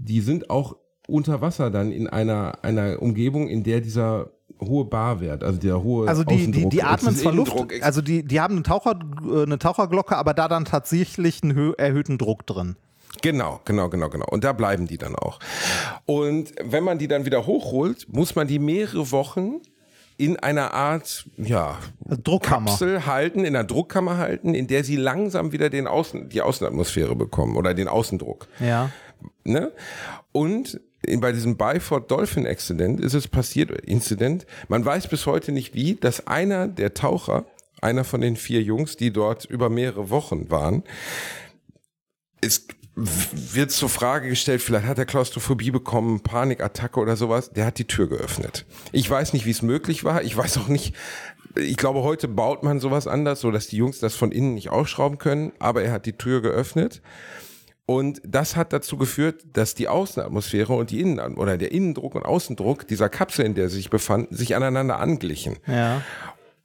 [0.00, 0.76] Die sind auch
[1.06, 4.30] unter Wasser dann in einer, einer Umgebung, in der dieser
[4.60, 8.40] hohe Barwert, also der hohe Also die, die, die atmen zwar Luft, also die, die
[8.40, 8.98] haben einen Taucher,
[9.30, 12.76] äh, eine Taucherglocke, aber da dann tatsächlich einen hö- erhöhten Druck drin.
[13.22, 14.26] Genau, genau, genau, genau.
[14.28, 15.38] Und da bleiben die dann auch.
[16.06, 19.60] Und wenn man die dann wieder hochholt, muss man die mehrere Wochen
[20.18, 22.66] in einer Art, ja, Druckkammer.
[22.70, 27.14] Kapsel halten, in einer Druckkammer halten, in der sie langsam wieder den Außen, die Außenatmosphäre
[27.14, 28.48] bekommen oder den Außendruck.
[28.58, 28.90] Ja.
[29.44, 29.72] Ne?
[30.32, 30.80] Und
[31.20, 35.94] bei diesem Byford Dolphin Accident ist es passiert, Incident, man weiß bis heute nicht wie,
[35.94, 37.46] dass einer der Taucher,
[37.80, 40.82] einer von den vier Jungs, die dort über mehrere Wochen waren,
[42.40, 47.78] es wird zur Frage gestellt, vielleicht hat er Klaustrophobie bekommen, Panikattacke oder sowas, der hat
[47.78, 48.66] die Tür geöffnet.
[48.90, 50.96] Ich weiß nicht, wie es möglich war, ich weiß auch nicht,
[51.54, 54.70] ich glaube, heute baut man sowas anders, so dass die Jungs das von innen nicht
[54.70, 57.00] aufschrauben können, aber er hat die Tür geöffnet.
[57.90, 62.26] Und das hat dazu geführt, dass die Außenatmosphäre und die Innen oder der Innendruck und
[62.26, 65.56] Außendruck dieser Kapsel, in der sie sich befanden, sich aneinander anglichen.
[65.66, 66.02] Ja.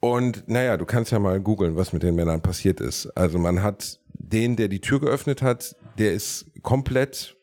[0.00, 3.06] Und naja, du kannst ja mal googeln, was mit den Männern passiert ist.
[3.16, 7.33] Also man hat den, der die Tür geöffnet hat, der ist komplett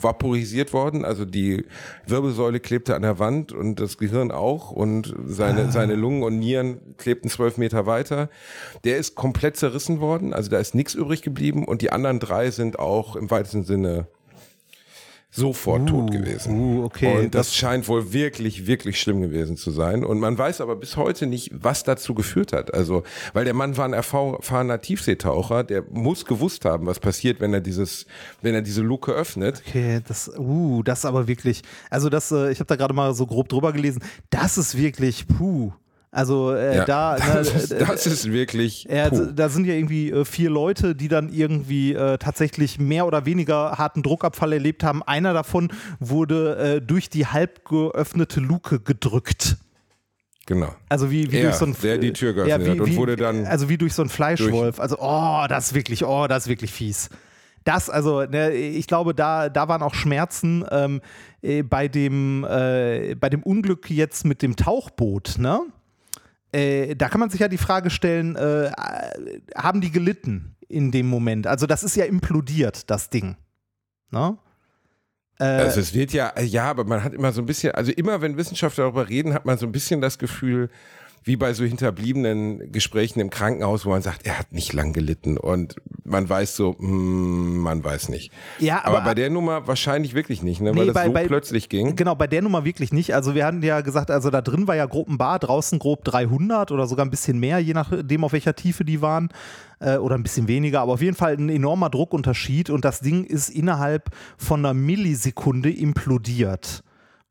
[0.00, 1.04] vaporisiert worden.
[1.04, 1.64] Also die
[2.06, 6.96] Wirbelsäule klebte an der Wand und das Gehirn auch und seine, seine Lungen und Nieren
[6.98, 8.28] klebten zwölf Meter weiter.
[8.84, 10.34] Der ist komplett zerrissen worden.
[10.34, 14.06] Also da ist nichts übrig geblieben und die anderen drei sind auch im weitesten Sinne
[15.30, 16.78] sofort tot gewesen.
[16.80, 20.04] uh, okay, Und das, das- scheint wohl wirklich, wirklich schlimm gewesen zu sein.
[20.04, 22.74] Und man weiß aber bis heute nicht, was dazu geführt hat.
[22.74, 27.54] Also, weil der Mann war ein erfahrener Tiefseetaucher, der muss gewusst haben, was passiert, wenn
[27.54, 28.06] er dieses,
[28.42, 29.62] wenn er diese Luke öffnet.
[29.66, 33.14] Okay, das, uh, das ist aber wirklich, also das, äh, ich habe da gerade mal
[33.14, 35.72] so grob drüber gelesen, das ist wirklich, puh.
[36.12, 38.84] Also äh, Ja, da, das, ist, äh, das ist wirklich.
[38.84, 39.26] Ja, puh.
[39.32, 43.78] da sind ja irgendwie äh, vier Leute, die dann irgendwie äh, tatsächlich mehr oder weniger
[43.78, 45.02] harten Druckabfall erlebt haben.
[45.02, 49.58] Einer davon wurde äh, durch die halb geöffnete Luke gedrückt.
[50.46, 50.74] Genau.
[50.88, 52.96] Also wie, wie Er, durch so ein der die Tür geöffnet wie, hat und wie,
[52.96, 54.80] wurde dann also wie durch so ein Fleischwolf.
[54.80, 57.08] Also oh, das ist wirklich, oh, das ist wirklich fies.
[57.62, 61.02] Das, also, ne, ich glaube, da, da waren auch Schmerzen ähm,
[61.42, 65.60] äh, bei, dem, äh, bei dem Unglück jetzt mit dem Tauchboot, ne?
[66.52, 68.70] Äh, da kann man sich ja die Frage stellen, äh,
[69.56, 71.46] haben die gelitten in dem Moment?
[71.46, 73.36] Also das ist ja implodiert, das Ding.
[74.10, 74.36] Ne?
[75.38, 78.20] Äh, Also es wird ja, ja, aber man hat immer so ein bisschen, also immer
[78.20, 80.70] wenn Wissenschaftler darüber reden, hat man so ein bisschen das Gefühl,
[81.22, 85.36] wie bei so hinterbliebenen Gesprächen im Krankenhaus, wo man sagt, er hat nicht lang gelitten
[85.36, 88.32] und man weiß so, mm, man weiß nicht.
[88.58, 91.12] Ja, aber, aber- bei der Nummer wahrscheinlich wirklich nicht, ne, Nee, weil das bei- so
[91.12, 91.94] bei- plötzlich ging.
[91.94, 93.14] Genau, bei der Nummer wirklich nicht.
[93.14, 96.04] Also wir hatten ja gesagt, also da drin war ja grob ein Bar, draußen grob
[96.04, 99.28] 300 oder sogar ein bisschen mehr, je nachdem, auf welcher Tiefe die waren.
[99.82, 103.24] Äh, oder ein bisschen weniger, aber auf jeden Fall ein enormer Druckunterschied und das Ding
[103.24, 106.82] ist innerhalb von einer Millisekunde implodiert.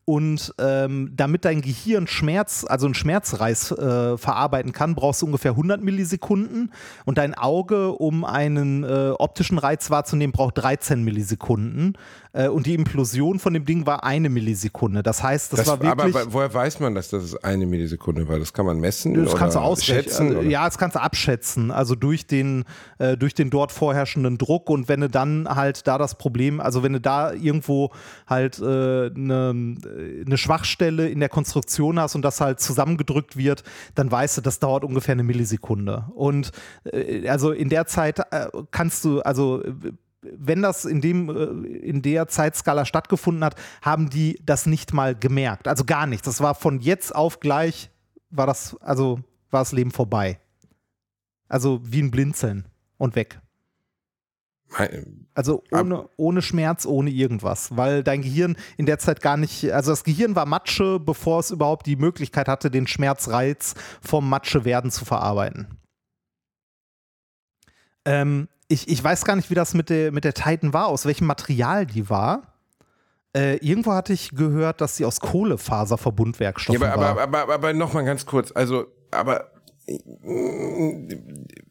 [0.10, 5.52] Und ähm, damit dein Gehirn Schmerz, also einen Schmerzreiz äh, verarbeiten kann, brauchst du ungefähr
[5.52, 6.74] 100 Millisekunden.
[7.06, 11.96] Und dein Auge, um einen äh, optischen Reiz wahrzunehmen, braucht 13 Millisekunden.
[12.32, 15.04] Äh, und die Implosion von dem Ding war eine Millisekunde.
[15.04, 16.16] Das heißt, das, Das, war wirklich.
[16.16, 18.40] aber woher weiß man, dass das eine Millisekunde war?
[18.40, 20.04] Das kann man messen Das oder kannst du ausrechnen.
[20.04, 20.28] schätzen?
[20.28, 20.50] Also, oder?
[20.50, 21.72] ja, das kannst du abschätzen.
[21.72, 22.66] Also durch den,
[23.00, 26.84] äh, durch den dort vorherrschenden Druck und wenn du dann halt da das Problem, also
[26.84, 27.92] wenn du da irgendwo
[28.28, 33.64] halt eine äh, ne, Schwachstelle in der Konstruktion hast und das halt zusammengedrückt wird,
[33.96, 36.06] dann weißt du, das dauert ungefähr eine Millisekunde.
[36.14, 36.52] Und
[36.92, 39.72] äh, also in der Zeit äh, kannst du, also äh,
[40.22, 45.16] wenn das in dem äh, in der Zeitskala stattgefunden hat, haben die das nicht mal
[45.16, 45.68] gemerkt.
[45.68, 46.26] Also gar nichts.
[46.26, 47.90] Das war von jetzt auf gleich
[48.30, 50.40] war das also war das Leben vorbei.
[51.48, 52.66] Also wie ein Blinzeln
[52.98, 53.40] und weg.
[55.34, 59.92] Also ohne, ohne Schmerz, ohne irgendwas, weil dein Gehirn in der Zeit gar nicht, also
[59.92, 64.92] das Gehirn war Matsche, bevor es überhaupt die Möglichkeit hatte, den Schmerzreiz vom Matsche werden
[64.92, 65.80] zu verarbeiten.
[68.06, 71.06] Ähm, ich, ich weiß gar nicht, wie das mit der, mit der Titan war, aus
[71.06, 72.54] welchem Material die war.
[73.36, 77.10] Äh, irgendwo hatte ich gehört, dass sie aus Kohlefaserverbundwerkstoffen Ja, aber, war.
[77.10, 78.52] aber, aber, aber, aber noch mal ganz kurz.
[78.54, 79.52] Also, aber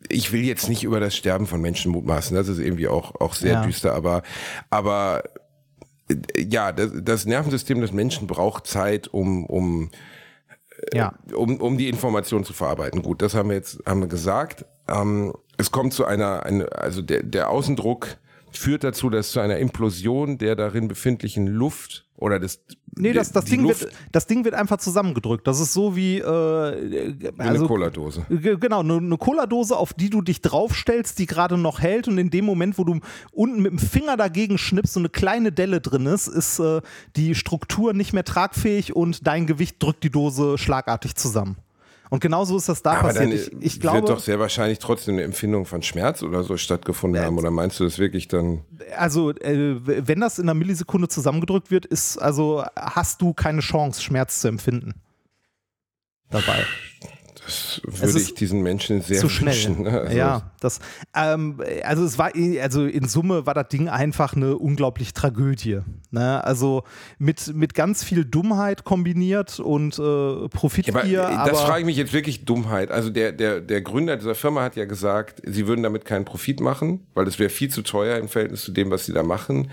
[0.08, 2.36] ich will jetzt nicht über das Sterben von Menschen mutmaßen.
[2.36, 3.62] Das ist irgendwie auch, auch sehr Ja.
[3.62, 3.94] düster.
[3.94, 4.22] Aber,
[4.70, 5.22] aber
[6.08, 9.90] äh, ja, das, das Nervensystem des Menschen braucht Zeit, um, um,
[10.92, 11.14] ja.
[11.34, 13.02] um, um die Information zu verarbeiten.
[13.02, 14.64] Gut, das haben wir jetzt haben wir gesagt.
[14.88, 18.16] Ähm, es kommt zu einer, eine, also der, der Außendruck
[18.52, 22.60] führt dazu, dass zu einer Implosion der darin befindlichen Luft oder des
[23.00, 25.46] Nee, das, das, Ding Luft wird, das Ding wird einfach zusammengedrückt.
[25.46, 26.22] Das ist so wie, äh,
[27.20, 28.26] wie eine also, Cola-Dose.
[28.28, 32.18] Ge- Genau, eine, eine Cola-Dose, auf die du dich draufstellst, die gerade noch hält und
[32.18, 32.98] in dem Moment, wo du
[33.30, 36.80] unten mit dem Finger dagegen schnippst, so eine kleine Delle drin ist, ist äh,
[37.14, 41.56] die Struktur nicht mehr tragfähig und dein Gewicht drückt die Dose schlagartig zusammen.
[42.10, 43.52] Und genauso ist das da Aber dann passiert.
[43.60, 47.22] Ich, ich wird glaube, doch sehr wahrscheinlich trotzdem eine Empfindung von Schmerz oder so stattgefunden
[47.22, 47.38] haben.
[47.38, 48.62] Oder meinst du das wirklich dann?
[48.96, 54.02] also äh, wenn das in einer Millisekunde zusammengedrückt wird, ist also hast du keine Chance,
[54.02, 54.94] Schmerz zu empfinden.
[56.30, 56.64] Dabei.
[57.48, 59.54] Das Es würde ich diesen Menschen sehr zu schnell.
[59.54, 59.82] wünschen.
[59.82, 60.00] ne?
[60.00, 60.80] Also, ja, das,
[61.14, 65.80] ähm, also es war, also in Summe war das Ding einfach eine unglaubliche Tragödie.
[66.10, 66.44] Ne?
[66.44, 66.84] Also
[67.18, 71.04] mit, mit ganz viel Dummheit kombiniert und äh, Profitgier.
[71.04, 72.90] Ja, aber, aber das frage ich mich jetzt wirklich Dummheit.
[72.90, 76.60] Also der, der, der Gründer dieser Firma hat ja gesagt, sie würden damit keinen Profit
[76.60, 79.70] machen, weil das wäre viel zu teuer im Verhältnis zu dem, was sie da machen.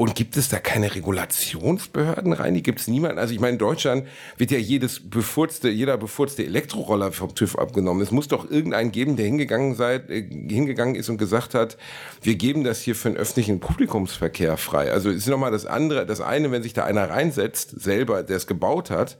[0.00, 2.54] Und gibt es da keine Regulationsbehörden rein?
[2.54, 3.18] Die gibt es niemanden.
[3.18, 4.06] Also ich meine, in Deutschland
[4.38, 8.00] wird ja jedes befurzte, jeder befurzte Elektroroller vom TÜV abgenommen.
[8.00, 11.76] Es muss doch irgendeinen geben, der hingegangen, sei, äh, hingegangen ist und gesagt hat,
[12.22, 14.90] wir geben das hier für den öffentlichen Publikumsverkehr frei.
[14.90, 18.46] Also ist nochmal das andere, das eine, wenn sich da einer reinsetzt, selber, der es
[18.46, 19.18] gebaut hat,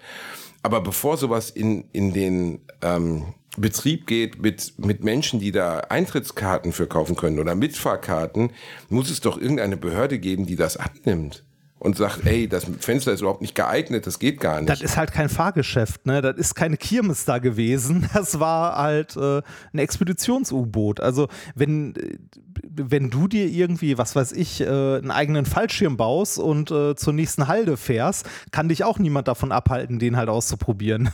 [0.62, 6.72] aber bevor sowas in, in den ähm, Betrieb geht mit, mit Menschen, die da Eintrittskarten
[6.72, 8.52] für kaufen können oder Mitfahrkarten,
[8.88, 11.44] muss es doch irgendeine Behörde geben, die das abnimmt
[11.80, 14.68] und sagt, ey, das Fenster ist überhaupt nicht geeignet, das geht gar nicht.
[14.68, 16.20] das ist halt kein Fahrgeschäft, ne?
[16.20, 18.08] Das ist keine Kirmes da gewesen.
[18.20, 19.40] Das war halt äh,
[19.72, 21.00] ein Expeditions-U-Boot.
[21.00, 22.18] Also wenn, äh,
[22.62, 27.14] wenn du dir irgendwie, was weiß ich, äh, einen eigenen Fallschirm baust und äh, zur
[27.14, 31.10] nächsten Halde fährst, kann dich auch niemand davon abhalten, den halt auszuprobieren.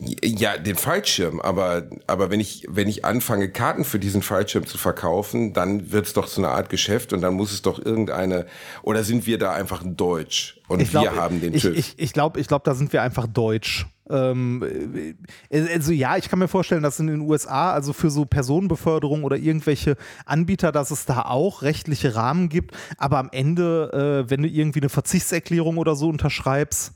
[0.00, 4.78] Ja, den Fallschirm, aber, aber wenn ich, wenn ich anfange, Karten für diesen Fallschirm zu
[4.78, 8.46] verkaufen, dann wird's doch zu einer Art Geschäft und dann muss es doch irgendeine,
[8.82, 11.76] oder sind wir da einfach deutsch und glaub, wir haben den ich, TÜV?
[11.76, 13.86] Ich, ich glaube, ich glaub, da sind wir einfach deutsch.
[14.08, 15.16] Ähm,
[15.50, 19.24] äh, also ja, ich kann mir vorstellen, dass in den USA, also für so Personenbeförderung
[19.24, 22.72] oder irgendwelche Anbieter, dass es da auch rechtliche Rahmen gibt.
[22.98, 26.92] Aber am Ende, äh, wenn du irgendwie eine Verzichtserklärung oder so unterschreibst,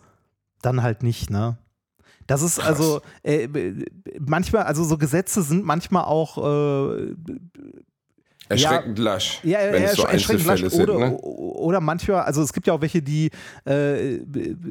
[0.62, 1.58] dann halt nicht, ne?
[2.32, 3.46] Das ist also äh,
[4.18, 7.14] manchmal, also so Gesetze sind manchmal auch äh,
[8.48, 10.72] Erschreckend lasch, ja, wenn ja, es so erschreckend Einzelfälle lasch.
[10.72, 10.88] sind.
[10.88, 11.16] Oder, ne?
[11.18, 13.30] oder manchmal, also es gibt ja auch welche, die
[13.66, 14.20] äh,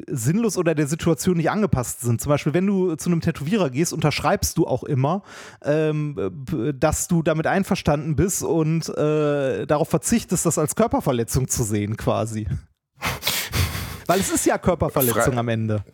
[0.08, 2.20] sinnlos oder der Situation nicht angepasst sind.
[2.20, 5.22] Zum Beispiel, wenn du zu einem Tätowierer gehst, unterschreibst du auch immer,
[5.64, 6.16] ähm,
[6.74, 12.48] dass du damit einverstanden bist und äh, darauf verzichtest, das als Körperverletzung zu sehen, quasi.
[14.08, 15.84] Weil es ist ja Körperverletzung Fra- am Ende.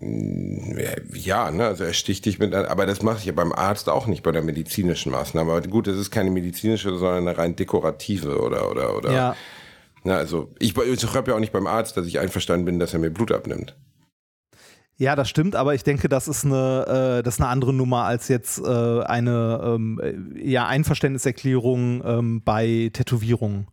[0.00, 4.06] Ja, ne, also er sticht dich mit, aber das mache ich ja beim Arzt auch
[4.06, 5.52] nicht bei der medizinischen Maßnahme.
[5.52, 9.12] Aber gut, das ist keine medizinische, sondern eine rein dekorative oder oder oder.
[9.12, 9.36] Ja.
[10.02, 12.94] Na, also ich, ich schreibe ja auch nicht beim Arzt, dass ich einverstanden bin, dass
[12.94, 13.76] er mir Blut abnimmt.
[14.96, 18.04] Ja, das stimmt, aber ich denke, das ist eine, äh, das ist eine andere Nummer
[18.04, 23.66] als jetzt äh, eine ähm, äh, ja, Einverständniserklärung ähm, bei Tätowierungen.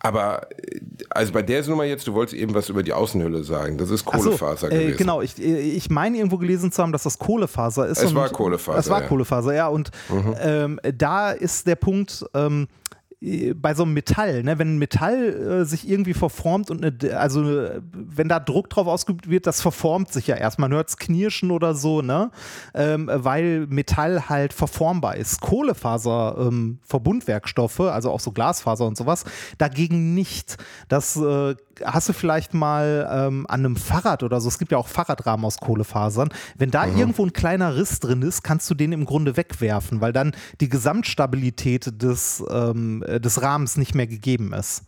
[0.00, 3.78] Aber äh, also bei der Nummer jetzt, du wolltest eben was über die Außenhülle sagen.
[3.78, 4.96] Das ist Ach so, Kohlefaser äh, gewesen.
[4.98, 8.02] Genau, ich, äh, ich meine irgendwo gelesen zu haben, dass das Kohlefaser ist.
[8.02, 9.08] Es war Kohlefaser, Es war ja.
[9.08, 9.68] Kohlefaser, ja.
[9.68, 9.90] Und
[10.40, 15.60] ähm, da ist der Punkt, ähm, äh, bei so einem Metall, ne, wenn ein Metall
[15.60, 19.60] äh, sich irgendwie verformt und eine, also äh, wenn da Druck drauf ausgeübt wird, das
[19.60, 20.58] verformt sich ja erst.
[20.58, 22.30] Man hört es knirschen oder so, ne?
[22.72, 25.42] Ähm, weil Metall halt verformbar ist.
[25.42, 29.24] Kohlefaser, ähm, Verbundwerkstoffe, also auch so Glasfaser und sowas,
[29.58, 30.56] dagegen nicht.
[30.88, 34.78] Das äh, hast du vielleicht mal ähm, an einem Fahrrad oder so, es gibt ja
[34.78, 38.92] auch Fahrradrahmen aus Kohlefasern, wenn da irgendwo ein kleiner Riss drin ist, kannst du den
[38.92, 44.52] im Grunde wegwerfen, weil dann die Gesamtstabilität des, ähm, äh, des Rahmens nicht mehr gegeben
[44.52, 44.82] ist.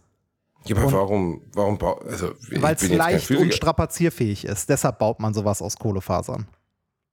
[0.65, 4.69] Ja, aber warum, warum, bau- also Weil es leicht und strapazierfähig ist.
[4.69, 6.47] Deshalb baut man sowas aus Kohlefasern.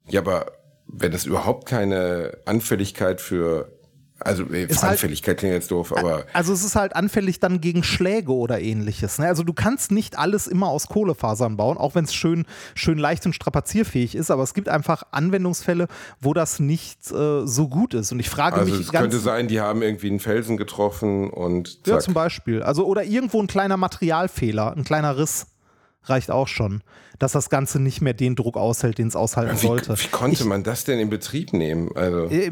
[0.08, 0.52] Ja, aber
[0.86, 3.72] wenn es überhaupt keine Anfälligkeit für
[4.20, 8.34] Also halt- Anfälligkeit klingt jetzt doof, aber Also es ist halt anfällig dann gegen Schläge
[8.34, 9.20] oder ähnliches.
[9.20, 9.28] Ne?
[9.28, 13.26] Also du kannst nicht alles immer aus Kohlefasern bauen, auch wenn es schön, schön leicht
[13.26, 15.88] und strapazierfähig ist, aber es gibt einfach Anwendungsfälle,
[16.20, 18.12] wo das nicht äh, so gut ist.
[18.12, 19.04] Und ich frage also mich es ganz.
[19.04, 22.02] könnte sein, die haben irgendwie einen Felsen getroffen und ja, zack.
[22.04, 22.64] zum Beispiel.
[22.64, 25.48] Also, oder irgendwo ein kleiner Materialfehler, ein kleiner Riss
[26.04, 26.82] reicht auch schon,
[27.20, 29.94] dass das Ganze nicht mehr den Druck aushält, den es aushalten wie, sollte.
[30.00, 31.90] wie konnte man das denn in Betrieb nehmen?
[31.96, 32.52] Also Äh,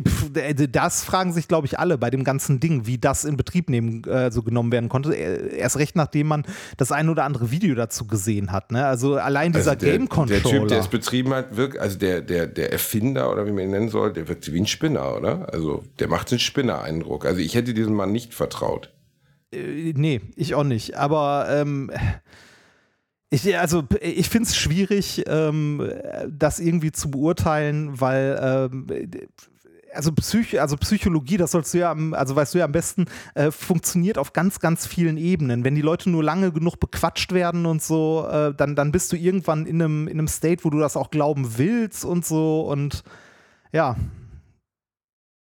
[0.70, 4.04] Das fragen sich, glaube ich, alle bei dem ganzen Ding, wie das in Betrieb nehmen,
[4.04, 5.16] äh, so genommen werden konnte.
[5.16, 6.44] Äh, Erst recht, nachdem man
[6.76, 8.72] das ein oder andere Video dazu gesehen hat.
[8.72, 8.86] Ne?
[8.86, 10.80] Also allein dieser Also der, Game der Typ, der Controller.
[10.80, 14.12] es betrieben hat, wirkt, also der, der, der Erfinder oder wie man ihn nennen soll,
[14.14, 15.52] der wirkt wie ein Spinner, oder?
[15.54, 17.26] Also der macht einen Spinner-Eindruck.
[17.26, 18.92] Also ich hätte diesem Mann nicht vertraut.
[19.54, 20.98] Nee, ich auch nicht.
[20.98, 21.90] Aber ähm,
[23.30, 25.92] ich, also, ich finde es schwierig, ähm,
[26.30, 28.88] das irgendwie zu beurteilen, weil ähm,
[29.94, 33.06] also, Psych also Psychologie, das sollst du ja, am, also weißt du ja am besten,
[33.36, 35.66] äh, funktioniert auf ganz, ganz vielen Ebenen.
[35.66, 39.18] Wenn die Leute nur lange genug bequatscht werden und so, äh, dann, dann bist du
[39.18, 43.04] irgendwann in einem, in einem State, wo du das auch glauben willst und so und
[43.72, 43.96] ja.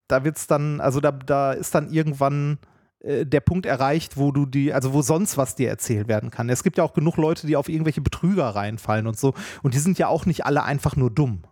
[0.09, 2.59] Da wird's dann, also da, da ist dann irgendwann
[3.05, 6.48] der Punkt erreicht, wo du die, also wo sonst was dir erzählt werden kann.
[6.48, 9.35] Es gibt ja auch genug Leute, die auf irgendwelche Betrüger reinfallen und so.
[9.62, 11.43] Und die sind ja auch nicht alle einfach nur dumm.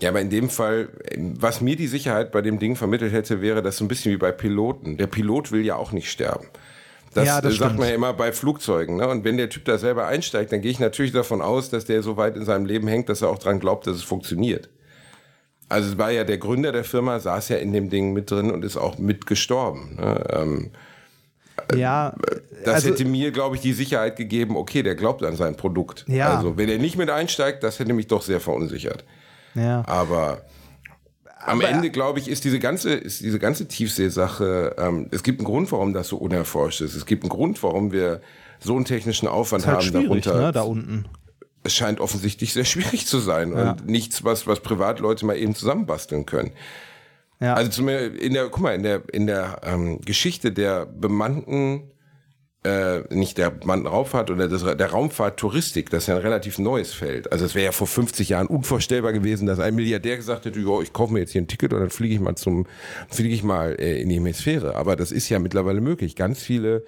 [0.00, 0.88] Ja, aber in dem Fall,
[1.18, 4.16] was mir die Sicherheit bei dem Ding vermittelt hätte, wäre das so ein bisschen wie
[4.16, 4.96] bei Piloten.
[4.96, 6.46] Der Pilot will ja auch nicht sterben.
[7.12, 7.80] Das, Ja, das äh, sagt stimmt.
[7.80, 8.96] man ja immer bei Flugzeugen.
[8.96, 9.06] Ne?
[9.08, 12.02] Und wenn der Typ da selber einsteigt, dann gehe ich natürlich davon aus, dass der
[12.02, 14.70] so weit in seinem Leben hängt, dass er auch dran glaubt, dass es funktioniert.
[15.70, 18.50] Also es war ja der Gründer der Firma, saß ja in dem Ding mit drin
[18.50, 19.96] und ist auch mit gestorben.
[19.96, 20.24] Ne?
[20.30, 20.70] Ähm,
[21.76, 22.14] Ja,
[22.64, 26.04] das Also- hätte mir, glaube ich, die Sicherheit gegeben, okay, der glaubt an sein Produkt.
[26.08, 26.36] Ja.
[26.36, 29.04] Also wenn er nicht mit einsteigt, das hätte mich doch sehr verunsichert.
[29.54, 29.82] ja.
[29.86, 30.42] Aber
[31.46, 35.46] am Ende, glaube ich, ist diese ganze, ist diese ganze Tiefseesache, ähm, es gibt einen
[35.46, 36.94] Grund, warum das so unerforscht ist.
[36.94, 38.20] Es gibt einen Grund, warum wir
[38.58, 40.46] so einen technischen Aufwand Ist halt haben schwierig, darunter.
[40.46, 41.04] ne, da unten.
[41.62, 43.72] Es scheint offensichtlich sehr schwierig zu sein Ja.
[43.72, 46.52] und nichts, was, was Privatleute mal eben zusammenbasteln können.
[47.40, 47.54] Ja.
[47.54, 51.90] Also zum in der, guck mal, in der, in der ähm, Geschichte der bemannten,
[52.64, 56.92] äh, nicht der bemannten Raumfahrt oder des, der Raumfahrt-Touristik, das ist ja ein relativ neues
[56.92, 57.32] Feld.
[57.32, 60.82] Also es wäre ja vor 50 Jahren unvorstellbar gewesen, dass ein Milliardär gesagt hätte, jo,
[60.82, 62.66] ich kaufe mir jetzt hier ein Ticket und dann fliege ich mal zum,
[63.08, 64.76] fliege ich mal äh, in die Hemisphäre.
[64.76, 66.16] Aber das ist ja mittlerweile möglich.
[66.16, 66.84] Ganz viele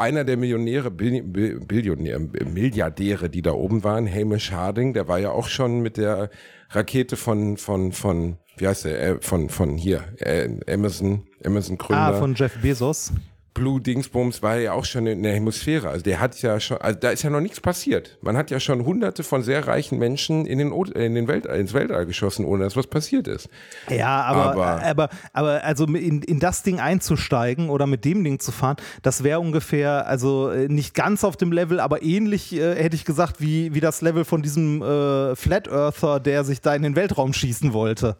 [0.00, 5.18] einer der Millionäre, Bil- Bil- Billionäre, Milliardäre, die da oben waren, Hamish Harding, der war
[5.18, 6.30] ja auch schon mit der
[6.70, 12.02] Rakete von, von, von, wie heißt der, äh, von, von hier, äh, Amazon, Amazon Gründer.
[12.02, 13.12] Ah, von Jeff Bezos.
[13.54, 15.90] Blue Dingsbums war ja auch schon in der Hemisphäre.
[15.90, 18.16] Also der hat ja schon, also da ist ja noch nichts passiert.
[18.22, 21.44] Man hat ja schon hunderte von sehr reichen Menschen in den, O- in den Welt,
[21.44, 23.50] ins Weltall geschossen, ohne dass was passiert ist.
[23.90, 28.40] Ja, aber, Aber- aber, aber, also in, in das Ding einzusteigen oder mit dem Ding
[28.40, 32.74] zu fahren, das wäre ungefähr, also äh, nicht ganz auf dem Level, aber ähnlich äh,
[32.82, 36.74] hätte ich gesagt, wie, wie das Level von diesem äh, Flat Earther, der sich da
[36.74, 38.16] in den Weltraum schießen wollte.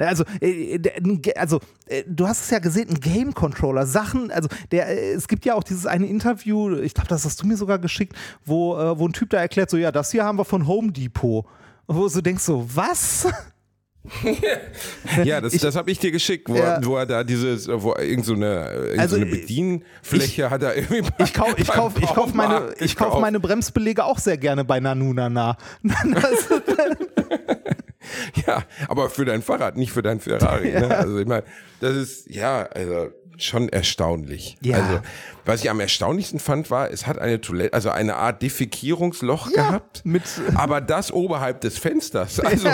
[0.00, 4.30] Na, Also, äh, Ge- also äh, du hast es ja gesehen, ein Game Controller, Sachen,
[4.32, 7.46] also der, äh, es gibt ja auch dieses eine Interview, ich glaube, das hast du
[7.46, 10.38] mir sogar geschickt, wo, äh, wo ein Typ da erklärt, so ja, das hier haben
[10.38, 11.44] wir von Home Depot.
[11.86, 13.28] Wo du denkst so, was?
[15.24, 16.76] Ja, das, das habe ich dir geschickt, wo, Ja.
[16.76, 20.62] er, wo er da dieses, wo irgend so eine, irgend Also, so eine Bedienfläche hat
[20.62, 21.02] er irgendwie.
[21.22, 24.80] Ich kaufe ich kauf, ich kauf meine, ich kauf meine Bremsbelege auch sehr gerne bei
[24.80, 25.58] Nanunana.
[25.82, 26.48] Das-
[28.46, 30.70] Ja, aber für dein Fahrrad, nicht für dein Ferrari.
[30.80, 30.96] Ne?
[30.96, 31.44] Also ich meine,
[31.80, 34.58] das ist ja, also schon erstaunlich.
[34.60, 34.76] Ja.
[34.78, 35.00] Also
[35.46, 40.02] was ich am erstaunlichsten fand, war, es hat eine Toilette, also eine Art Defekierungsloch gehabt,
[40.04, 40.22] mit-
[40.54, 42.38] aber das oberhalb des Fensters.
[42.44, 42.68] Also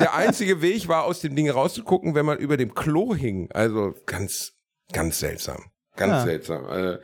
[0.00, 3.48] der einzige Weg war, aus dem Ding rauszugucken, wenn man über dem Klo hing.
[3.52, 4.54] Also ganz,
[4.92, 5.66] ganz seltsam.
[5.96, 6.24] Ganz Ja.
[6.24, 6.64] seltsam.
[6.66, 6.98] Also,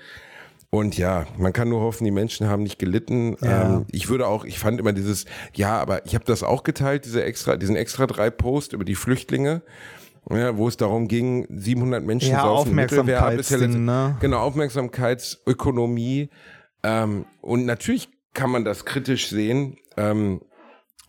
[0.74, 3.36] und ja, man kann nur hoffen, die Menschen haben nicht gelitten.
[3.40, 3.76] Ja.
[3.76, 5.24] Ähm, ich würde auch, ich fand immer dieses,
[5.54, 8.96] ja, aber ich habe das auch geteilt, diese extra, diesen extra drei Post über die
[8.96, 9.62] Flüchtlinge,
[10.30, 14.16] ja, wo es darum ging, 700 Menschen Ja, saufen letzt- ne?
[14.20, 16.30] Genau, Aufmerksamkeitsökonomie.
[16.82, 19.76] Ähm, und natürlich kann man das kritisch sehen.
[19.96, 20.40] Ähm,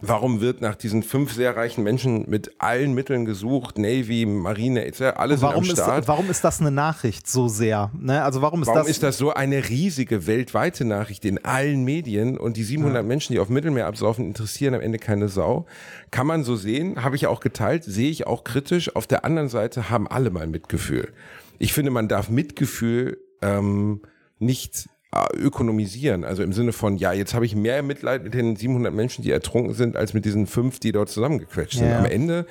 [0.02, 5.02] Warum wird nach diesen fünf sehr reichen Menschen mit allen Mitteln gesucht, Navy, Marine etc.,
[5.16, 6.08] alle sind warum, am ist, Start?
[6.10, 7.92] warum ist das eine Nachricht so sehr?
[7.98, 8.22] Ne?
[8.22, 8.90] Also warum ist Warum das?
[8.90, 13.40] ist das so eine riesige weltweite Nachricht in allen Medien und die 700 Menschen, die
[13.40, 15.66] auf Mittelmeer absaufen, interessieren am Ende keine Sau?
[16.12, 18.96] Kann man so sehen, habe ich auch geteilt, sehe ich auch kritisch.
[18.96, 21.14] Auf der anderen Seite haben alle mal Mitgefühl.
[21.58, 24.02] Ich finde, man darf Mitgefühl ähm,
[24.40, 24.90] nicht
[25.34, 26.24] ökonomisieren.
[26.24, 29.32] Also im Sinne von, ja, jetzt habe ich mehr Mitleid mit den 700 Menschen, die
[29.32, 31.90] ertrunken sind, als mit diesen fünf, die dort zusammengequetscht sind.
[31.90, 32.00] Ja.
[32.00, 32.46] Am Ende,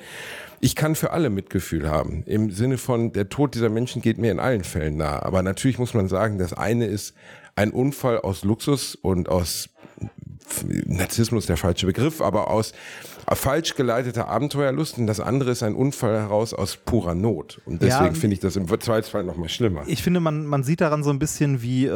[0.61, 2.23] ich kann für alle Mitgefühl haben.
[2.25, 5.23] Im Sinne von, der Tod dieser Menschen geht mir in allen Fällen nahe.
[5.23, 7.13] Aber natürlich muss man sagen, das eine ist
[7.55, 9.69] ein Unfall aus Luxus und aus
[10.85, 12.73] Narzissmus der falsche Begriff, aber aus
[13.33, 17.61] falsch geleiteter Abenteuerlust und das andere ist ein Unfall heraus aus purer Not.
[17.65, 18.19] Und deswegen Ja.
[18.19, 19.83] finde ich das im Zweifelsfall noch mal schlimmer.
[19.87, 21.91] Ich finde, man, man sieht daran so ein bisschen, wie, äh,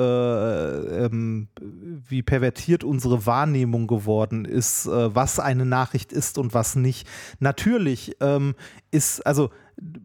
[1.06, 7.08] ähm, wie pervertiert unsere Wahrnehmung geworden ist, äh, was eine Nachricht ist und was nicht.
[7.40, 8.56] Natürlich ähm,
[8.92, 9.50] ist, also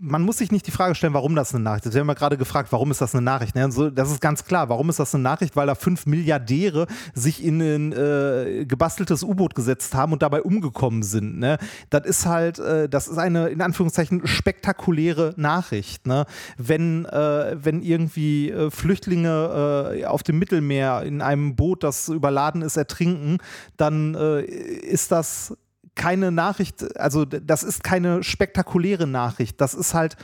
[0.00, 1.94] man muss sich nicht die Frage stellen, warum das eine Nachricht ist.
[1.94, 3.54] Wir haben ja gerade gefragt, warum ist das eine Nachricht?
[3.54, 3.68] Ne?
[3.94, 4.68] Das ist ganz klar.
[4.68, 5.56] Warum ist das eine Nachricht?
[5.56, 11.02] Weil da fünf Milliardäre sich in ein äh, gebasteltes U-Boot gesetzt haben und dabei umgekommen
[11.02, 11.38] sind.
[11.38, 11.58] Ne?
[11.90, 16.06] Das ist halt, äh, das ist eine in Anführungszeichen spektakuläre Nachricht.
[16.06, 16.26] Ne?
[16.58, 22.62] Wenn, äh, wenn irgendwie äh, Flüchtlinge äh, auf dem Mittelmeer in einem Boot, das überladen
[22.62, 23.38] ist, ertrinken,
[23.76, 25.56] dann äh, ist das
[25.94, 29.60] keine Nachricht, also das ist keine spektakuläre Nachricht.
[29.60, 30.16] Das ist halt,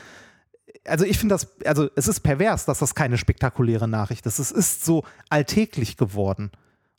[0.87, 4.39] also ich finde das, also es ist pervers, dass das keine spektakuläre Nachricht ist.
[4.39, 6.51] Es ist so alltäglich geworden.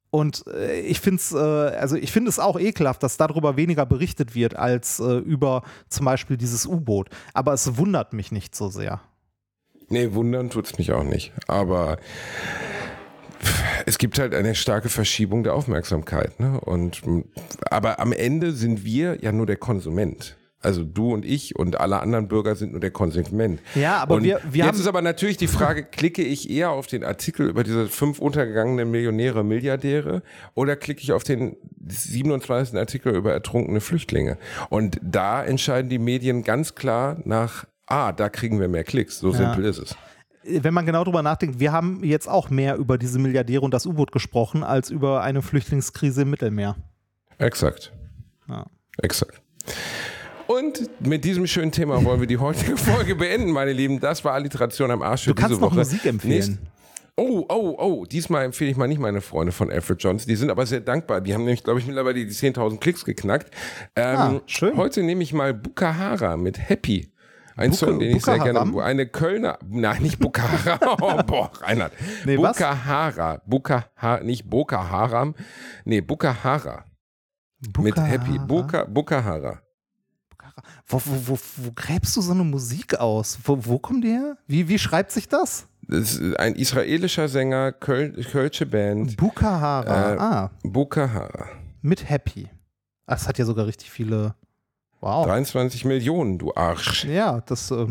[0.09, 3.85] Und äh, ich finde es, äh, also ich finde es auch ekelhaft, dass darüber weniger
[3.85, 7.09] berichtet wird als äh, über zum Beispiel dieses U-Boot.
[7.33, 9.01] Aber es wundert mich nicht so sehr.
[9.87, 11.33] Nee, wundern tut's mich auch nicht.
[11.47, 11.97] Aber
[13.85, 16.39] es gibt halt eine starke Verschiebung der Aufmerksamkeit.
[16.39, 16.59] Ne?
[16.61, 17.01] Und,
[17.69, 20.37] aber am Ende sind wir ja nur der Konsument.
[20.63, 23.59] Also du und ich und alle anderen Bürger sind nur der Konsument.
[23.73, 26.69] Ja, aber und wir- wir jetzt haben- ist aber natürlich die Frage, klicke ich eher
[26.69, 30.21] auf den Artikel über diese fünf untergegangenen Millionäre, Milliardäre
[30.53, 31.55] oder klicke ich auf den
[31.87, 32.77] 27.
[32.77, 34.37] Artikel über ertrunkene Flüchtlinge?
[34.69, 39.17] Und da entscheiden die Medien ganz klar nach, ah, da kriegen wir mehr Klicks.
[39.17, 39.95] So simpel ist es.
[40.43, 43.85] Wenn man genau drüber nachdenkt, wir haben jetzt auch mehr über diese Milliardäre und das
[43.85, 46.75] U-Boot gesprochen, als über eine Flüchtlingskrise im Mittelmeer.
[47.37, 47.91] Exakt.
[48.47, 48.65] Ja.
[49.01, 49.41] Exakt.
[50.47, 53.99] Und mit diesem schönen Thema wollen wir die heutige Folge beenden, meine Lieben.
[53.99, 55.79] Das war Alliteration am Arsch für Du kannst diese noch Woche.
[55.79, 56.33] Musik empfehlen.
[56.33, 56.51] Nächst-
[57.17, 60.25] Oh, oh, oh, diesmal empfehle ich mal nicht meine Freunde von Alfred Jones.
[60.25, 61.19] Die sind aber sehr dankbar.
[61.19, 63.53] Die haben nämlich, glaube ich, mittlerweile die 10.000 Klicks geknackt.
[63.97, 64.75] Ähm, Ah, schön.
[64.77, 67.11] Heute nehme ich mal Bukahara mit Happy.
[67.55, 68.71] Ein Buka- Song, den ich sehr Bukaharam?
[68.71, 68.85] gerne.
[68.85, 69.59] Eine Kölner.
[69.67, 70.79] Nein, nicht Bukahara.
[71.01, 71.93] oh, boah, Reinhard.
[72.25, 72.37] Nee?
[72.37, 73.41] Bukahara.
[73.45, 74.23] Bukahara.
[74.23, 75.35] Nicht Bokaharam.
[75.85, 76.85] Nee, Bukahara.
[77.79, 78.39] Mit Happy.
[78.39, 79.61] Buka, Bukahara.
[80.87, 83.37] Wo, wo, wo, wo gräbst du so eine Musik aus?
[83.43, 84.37] Wo, wo kommt die her?
[84.47, 85.67] Wie, wie schreibt sich das?
[85.87, 89.17] Das ist ein israelischer Sänger, Köl Kölsche Band.
[89.17, 90.13] Bukahara.
[90.13, 91.47] Äh, ah, Bukahara.
[91.81, 92.47] mit Happy.
[93.05, 94.35] Ah, Das hat ja sogar richtig viele.
[95.01, 95.25] Wow.
[95.25, 97.05] 23 Millionen, du Arsch.
[97.05, 97.87] Ja, das äh,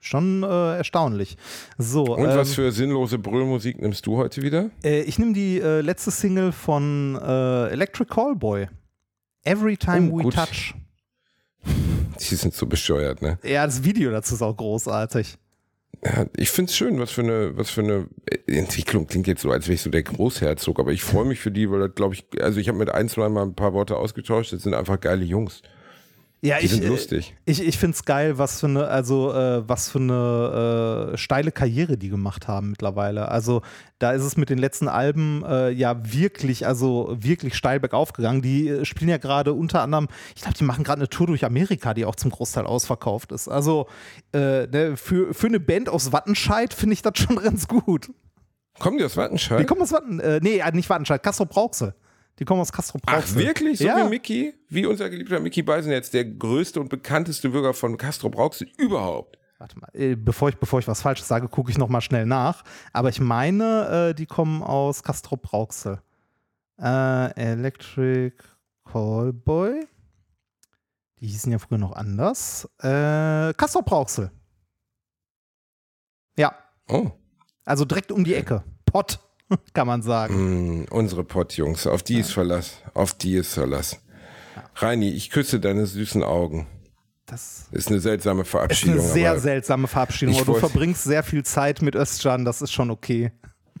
[0.00, 1.36] schon äh, erstaunlich.
[1.76, 4.70] So, Und ähm, was für sinnlose Brüllmusik nimmst du heute wieder?
[4.84, 8.68] äh, ich nehme die äh, letzte Single von äh, Electric Callboy.
[9.44, 10.34] Every Time Oh, We gut.
[10.34, 10.74] Touch.
[11.64, 13.38] Die sind so bescheuert, ne?
[13.42, 15.36] Ja, das Video dazu ist auch großartig.
[16.04, 18.06] Ja, ich find's schön, was für eine, was für eine
[18.46, 21.50] Entwicklung klingt jetzt so, als wäre ich so der Großherzog, aber ich freue mich für
[21.52, 23.96] die, weil das glaube ich, also ich habe mit ein, zwei Mal ein paar Worte
[23.96, 25.62] ausgetauscht, das sind einfach geile Jungs.
[26.44, 27.36] Ja, Die ich, sind äh, lustig.
[27.44, 31.52] Ich, ich finde es geil, was für eine, also äh, was für eine äh, steile
[31.52, 33.28] Karriere die gemacht haben mittlerweile.
[33.28, 33.62] Also
[34.00, 38.42] da ist es mit den letzten Alben äh, ja wirklich, also wirklich steil bergauf gegangen.
[38.42, 41.44] Die äh, spielen ja gerade unter anderem, ich glaube, die machen gerade eine Tour durch
[41.44, 43.46] Amerika, die auch zum Großteil ausverkauft ist.
[43.46, 43.86] Also
[44.32, 48.10] äh, ne, für, für eine Band aus Wattenscheid finde ich das schon ganz gut.
[48.80, 49.64] Kommen die aus Die Wattenscheid?
[49.68, 51.94] kommen aus Watten, äh, nee, nicht Wattenscheid, Castro Brauxel.
[52.38, 53.36] Die kommen aus Castro Ach, Brauxel.
[53.42, 53.78] wirklich?
[53.78, 54.04] So ja.
[54.04, 54.54] wie Mickey?
[54.68, 59.38] Wie unser geliebter Mickey Beisenherz, der größte und bekannteste Bürger von Castro Brauxel überhaupt.
[59.58, 62.64] Warte mal, äh, bevor ich, bevor ich was Falsches sage, gucke ich nochmal schnell nach.
[62.92, 66.00] Aber ich meine, äh, die kommen aus Castrop Rauxel.
[66.80, 68.34] Äh, Electric
[68.90, 69.86] Callboy.
[71.20, 72.64] Die hießen ja früher noch anders.
[72.80, 74.32] Äh, Castrop Rauxel.
[76.36, 76.54] Ja,
[76.88, 77.10] Oh.
[77.64, 78.64] also direkt um die Ecke.
[78.86, 79.20] Pott,
[79.74, 80.82] kann man sagen.
[80.82, 82.78] Mm, unsere Pottjungs, auf die ist Verlass.
[82.94, 84.00] Auf die ist Verlass.
[84.76, 86.66] Reini, ich küsse deine süßen Augen.
[87.26, 88.98] Das Ist eine seltsame ist Verabschiedung.
[88.98, 90.34] eine sehr seltsame Verabschiedung.
[90.36, 93.32] Aber du verbringst sehr viel Zeit mit Özcan, das ist schon okay.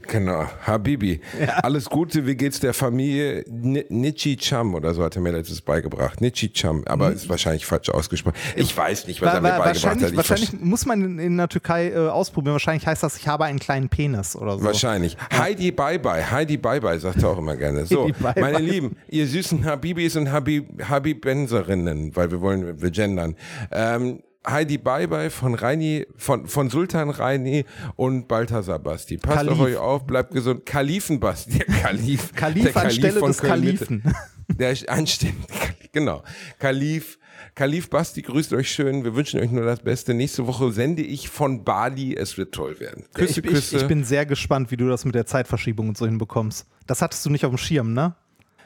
[0.08, 1.20] Genau, Habibi.
[1.62, 3.44] Alles Gute, wie geht's der Familie?
[3.48, 6.20] Ni- Nichi Cham oder so hat er mir letztes beigebracht.
[6.20, 8.34] Nichi Cham, aber ist wahrscheinlich falsch ausgesprochen.
[8.56, 10.10] Ich weiß nicht, was Wa- er mir beigebracht wahrscheinlich hat.
[10.12, 12.52] Ich wahrscheinlich muss man in, in der Türkei äh, ausprobieren.
[12.54, 14.64] Wahrscheinlich heißt das, ich habe einen kleinen Penis oder so.
[14.64, 15.16] Wahrscheinlich.
[15.32, 17.86] Heidi Bye Bye, Heidi Bye Bye, sagt er auch immer gerne.
[17.86, 18.62] So, Bye meine Bye.
[18.66, 23.36] Lieben, ihr süßen Habibis und Habib, Habibenserinnen, weil wir wollen, wir gendern.
[23.70, 27.64] Ähm, Heidi Bye Bye von Reini, von, von Sultan Reini
[27.96, 29.16] und Balthasar Basti.
[29.16, 29.52] Passt Kalif.
[29.52, 30.66] auf euch auf, bleibt gesund.
[30.66, 32.32] Kalifen Basti, der Kalif.
[32.34, 33.38] Kalif der anstelle von des.
[33.38, 34.02] Kalifen.
[34.48, 35.46] Der ist anständig,
[35.92, 36.22] genau.
[36.58, 37.18] Kalif,
[37.54, 39.04] Kalif Basti, grüßt euch schön.
[39.04, 40.14] Wir wünschen euch nur das Beste.
[40.14, 42.14] Nächste Woche sende ich von Bali.
[42.14, 43.04] Es wird toll werden.
[43.14, 43.76] Küsse, ich, Küsse.
[43.76, 46.66] Ich, ich bin sehr gespannt, wie du das mit der Zeitverschiebung und so hinbekommst.
[46.86, 48.14] Das hattest du nicht auf dem Schirm, ne?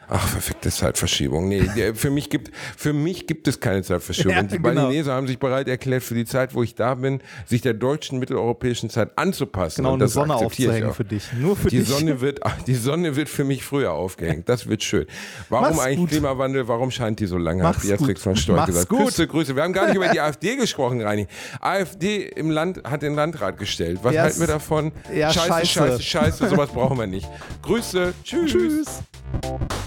[0.08, 1.48] Ach, verfickte Zeitverschiebung.
[1.48, 1.62] Nee,
[1.94, 4.32] für, mich gibt, für mich gibt es keine Zeitverschiebung.
[4.32, 4.74] Ja, die genau.
[4.74, 8.18] Balinesen haben sich bereit erklärt, für die Zeit, wo ich da bin, sich der deutschen
[8.18, 9.82] mitteleuropäischen Zeit anzupassen.
[9.82, 11.24] Genau, und eine Sonne aufzuhängen für dich.
[11.32, 11.88] Nur für Die dich.
[11.88, 14.48] Sonne, wird, die Sonne wird für mich früher aufgehängt.
[14.48, 15.06] Das wird schön.
[15.48, 16.08] Warum Mach's eigentlich gut.
[16.10, 16.68] Klimawandel?
[16.68, 17.62] Warum scheint die so lange?
[17.62, 18.88] Mach's Hat Beatrix von Storch Mach's gesagt.
[18.88, 18.98] gut.
[19.06, 19.56] Grüße, Grüße.
[19.56, 21.26] Wir haben gar nicht über die AfD gesprochen, Reini.
[21.60, 23.98] AfD im Land hat den Landrat gestellt.
[24.02, 24.92] Was Ja, halten wir davon?
[25.14, 25.66] ja, scheiße, scheiße.
[25.66, 26.48] scheiße, scheiße.
[26.48, 27.28] Sowas brauchen wir nicht.
[27.62, 28.14] Grüße.
[28.22, 28.52] Tschüss.
[28.52, 29.02] Tschüss.